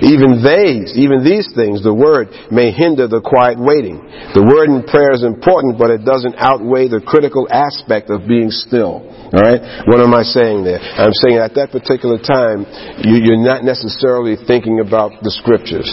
even 0.00 0.40
these, 0.40 0.96
even 0.96 1.20
these 1.20 1.44
things, 1.52 1.84
the 1.84 1.92
word 1.92 2.32
may 2.48 2.72
hinder 2.72 3.04
the 3.04 3.20
quiet 3.20 3.60
waiting. 3.60 4.00
The 4.32 4.40
word 4.40 4.72
and 4.72 4.86
prayer 4.88 5.12
is 5.12 5.20
important, 5.20 5.76
but 5.76 5.92
it 5.92 6.08
doesn't 6.08 6.40
outweigh 6.40 6.88
the 6.88 7.04
critical 7.04 7.44
aspect 7.52 8.08
of 8.08 8.24
being 8.24 8.48
still. 8.48 9.04
All 9.04 9.44
right? 9.44 9.60
What 9.84 10.00
am 10.00 10.16
I 10.16 10.24
saying 10.24 10.64
there? 10.64 10.80
I'm 10.80 11.12
saying 11.12 11.36
at 11.36 11.52
that 11.60 11.68
particular 11.68 12.16
time, 12.16 12.64
you, 13.04 13.36
are 13.36 13.44
not 13.44 13.64
necessarily 13.64 14.40
thinking 14.48 14.80
about 14.80 15.20
the 15.20 15.30
scriptures. 15.30 15.88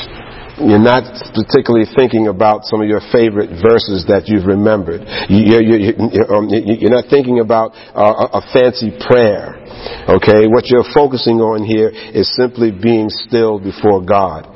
You're 0.58 0.80
not 0.80 1.04
particularly 1.36 1.86
thinking 1.96 2.28
about 2.28 2.64
some 2.64 2.80
of 2.80 2.88
your 2.88 3.02
favorite 3.12 3.52
verses 3.60 4.08
that 4.08 4.32
you've 4.32 4.48
remembered. 4.48 5.04
You're, 5.28 5.62
you're, 5.62 6.32
um, 6.32 6.48
you're 6.48 6.96
not 6.96 7.12
thinking 7.12 7.40
about 7.40 7.76
uh, 7.92 8.40
a 8.40 8.42
fancy 8.56 8.96
prayer. 9.04 9.60
Okay, 10.08 10.48
what 10.48 10.72
you're 10.72 10.88
focusing 10.96 11.44
on 11.44 11.64
here 11.64 11.92
is 11.92 12.32
simply 12.36 12.72
being 12.72 13.10
still 13.10 13.60
before 13.60 14.00
God. 14.00 14.48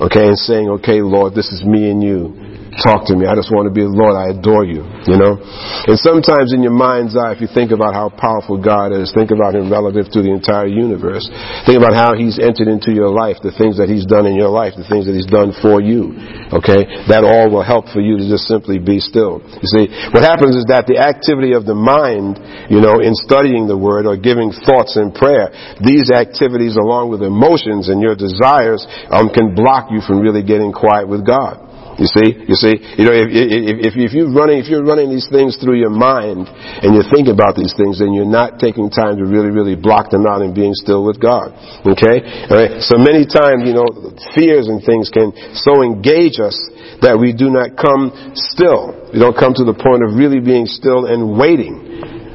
Okay, 0.00 0.26
and 0.26 0.38
saying, 0.38 0.68
okay, 0.80 1.00
Lord, 1.04 1.34
this 1.34 1.52
is 1.52 1.62
me 1.64 1.90
and 1.90 2.02
you. 2.02 2.43
Talk 2.82 3.06
to 3.06 3.14
me. 3.14 3.30
I 3.30 3.38
just 3.38 3.54
want 3.54 3.70
to 3.70 3.74
be 3.74 3.86
the 3.86 3.94
Lord. 3.94 4.18
I 4.18 4.34
adore 4.34 4.66
you. 4.66 4.82
You 5.06 5.14
know? 5.14 5.38
And 5.86 5.94
sometimes 5.94 6.50
in 6.50 6.58
your 6.58 6.74
mind's 6.74 7.14
eye, 7.14 7.30
if 7.30 7.38
you 7.38 7.46
think 7.46 7.70
about 7.70 7.94
how 7.94 8.10
powerful 8.10 8.58
God 8.58 8.90
is, 8.90 9.14
think 9.14 9.30
about 9.30 9.54
Him 9.54 9.70
relative 9.70 10.10
to 10.10 10.18
the 10.18 10.34
entire 10.34 10.66
universe. 10.66 11.22
Think 11.70 11.78
about 11.78 11.94
how 11.94 12.18
He's 12.18 12.42
entered 12.42 12.66
into 12.66 12.90
your 12.90 13.14
life, 13.14 13.38
the 13.46 13.54
things 13.54 13.78
that 13.78 13.86
He's 13.86 14.02
done 14.02 14.26
in 14.26 14.34
your 14.34 14.50
life, 14.50 14.74
the 14.74 14.86
things 14.90 15.06
that 15.06 15.14
He's 15.14 15.30
done 15.30 15.54
for 15.62 15.78
you. 15.78 16.18
Okay? 16.50 17.06
That 17.06 17.22
all 17.22 17.46
will 17.46 17.62
help 17.62 17.94
for 17.94 18.02
you 18.02 18.18
to 18.18 18.26
just 18.26 18.50
simply 18.50 18.82
be 18.82 18.98
still. 18.98 19.38
You 19.38 19.68
see, 19.70 19.84
what 20.10 20.26
happens 20.26 20.58
is 20.58 20.66
that 20.66 20.90
the 20.90 20.98
activity 20.98 21.54
of 21.54 21.70
the 21.70 21.78
mind, 21.78 22.42
you 22.66 22.82
know, 22.82 22.98
in 22.98 23.14
studying 23.14 23.70
the 23.70 23.78
Word 23.78 24.02
or 24.02 24.18
giving 24.18 24.50
thoughts 24.50 24.98
in 24.98 25.14
prayer, 25.14 25.54
these 25.78 26.10
activities 26.10 26.74
along 26.74 27.14
with 27.14 27.22
emotions 27.22 27.86
and 27.86 28.02
your 28.02 28.18
desires 28.18 28.82
um, 29.14 29.30
can 29.30 29.54
block 29.54 29.94
you 29.94 30.02
from 30.02 30.18
really 30.18 30.42
getting 30.42 30.74
quiet 30.74 31.06
with 31.06 31.22
God. 31.22 31.63
You 31.94 32.10
see, 32.10 32.28
you 32.50 32.56
see, 32.58 32.74
you 32.98 33.04
know, 33.06 33.14
if, 33.14 33.30
if, 33.30 33.92
if, 33.94 34.12
you're 34.12 34.32
running, 34.34 34.58
if 34.58 34.66
you're 34.66 34.82
running 34.82 35.14
these 35.14 35.30
things 35.30 35.54
through 35.62 35.78
your 35.78 35.94
mind 35.94 36.50
and 36.50 36.90
you're 36.90 37.06
thinking 37.06 37.30
about 37.30 37.54
these 37.54 37.70
things, 37.78 38.02
then 38.02 38.10
you're 38.10 38.26
not 38.26 38.58
taking 38.58 38.90
time 38.90 39.14
to 39.18 39.24
really, 39.24 39.54
really 39.54 39.78
block 39.78 40.10
them 40.10 40.26
out 40.26 40.42
and 40.42 40.58
being 40.58 40.74
still 40.74 41.06
with 41.06 41.22
God. 41.22 41.54
Okay? 41.86 42.50
All 42.50 42.58
right? 42.58 42.82
So 42.82 42.98
many 42.98 43.22
times, 43.22 43.62
you 43.62 43.78
know, 43.78 43.86
fears 44.34 44.66
and 44.66 44.82
things 44.82 45.06
can 45.06 45.30
so 45.54 45.86
engage 45.86 46.42
us 46.42 46.58
that 46.98 47.14
we 47.14 47.30
do 47.30 47.46
not 47.46 47.78
come 47.78 48.10
still. 48.34 48.90
We 49.14 49.22
don't 49.22 49.38
come 49.38 49.54
to 49.54 49.62
the 49.62 49.78
point 49.78 50.02
of 50.02 50.18
really 50.18 50.42
being 50.42 50.66
still 50.66 51.06
and 51.06 51.38
waiting 51.38 51.78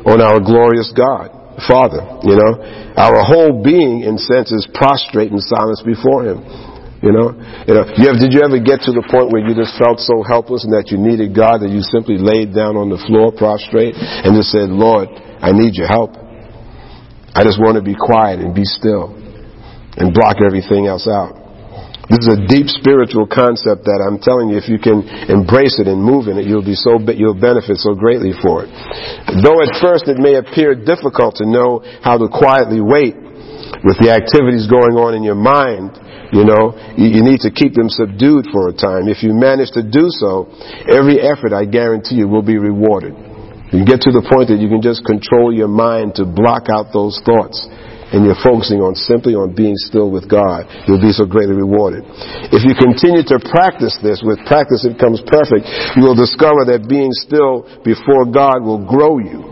on 0.08 0.24
our 0.24 0.40
glorious 0.40 0.96
God. 0.96 1.36
Father, 1.68 2.00
you 2.24 2.40
know, 2.40 2.64
our 2.96 3.20
whole 3.20 3.60
being, 3.60 4.08
in 4.08 4.16
sense, 4.16 4.56
is 4.56 4.64
prostrate 4.72 5.36
in 5.36 5.44
silence 5.44 5.84
before 5.84 6.24
Him. 6.24 6.40
You 7.00 7.16
know, 7.16 7.32
you 7.64 7.74
know. 7.74 7.88
You 7.96 8.06
have, 8.12 8.20
did 8.20 8.36
you 8.36 8.44
ever 8.44 8.60
get 8.60 8.84
to 8.84 8.92
the 8.92 9.08
point 9.08 9.32
where 9.32 9.40
you 9.40 9.56
just 9.56 9.80
felt 9.80 10.04
so 10.04 10.20
helpless 10.20 10.68
and 10.68 10.76
that 10.76 10.92
you 10.92 11.00
needed 11.00 11.32
God 11.32 11.64
that 11.64 11.72
you 11.72 11.80
simply 11.80 12.20
laid 12.20 12.52
down 12.52 12.76
on 12.76 12.92
the 12.92 13.00
floor 13.08 13.32
prostrate 13.32 13.96
and 13.96 14.36
just 14.36 14.52
said, 14.52 14.68
"Lord, 14.68 15.08
I 15.40 15.56
need 15.56 15.80
your 15.80 15.88
help. 15.88 16.20
I 17.32 17.48
just 17.48 17.56
want 17.56 17.80
to 17.80 17.86
be 17.86 17.96
quiet 17.96 18.44
and 18.44 18.52
be 18.52 18.68
still 18.68 19.16
and 19.96 20.12
block 20.12 20.44
everything 20.44 20.92
else 20.92 21.08
out." 21.08 21.40
This 22.12 22.26
is 22.26 22.36
a 22.36 22.42
deep 22.52 22.68
spiritual 22.68 23.32
concept 23.32 23.88
that 23.88 24.02
I'm 24.04 24.20
telling 24.20 24.52
you, 24.52 24.58
if 24.58 24.68
you 24.68 24.82
can 24.82 25.06
embrace 25.30 25.78
it 25.80 25.88
and 25.88 26.02
move 26.04 26.28
in 26.28 26.42
it, 26.42 26.50
you'll 26.50 26.66
be 26.66 26.76
so 26.76 27.00
you'll 27.16 27.38
benefit 27.38 27.80
so 27.80 27.96
greatly 27.96 28.36
for 28.44 28.68
it. 28.68 28.70
Though 29.40 29.64
at 29.64 29.72
first 29.80 30.12
it 30.12 30.20
may 30.20 30.36
appear 30.36 30.76
difficult 30.76 31.40
to 31.40 31.48
know 31.48 31.80
how 32.04 32.20
to 32.20 32.28
quietly 32.28 32.84
wait 32.84 33.16
with 33.88 33.96
the 34.04 34.12
activities 34.12 34.68
going 34.68 35.00
on 35.00 35.16
in 35.16 35.24
your 35.24 35.40
mind 35.40 35.96
you 36.32 36.46
know, 36.46 36.78
you, 36.98 37.10
you 37.10 37.24
need 37.26 37.42
to 37.42 37.52
keep 37.52 37.74
them 37.74 37.90
subdued 37.90 38.48
for 38.54 38.70
a 38.70 38.74
time. 38.74 39.10
If 39.10 39.24
you 39.24 39.34
manage 39.34 39.72
to 39.74 39.82
do 39.82 40.10
so, 40.14 40.50
every 40.86 41.18
effort, 41.18 41.54
I 41.54 41.66
guarantee 41.66 42.22
you, 42.22 42.28
will 42.28 42.46
be 42.46 42.58
rewarded. 42.58 43.18
You 43.70 43.86
get 43.86 44.02
to 44.06 44.12
the 44.14 44.26
point 44.26 44.50
that 44.50 44.58
you 44.58 44.70
can 44.70 44.82
just 44.82 45.06
control 45.06 45.54
your 45.54 45.70
mind 45.70 46.18
to 46.18 46.26
block 46.26 46.74
out 46.74 46.90
those 46.90 47.22
thoughts 47.22 47.70
and 48.10 48.26
you're 48.26 48.42
focusing 48.42 48.82
on 48.82 48.98
simply 48.98 49.38
on 49.38 49.54
being 49.54 49.78
still 49.78 50.10
with 50.10 50.26
God, 50.26 50.66
you'll 50.90 51.02
be 51.02 51.14
so 51.14 51.30
greatly 51.30 51.54
rewarded. 51.54 52.02
If 52.50 52.66
you 52.66 52.74
continue 52.74 53.22
to 53.30 53.38
practice 53.38 53.94
this, 54.02 54.26
with 54.26 54.42
practice 54.50 54.82
it 54.82 54.98
comes 54.98 55.22
perfect, 55.30 55.70
you 55.94 56.10
will 56.10 56.18
discover 56.18 56.66
that 56.74 56.90
being 56.90 57.14
still 57.14 57.70
before 57.86 58.26
God 58.26 58.66
will 58.66 58.82
grow 58.82 59.22
you. 59.22 59.46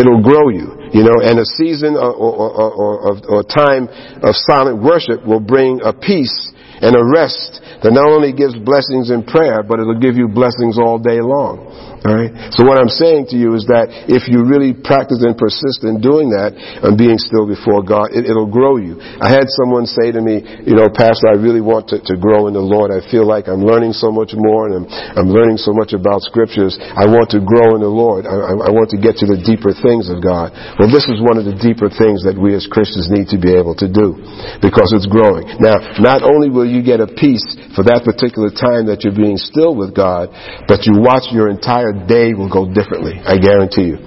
It'll 0.00 0.24
grow 0.24 0.48
you. 0.48 0.79
You 0.92 1.06
know, 1.06 1.22
and 1.22 1.38
a 1.38 1.46
season 1.46 1.94
or, 1.94 2.10
or, 2.10 2.50
or, 2.50 3.14
or, 3.30 3.42
time 3.46 3.86
of 4.26 4.34
silent 4.34 4.82
worship 4.82 5.24
will 5.24 5.38
bring 5.38 5.80
a 5.84 5.92
peace 5.92 6.50
and 6.82 6.96
a 6.96 7.04
rest 7.04 7.62
that 7.82 7.92
not 7.92 8.10
only 8.10 8.32
gives 8.32 8.58
blessings 8.58 9.10
in 9.10 9.22
prayer, 9.22 9.62
but 9.62 9.78
it'll 9.78 10.00
give 10.00 10.16
you 10.16 10.26
blessings 10.26 10.78
all 10.78 10.98
day 10.98 11.22
long. 11.22 11.69
Alright? 12.00 12.56
So 12.56 12.64
what 12.64 12.80
I'm 12.80 12.88
saying 12.88 13.28
to 13.28 13.36
you 13.36 13.52
is 13.52 13.68
that 13.68 14.08
if 14.08 14.24
you 14.24 14.48
really 14.48 14.72
practice 14.72 15.20
and 15.20 15.36
persist 15.36 15.84
in 15.84 16.00
doing 16.00 16.32
that 16.32 16.56
and 16.56 16.96
being 16.96 17.20
still 17.20 17.44
before 17.44 17.84
God, 17.84 18.16
it, 18.16 18.24
will 18.32 18.48
grow 18.48 18.80
you. 18.80 18.96
I 19.20 19.28
had 19.28 19.52
someone 19.60 19.84
say 19.84 20.08
to 20.08 20.20
me, 20.24 20.40
you 20.64 20.72
know, 20.72 20.88
Pastor, 20.88 21.28
I 21.28 21.36
really 21.36 21.60
want 21.60 21.92
to, 21.92 22.00
to 22.00 22.16
grow 22.16 22.48
in 22.48 22.56
the 22.56 22.64
Lord. 22.64 22.88
I 22.88 23.04
feel 23.12 23.28
like 23.28 23.52
I'm 23.52 23.60
learning 23.60 23.92
so 23.92 24.08
much 24.08 24.32
more 24.32 24.72
and 24.72 24.80
I'm, 24.80 24.86
I'm 25.20 25.28
learning 25.28 25.60
so 25.60 25.76
much 25.76 25.92
about 25.92 26.24
scriptures. 26.24 26.80
I 26.80 27.04
want 27.04 27.36
to 27.36 27.40
grow 27.44 27.76
in 27.76 27.84
the 27.84 27.92
Lord. 27.92 28.24
I, 28.24 28.32
I 28.32 28.70
want 28.72 28.88
to 28.96 28.98
get 28.98 29.20
to 29.20 29.28
the 29.28 29.36
deeper 29.36 29.76
things 29.76 30.08
of 30.08 30.24
God. 30.24 30.56
Well, 30.80 30.88
this 30.88 31.04
is 31.04 31.20
one 31.20 31.36
of 31.36 31.44
the 31.44 31.52
deeper 31.60 31.92
things 31.92 32.24
that 32.24 32.32
we 32.32 32.56
as 32.56 32.64
Christians 32.64 33.12
need 33.12 33.28
to 33.36 33.36
be 33.36 33.52
able 33.52 33.76
to 33.76 33.92
do 33.92 34.16
because 34.64 34.96
it's 34.96 35.04
growing. 35.04 35.44
Now, 35.60 36.00
not 36.00 36.24
only 36.24 36.48
will 36.48 36.64
you 36.64 36.80
get 36.80 37.04
a 37.04 37.12
peace 37.12 37.44
for 37.76 37.84
that 37.84 38.08
particular 38.08 38.48
time 38.48 38.88
that 38.88 39.04
you're 39.04 39.12
being 39.12 39.36
still 39.36 39.76
with 39.76 39.92
God, 39.92 40.32
but 40.64 40.88
you 40.88 40.96
watch 40.96 41.28
your 41.28 41.52
entire 41.52 41.89
entire 41.90 42.06
day 42.06 42.34
will 42.34 42.50
go 42.50 42.66
differently. 42.66 43.18
I 43.24 43.38
guarantee 43.38 43.94
you. 43.94 43.98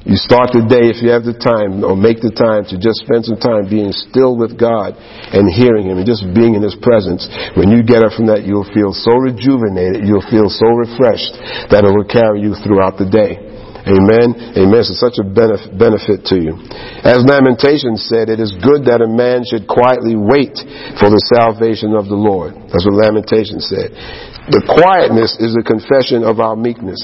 You 0.00 0.16
start 0.16 0.56
the 0.56 0.64
day, 0.64 0.88
if 0.88 1.04
you 1.04 1.12
have 1.12 1.28
the 1.28 1.36
time, 1.36 1.84
or 1.84 1.92
make 1.92 2.24
the 2.24 2.32
time 2.32 2.64
to 2.72 2.80
just 2.80 3.04
spend 3.04 3.28
some 3.28 3.36
time 3.36 3.68
being 3.68 3.92
still 3.92 4.32
with 4.32 4.56
God 4.56 4.96
and 4.96 5.44
hearing 5.52 5.92
Him 5.92 6.00
and 6.00 6.08
just 6.08 6.24
being 6.32 6.56
in 6.56 6.64
His 6.64 6.72
presence. 6.80 7.28
When 7.52 7.68
you 7.68 7.84
get 7.84 8.00
up 8.00 8.16
from 8.16 8.32
that, 8.32 8.48
you'll 8.48 8.66
feel 8.72 8.96
so 8.96 9.12
rejuvenated, 9.20 10.08
you'll 10.08 10.24
feel 10.32 10.48
so 10.48 10.72
refreshed 10.72 11.36
that 11.68 11.84
it 11.84 11.92
will 11.92 12.08
carry 12.08 12.40
you 12.40 12.56
throughout 12.64 12.96
the 12.96 13.12
day. 13.12 13.49
Amen. 13.88 14.60
Amen. 14.60 14.80
It's 14.84 15.00
such 15.00 15.16
a 15.16 15.24
benefit 15.24 16.28
to 16.28 16.36
you. 16.36 16.58
As 17.00 17.24
Lamentations 17.24 18.04
said, 18.04 18.28
it 18.28 18.40
is 18.40 18.52
good 18.60 18.84
that 18.90 19.00
a 19.00 19.08
man 19.08 19.44
should 19.48 19.64
quietly 19.64 20.16
wait 20.16 20.56
for 21.00 21.08
the 21.08 21.22
salvation 21.32 21.96
of 21.96 22.10
the 22.10 22.18
Lord. 22.18 22.52
That's 22.68 22.84
what 22.84 23.00
Lamentations 23.00 23.64
said. 23.70 23.92
The 24.52 24.60
quietness 24.66 25.38
is 25.40 25.56
a 25.56 25.64
confession 25.64 26.24
of 26.24 26.40
our 26.40 26.56
meekness. 26.56 27.00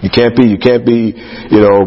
You 0.00 0.08
can't 0.08 0.32
be, 0.32 0.48
you 0.48 0.56
can't 0.56 0.84
be, 0.84 1.12
you 1.12 1.60
know, 1.60 1.84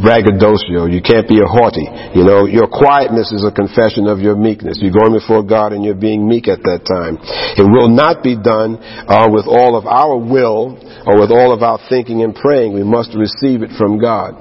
braggadocio. 0.00 0.88
You 0.88 1.04
can't 1.04 1.28
be 1.28 1.36
a 1.36 1.48
haughty. 1.48 1.84
You 2.16 2.24
know, 2.24 2.48
your 2.48 2.64
quietness 2.64 3.28
is 3.32 3.44
a 3.44 3.52
confession 3.52 4.08
of 4.08 4.20
your 4.24 4.36
meekness. 4.36 4.80
You're 4.80 4.96
going 4.96 5.12
before 5.12 5.44
God 5.44 5.76
and 5.76 5.84
you're 5.84 5.98
being 5.98 6.24
meek 6.24 6.48
at 6.48 6.64
that 6.64 6.88
time. 6.88 7.20
It 7.60 7.68
will 7.68 7.92
not 7.92 8.24
be 8.24 8.40
done 8.40 8.80
uh, 8.80 9.28
with 9.28 9.44
all 9.44 9.76
of 9.76 9.84
our 9.84 10.16
will 10.16 10.80
or 11.04 11.20
with 11.20 11.28
all 11.28 11.52
of 11.52 11.60
our 11.60 11.76
thinking 11.92 12.24
and 12.24 12.34
praying. 12.34 12.72
We 12.72 12.84
must 12.84 13.12
receive 13.12 13.60
it 13.60 13.76
from 13.76 14.00
God. 14.00 14.32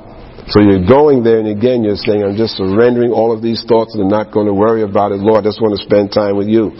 So 0.47 0.59
you're 0.59 0.87
going 0.87 1.23
there 1.23 1.37
and 1.37 1.47
again 1.47 1.83
you're 1.83 1.99
saying, 1.99 2.23
I'm 2.23 2.35
just 2.35 2.57
surrendering 2.57 3.11
all 3.11 3.35
of 3.35 3.43
these 3.43 3.63
thoughts 3.67 3.93
and 3.93 4.03
I'm 4.03 4.09
not 4.09 4.33
going 4.33 4.47
to 4.47 4.55
worry 4.55 4.81
about 4.81 5.11
it. 5.11 5.21
Lord, 5.21 5.45
I 5.45 5.53
just 5.53 5.61
want 5.61 5.77
to 5.77 5.83
spend 5.83 6.11
time 6.11 6.35
with 6.35 6.47
you. 6.47 6.73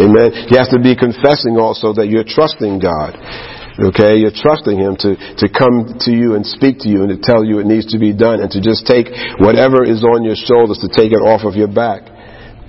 Amen. 0.00 0.50
You 0.50 0.58
have 0.58 0.72
to 0.74 0.82
be 0.82 0.98
confessing 0.98 1.54
also 1.54 1.94
that 1.94 2.10
you're 2.10 2.26
trusting 2.26 2.82
God. 2.82 3.14
Okay, 3.74 4.22
you're 4.22 4.34
trusting 4.34 4.78
Him 4.78 4.94
to, 5.02 5.18
to 5.42 5.46
come 5.50 5.98
to 6.06 6.12
you 6.14 6.38
and 6.38 6.46
speak 6.46 6.78
to 6.86 6.88
you 6.88 7.02
and 7.02 7.10
to 7.10 7.18
tell 7.18 7.42
you 7.42 7.58
it 7.58 7.66
needs 7.66 7.90
to 7.90 7.98
be 7.98 8.14
done 8.14 8.38
and 8.38 8.46
to 8.54 8.62
just 8.62 8.86
take 8.86 9.10
whatever 9.42 9.82
is 9.82 10.06
on 10.06 10.22
your 10.22 10.38
shoulders 10.38 10.78
to 10.78 10.88
take 10.88 11.10
it 11.10 11.18
off 11.18 11.42
of 11.42 11.58
your 11.58 11.66
back. 11.66 12.06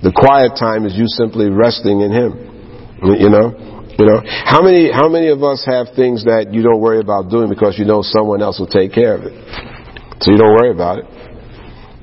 The 0.02 0.10
quiet 0.10 0.58
time 0.58 0.82
is 0.82 0.98
you 0.98 1.06
simply 1.06 1.46
resting 1.46 2.02
in 2.02 2.10
Him. 2.10 2.30
You 3.06 3.30
know? 3.30 3.54
You 3.94 4.04
know? 4.04 4.20
How 4.26 4.66
many, 4.66 4.90
how 4.90 5.06
many 5.06 5.30
of 5.30 5.46
us 5.46 5.62
have 5.62 5.94
things 5.94 6.26
that 6.26 6.50
you 6.50 6.66
don't 6.66 6.82
worry 6.82 6.98
about 6.98 7.30
doing 7.30 7.48
because 7.48 7.78
you 7.78 7.86
know 7.86 8.02
someone 8.02 8.42
else 8.42 8.58
will 8.58 8.70
take 8.70 8.90
care 8.90 9.14
of 9.14 9.30
it? 9.30 9.34
So 10.20 10.34
you 10.34 10.38
don't 10.38 10.58
worry 10.58 10.74
about 10.74 11.06
it. 11.06 11.06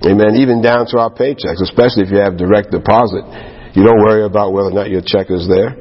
Amen. 0.07 0.35
Even 0.39 0.63
down 0.63 0.87
to 0.91 0.99
our 0.99 1.11
paychecks, 1.11 1.59
especially 1.59 2.03
if 2.03 2.11
you 2.11 2.23
have 2.23 2.39
direct 2.39 2.71
deposit. 2.71 3.23
You 3.75 3.83
don't 3.83 4.03
worry 4.03 4.23
about 4.23 4.53
whether 4.53 4.69
or 4.69 4.75
not 4.75 4.89
your 4.89 5.01
check 5.03 5.27
is 5.31 5.47
there. 5.47 5.75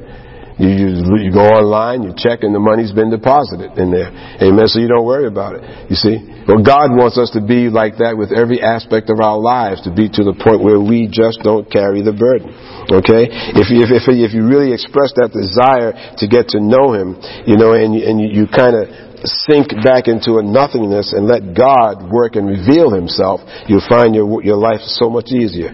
You, 0.61 0.69
you, 0.69 0.87
you 1.17 1.31
go 1.33 1.41
online, 1.41 2.03
you 2.03 2.13
check, 2.13 2.45
and 2.45 2.53
the 2.53 2.61
money's 2.61 2.93
been 2.93 3.09
deposited 3.09 3.73
in 3.81 3.89
there. 3.89 4.13
Amen. 4.37 4.67
So 4.69 4.77
you 4.77 4.87
don't 4.87 5.05
worry 5.05 5.25
about 5.25 5.57
it. 5.57 5.65
You 5.89 5.97
see? 5.97 6.21
Well, 6.45 6.61
God 6.61 6.93
wants 6.93 7.17
us 7.17 7.33
to 7.33 7.41
be 7.41 7.73
like 7.73 7.97
that 8.03 8.13
with 8.13 8.29
every 8.29 8.61
aspect 8.61 9.09
of 9.09 9.17
our 9.17 9.39
lives, 9.39 9.81
to 9.87 9.91
be 9.91 10.11
to 10.13 10.21
the 10.21 10.35
point 10.37 10.61
where 10.61 10.77
we 10.77 11.09
just 11.09 11.41
don't 11.41 11.65
carry 11.65 12.05
the 12.05 12.13
burden. 12.13 12.53
Okay? 12.91 13.31
If 13.57 13.73
you, 13.73 13.81
if, 13.81 13.89
if, 13.89 14.05
if 14.05 14.31
you 14.35 14.45
really 14.45 14.75
express 14.75 15.15
that 15.17 15.33
desire 15.33 15.95
to 16.21 16.25
get 16.29 16.53
to 16.53 16.59
know 16.61 16.93
Him, 16.93 17.17
you 17.49 17.57
know, 17.57 17.73
and, 17.73 17.95
and 17.95 18.21
you, 18.21 18.43
you 18.43 18.45
kind 18.45 18.75
of 18.77 18.91
sink 19.23 19.71
back 19.81 20.11
into 20.11 20.37
a 20.37 20.43
nothingness 20.43 21.15
and 21.15 21.25
let 21.25 21.55
God 21.55 22.11
work 22.11 22.35
and 22.35 22.45
reveal 22.45 22.91
Himself, 22.91 23.39
you'll 23.71 23.85
find 23.87 24.13
your, 24.13 24.27
your 24.43 24.59
life 24.59 24.83
so 24.83 25.09
much 25.09 25.31
easier. 25.31 25.71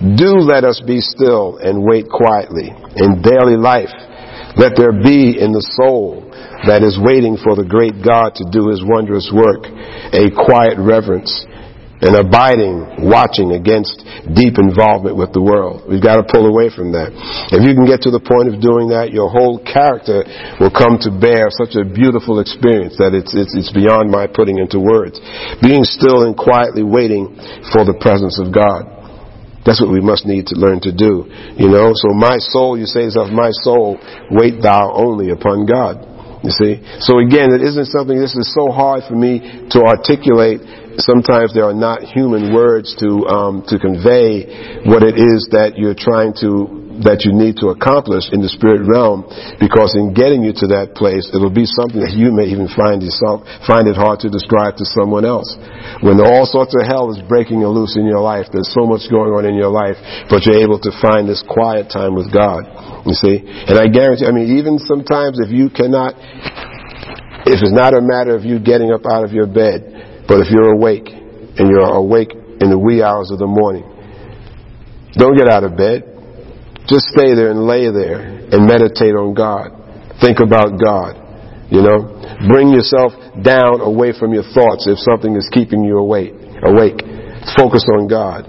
Do 0.00 0.36
let 0.44 0.64
us 0.64 0.80
be 0.84 1.00
still 1.00 1.56
and 1.56 1.84
wait 1.84 2.06
quietly 2.08 2.68
in 2.96 3.22
daily 3.22 3.56
life 3.56 3.92
let 4.56 4.72
there 4.72 4.92
be 4.96 5.36
in 5.36 5.52
the 5.52 5.64
soul 5.76 6.24
that 6.64 6.80
is 6.80 6.96
waiting 6.96 7.36
for 7.36 7.52
the 7.52 7.64
great 7.64 8.00
God 8.00 8.32
to 8.40 8.44
do 8.48 8.72
his 8.72 8.80
wondrous 8.80 9.28
work 9.28 9.68
a 10.16 10.32
quiet 10.32 10.80
reverence, 10.80 11.28
an 12.00 12.16
abiding 12.16 13.04
watching 13.04 13.52
against 13.52 14.00
deep 14.32 14.56
involvement 14.56 15.12
with 15.12 15.36
the 15.36 15.44
world. 15.44 15.84
We've 15.84 16.00
got 16.00 16.16
to 16.16 16.24
pull 16.24 16.48
away 16.48 16.72
from 16.72 16.96
that. 16.96 17.12
If 17.52 17.68
you 17.68 17.76
can 17.76 17.84
get 17.84 18.00
to 18.08 18.12
the 18.12 18.20
point 18.20 18.48
of 18.48 18.56
doing 18.64 18.96
that, 18.96 19.12
your 19.12 19.28
whole 19.28 19.60
character 19.60 20.24
will 20.56 20.72
come 20.72 20.96
to 21.04 21.12
bear 21.12 21.52
such 21.52 21.76
a 21.76 21.84
beautiful 21.84 22.40
experience 22.40 22.96
that 22.96 23.12
it's, 23.12 23.36
it's, 23.36 23.52
it's 23.52 23.72
beyond 23.76 24.08
my 24.08 24.24
putting 24.24 24.56
into 24.56 24.80
words. 24.80 25.20
Being 25.60 25.84
still 25.84 26.24
and 26.24 26.32
quietly 26.32 26.84
waiting 26.84 27.36
for 27.76 27.84
the 27.84 27.96
presence 28.00 28.40
of 28.40 28.56
God. 28.56 28.95
That's 29.66 29.82
what 29.82 29.90
we 29.90 30.00
must 30.00 30.24
need 30.24 30.46
to 30.46 30.56
learn 30.56 30.78
to 30.86 30.94
do. 30.94 31.26
You 31.58 31.68
know, 31.68 31.90
so 31.92 32.14
my 32.14 32.38
soul, 32.38 32.78
you 32.78 32.86
say 32.86 33.10
yourself, 33.10 33.34
my 33.34 33.50
soul, 33.50 33.98
wait 34.30 34.62
thou 34.62 34.94
only 34.94 35.30
upon 35.30 35.66
God. 35.66 36.06
You 36.46 36.54
see? 36.54 36.78
So 37.00 37.18
again, 37.18 37.50
it 37.50 37.62
isn't 37.66 37.90
something, 37.90 38.14
this 38.14 38.36
is 38.36 38.54
so 38.54 38.70
hard 38.70 39.02
for 39.08 39.16
me 39.16 39.66
to 39.74 39.82
articulate. 39.82 40.62
Sometimes 41.02 41.52
there 41.52 41.64
are 41.64 41.74
not 41.74 42.02
human 42.02 42.54
words 42.54 42.94
to, 43.02 43.26
um, 43.26 43.64
to 43.66 43.78
convey 43.78 44.84
what 44.86 45.02
it 45.02 45.18
is 45.18 45.50
that 45.50 45.74
you're 45.76 45.98
trying 45.98 46.32
to 46.40 46.75
that 47.04 47.28
you 47.28 47.32
need 47.32 47.60
to 47.60 47.74
accomplish 47.74 48.32
in 48.32 48.40
the 48.40 48.48
spirit 48.48 48.80
realm 48.88 49.26
because 49.60 49.92
in 49.98 50.16
getting 50.16 50.40
you 50.40 50.56
to 50.56 50.66
that 50.72 50.96
place 50.96 51.28
it'll 51.34 51.52
be 51.52 51.68
something 51.68 52.00
that 52.00 52.16
you 52.16 52.32
may 52.32 52.48
even 52.48 52.64
find 52.72 53.04
yourself 53.04 53.44
find 53.68 53.84
it 53.84 53.98
hard 53.98 54.22
to 54.22 54.32
describe 54.32 54.78
to 54.80 54.86
someone 54.96 55.28
else. 55.28 55.48
When 56.00 56.16
all 56.22 56.48
sorts 56.48 56.72
of 56.72 56.88
hell 56.88 57.12
is 57.12 57.20
breaking 57.28 57.60
loose 57.60 58.00
in 58.00 58.08
your 58.08 58.24
life 58.24 58.48
there's 58.48 58.72
so 58.72 58.88
much 58.88 59.04
going 59.12 59.34
on 59.36 59.44
in 59.44 59.58
your 59.58 59.68
life 59.68 60.00
but 60.32 60.48
you're 60.48 60.62
able 60.62 60.80
to 60.80 60.92
find 61.02 61.28
this 61.28 61.44
quiet 61.44 61.92
time 61.92 62.16
with 62.16 62.32
God 62.32 62.64
you 63.04 63.12
see? 63.12 63.44
And 63.44 63.76
I 63.76 63.92
guarantee 63.92 64.24
I 64.24 64.32
mean 64.32 64.56
even 64.56 64.80
sometimes 64.80 65.36
if 65.42 65.52
you 65.52 65.68
cannot 65.68 66.16
if 67.44 67.60
it's 67.60 67.74
not 67.74 67.92
a 67.92 68.00
matter 68.00 68.34
of 68.34 68.48
you 68.48 68.56
getting 68.58 68.88
up 68.90 69.04
out 69.04 69.22
of 69.22 69.36
your 69.36 69.46
bed 69.46 70.24
but 70.24 70.40
if 70.40 70.48
you're 70.48 70.72
awake 70.72 71.12
and 71.12 71.68
you're 71.68 71.92
awake 71.92 72.32
in 72.32 72.72
the 72.72 72.78
wee 72.78 73.04
hours 73.04 73.30
of 73.30 73.38
the 73.38 73.46
morning 73.46 73.84
don't 75.12 75.36
get 75.36 75.48
out 75.48 75.64
of 75.64 75.76
bed 75.76 76.15
just 76.86 77.10
stay 77.10 77.34
there 77.34 77.50
and 77.50 77.66
lay 77.66 77.90
there 77.90 78.22
and 78.22 78.66
meditate 78.66 79.18
on 79.18 79.34
God. 79.34 79.74
Think 80.22 80.38
about 80.38 80.78
God. 80.78 81.18
You 81.66 81.82
know, 81.82 82.14
bring 82.46 82.70
yourself 82.70 83.10
down 83.42 83.82
away 83.82 84.14
from 84.14 84.32
your 84.32 84.46
thoughts 84.54 84.86
if 84.86 84.98
something 85.02 85.34
is 85.34 85.50
keeping 85.50 85.82
you 85.82 85.98
awake. 85.98 86.32
Awake. 86.62 87.02
Focus 87.58 87.82
on 87.90 88.06
God. 88.06 88.46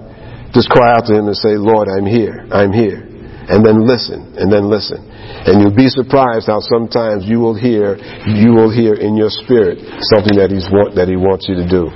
Just 0.54 0.70
cry 0.70 0.94
out 0.94 1.10
to 1.10 1.18
Him 1.18 1.26
and 1.26 1.36
say, 1.36 1.58
Lord, 1.58 1.90
I'm 1.90 2.06
here. 2.06 2.46
I'm 2.54 2.72
here. 2.72 3.04
And 3.50 3.66
then 3.66 3.86
listen. 3.86 4.38
And 4.38 4.52
then 4.52 4.70
listen. 4.70 5.02
And 5.02 5.60
you'll 5.60 5.76
be 5.76 5.90
surprised 5.90 6.46
how 6.46 6.60
sometimes 6.60 7.26
you 7.26 7.40
will 7.40 7.58
hear, 7.58 7.98
you 8.26 8.54
will 8.54 8.70
hear 8.70 8.94
in 8.94 9.16
your 9.16 9.30
spirit 9.30 9.82
something 10.14 10.38
that 10.38 10.54
He's 10.54 10.70
want, 10.70 10.94
that 10.94 11.08
He 11.08 11.16
wants 11.16 11.50
you 11.50 11.58
to 11.58 11.66
do 11.66 11.90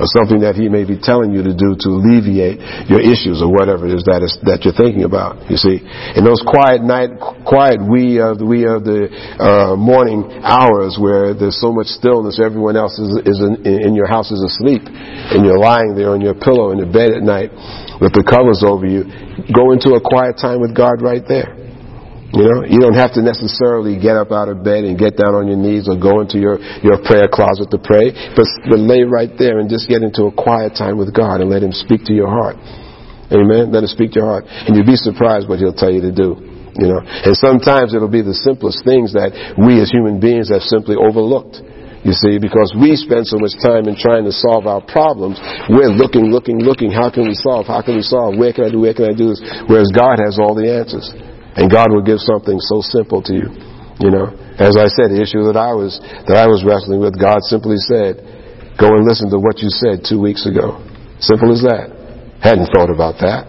or 0.00 0.08
something 0.08 0.40
that 0.40 0.56
he 0.56 0.72
may 0.72 0.88
be 0.88 0.96
telling 0.96 1.36
you 1.36 1.44
to 1.44 1.52
do 1.52 1.76
to 1.76 1.88
alleviate 2.00 2.56
your 2.88 3.04
issues 3.04 3.44
or 3.44 3.52
whatever 3.52 3.84
it 3.84 3.92
is 3.92 4.00
that 4.08 4.24
is 4.24 4.32
that 4.48 4.64
you're 4.64 4.72
thinking 4.72 5.04
about. 5.04 5.36
You 5.52 5.60
see, 5.60 5.76
in 6.16 6.24
those 6.24 6.40
quiet 6.40 6.80
night, 6.80 7.20
quiet 7.44 7.84
wee 7.84 8.16
of 8.16 8.40
the 8.40 8.48
wee 8.48 8.64
of 8.64 8.88
the 8.88 9.12
uh, 9.36 9.76
morning 9.76 10.24
hours 10.40 10.96
where 10.96 11.36
there's 11.36 11.60
so 11.60 11.68
much 11.68 11.92
stillness, 11.92 12.40
everyone 12.40 12.80
else 12.80 12.96
is, 12.96 13.12
is 13.28 13.44
in, 13.44 13.60
in 13.68 13.92
your 13.92 14.08
house 14.08 14.32
is 14.32 14.40
asleep, 14.40 14.88
and 14.88 15.44
you're 15.44 15.60
lying 15.60 15.92
there 15.92 16.16
on 16.16 16.24
your 16.24 16.34
pillow 16.34 16.72
in 16.72 16.80
the 16.80 16.88
bed 16.88 17.12
at 17.12 17.20
night 17.20 17.52
with 18.00 18.16
the 18.16 18.24
covers 18.24 18.64
over 18.64 18.88
you. 18.88 19.04
Go 19.52 19.76
into 19.76 19.92
a 19.92 20.00
quiet 20.00 20.40
time 20.40 20.64
with 20.64 20.72
God 20.72 21.04
right 21.04 21.22
there. 21.28 21.59
You 22.30 22.46
know, 22.46 22.62
you 22.62 22.78
don't 22.78 22.94
have 22.94 23.10
to 23.18 23.22
necessarily 23.26 23.98
get 23.98 24.14
up 24.14 24.30
out 24.30 24.46
of 24.46 24.62
bed 24.62 24.86
and 24.86 24.94
get 24.94 25.18
down 25.18 25.34
on 25.34 25.50
your 25.50 25.58
knees 25.58 25.90
or 25.90 25.98
go 25.98 26.22
into 26.22 26.38
your, 26.38 26.62
your 26.78 27.02
prayer 27.02 27.26
closet 27.26 27.74
to 27.74 27.78
pray, 27.82 28.14
but, 28.38 28.46
but 28.70 28.78
lay 28.78 29.02
right 29.02 29.34
there 29.34 29.58
and 29.58 29.66
just 29.66 29.90
get 29.90 30.06
into 30.06 30.30
a 30.30 30.34
quiet 30.34 30.78
time 30.78 30.94
with 30.94 31.10
God 31.10 31.42
and 31.42 31.50
let 31.50 31.58
Him 31.58 31.74
speak 31.74 32.06
to 32.06 32.14
your 32.14 32.30
heart. 32.30 32.54
Amen. 33.34 33.74
Let 33.74 33.82
Him 33.82 33.90
speak 33.90 34.14
to 34.14 34.22
your 34.22 34.30
heart. 34.30 34.46
And 34.46 34.78
you'll 34.78 34.86
be 34.86 34.94
surprised 34.94 35.50
what 35.50 35.58
He'll 35.58 35.74
tell 35.74 35.90
you 35.90 36.06
to 36.06 36.14
do. 36.14 36.38
You 36.78 36.86
know, 36.86 37.02
and 37.02 37.34
sometimes 37.34 37.98
it'll 37.98 38.10
be 38.10 38.22
the 38.22 38.38
simplest 38.46 38.86
things 38.86 39.10
that 39.18 39.34
we 39.58 39.82
as 39.82 39.90
human 39.90 40.22
beings 40.22 40.54
have 40.54 40.62
simply 40.62 40.94
overlooked. 40.94 41.58
You 42.06 42.14
see, 42.16 42.38
because 42.40 42.72
we 42.78 42.96
spend 42.96 43.26
so 43.26 43.36
much 43.36 43.58
time 43.60 43.84
in 43.84 43.98
trying 43.98 44.24
to 44.24 44.32
solve 44.32 44.70
our 44.70 44.80
problems, 44.80 45.36
we're 45.68 45.92
looking, 45.92 46.32
looking, 46.32 46.62
looking. 46.62 46.88
How 46.94 47.10
can 47.10 47.28
we 47.28 47.36
solve? 47.36 47.66
How 47.66 47.82
can 47.82 47.98
we 47.98 48.06
solve? 48.06 48.38
Where 48.38 48.54
can 48.54 48.64
I 48.64 48.70
do? 48.70 48.80
Where 48.80 48.94
can 48.94 49.10
I 49.10 49.12
do 49.18 49.34
this? 49.34 49.42
Whereas 49.68 49.92
God 49.92 50.16
has 50.22 50.40
all 50.40 50.54
the 50.54 50.64
answers. 50.64 51.10
And 51.56 51.70
God 51.70 51.90
will 51.90 52.02
give 52.02 52.20
something 52.20 52.60
so 52.60 52.80
simple 52.80 53.22
to 53.22 53.32
you. 53.34 53.48
You 54.00 54.10
know, 54.10 54.32
as 54.56 54.76
I 54.76 54.88
said, 54.88 55.12
the 55.12 55.20
issue 55.20 55.44
that 55.50 55.56
I 55.56 55.74
was 55.76 56.00
that 56.28 56.36
I 56.36 56.46
was 56.46 56.64
wrestling 56.64 57.00
with, 57.00 57.18
God 57.20 57.42
simply 57.44 57.76
said, 57.76 58.22
"Go 58.78 58.88
and 58.96 59.04
listen 59.04 59.28
to 59.30 59.38
what 59.38 59.60
you 59.60 59.68
said 59.68 60.04
two 60.04 60.20
weeks 60.20 60.46
ago." 60.46 60.80
Simple 61.18 61.52
as 61.52 61.62
that. 61.62 61.92
Hadn't 62.40 62.72
thought 62.72 62.88
about 62.88 63.20
that. 63.20 63.44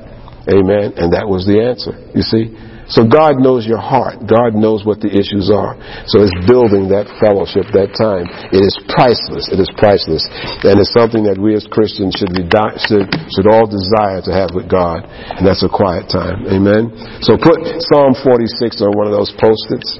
Amen. 0.52 0.93
And 0.97 1.14
that 1.14 1.24
was 1.24 1.45
the 1.45 1.62
answer. 1.62 1.95
You 2.14 2.22
see. 2.22 2.52
So 2.92 3.08
God 3.08 3.39
knows 3.39 3.64
your 3.64 3.80
heart. 3.80 4.28
God 4.28 4.52
knows 4.52 4.84
what 4.84 5.00
the 5.00 5.08
issues 5.08 5.48
are. 5.48 5.80
So 6.12 6.28
it's 6.28 6.36
building 6.44 6.92
that 6.92 7.08
fellowship, 7.24 7.72
that 7.72 7.96
time. 7.96 8.28
It 8.52 8.60
is 8.60 8.76
priceless. 8.92 9.48
It 9.48 9.64
is 9.64 9.72
priceless. 9.80 10.28
And 10.68 10.76
it's 10.76 10.92
something 10.92 11.24
that 11.24 11.39
we 11.39 11.56
as 11.56 11.64
Christians 11.72 12.20
should, 12.20 12.36
be, 12.36 12.44
should, 12.84 13.08
should 13.32 13.48
all 13.48 13.64
desire 13.64 14.20
to 14.28 14.32
have 14.36 14.52
with 14.52 14.68
God. 14.68 15.08
And 15.08 15.48
that's 15.48 15.64
a 15.64 15.72
quiet 15.72 16.12
time. 16.12 16.44
Amen. 16.52 16.92
So 17.24 17.39
put 17.39 17.64
Psalm 17.88 18.12
46 18.12 18.84
on 18.84 18.92
one 18.92 19.08
of 19.08 19.16
those 19.16 19.32
post-its. 19.39 19.96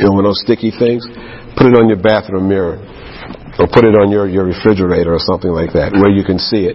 You 0.00 0.08
know, 0.08 0.16
one 0.16 0.24
of 0.24 0.32
those 0.32 0.40
sticky 0.40 0.72
things. 0.72 1.04
Put 1.54 1.68
it 1.68 1.76
on 1.76 1.86
your 1.92 2.00
bathroom 2.00 2.48
mirror. 2.48 2.80
Or 3.60 3.68
put 3.68 3.84
it 3.84 3.94
on 3.94 4.08
your, 4.08 4.26
your 4.26 4.48
refrigerator 4.48 5.12
or 5.12 5.22
something 5.22 5.52
like 5.52 5.76
that 5.76 5.94
where 5.94 6.10
you 6.10 6.24
can 6.24 6.40
see 6.40 6.66
it 6.66 6.74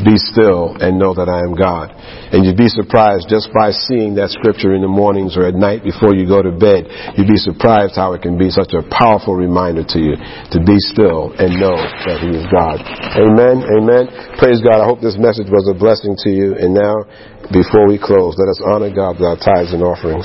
be 0.00 0.16
still 0.16 0.72
and 0.80 0.96
know 0.96 1.12
that 1.12 1.28
I 1.28 1.44
am 1.44 1.52
God. 1.52 1.92
And 2.32 2.48
you'd 2.48 2.56
be 2.56 2.72
surprised 2.72 3.28
just 3.28 3.52
by 3.52 3.70
seeing 3.70 4.16
that 4.16 4.32
scripture 4.32 4.72
in 4.72 4.80
the 4.80 4.88
mornings 4.88 5.36
or 5.36 5.44
at 5.44 5.52
night 5.52 5.84
before 5.84 6.16
you 6.16 6.24
go 6.24 6.40
to 6.40 6.50
bed. 6.50 6.88
You'd 7.20 7.28
be 7.28 7.36
surprised 7.36 8.00
how 8.00 8.16
it 8.16 8.24
can 8.24 8.40
be 8.40 8.48
such 8.48 8.72
a 8.72 8.80
powerful 8.88 9.36
reminder 9.36 9.84
to 9.84 9.98
you 10.00 10.16
to 10.16 10.58
be 10.64 10.80
still 10.80 11.36
and 11.36 11.60
know 11.60 11.76
that 12.08 12.24
He 12.24 12.32
is 12.32 12.48
God. 12.48 12.80
Amen. 13.20 13.68
Amen. 13.68 14.08
Praise 14.40 14.64
God. 14.64 14.80
I 14.80 14.88
hope 14.88 15.04
this 15.04 15.20
message 15.20 15.52
was 15.52 15.68
a 15.68 15.76
blessing 15.76 16.16
to 16.24 16.30
you. 16.32 16.56
And 16.56 16.72
now, 16.72 17.04
before 17.52 17.84
we 17.84 18.00
close, 18.00 18.34
let 18.40 18.48
us 18.48 18.60
honor 18.64 18.88
God 18.88 19.20
with 19.20 19.28
our 19.28 19.36
tithes 19.36 19.76
and 19.76 19.84
offerings. 19.84 20.24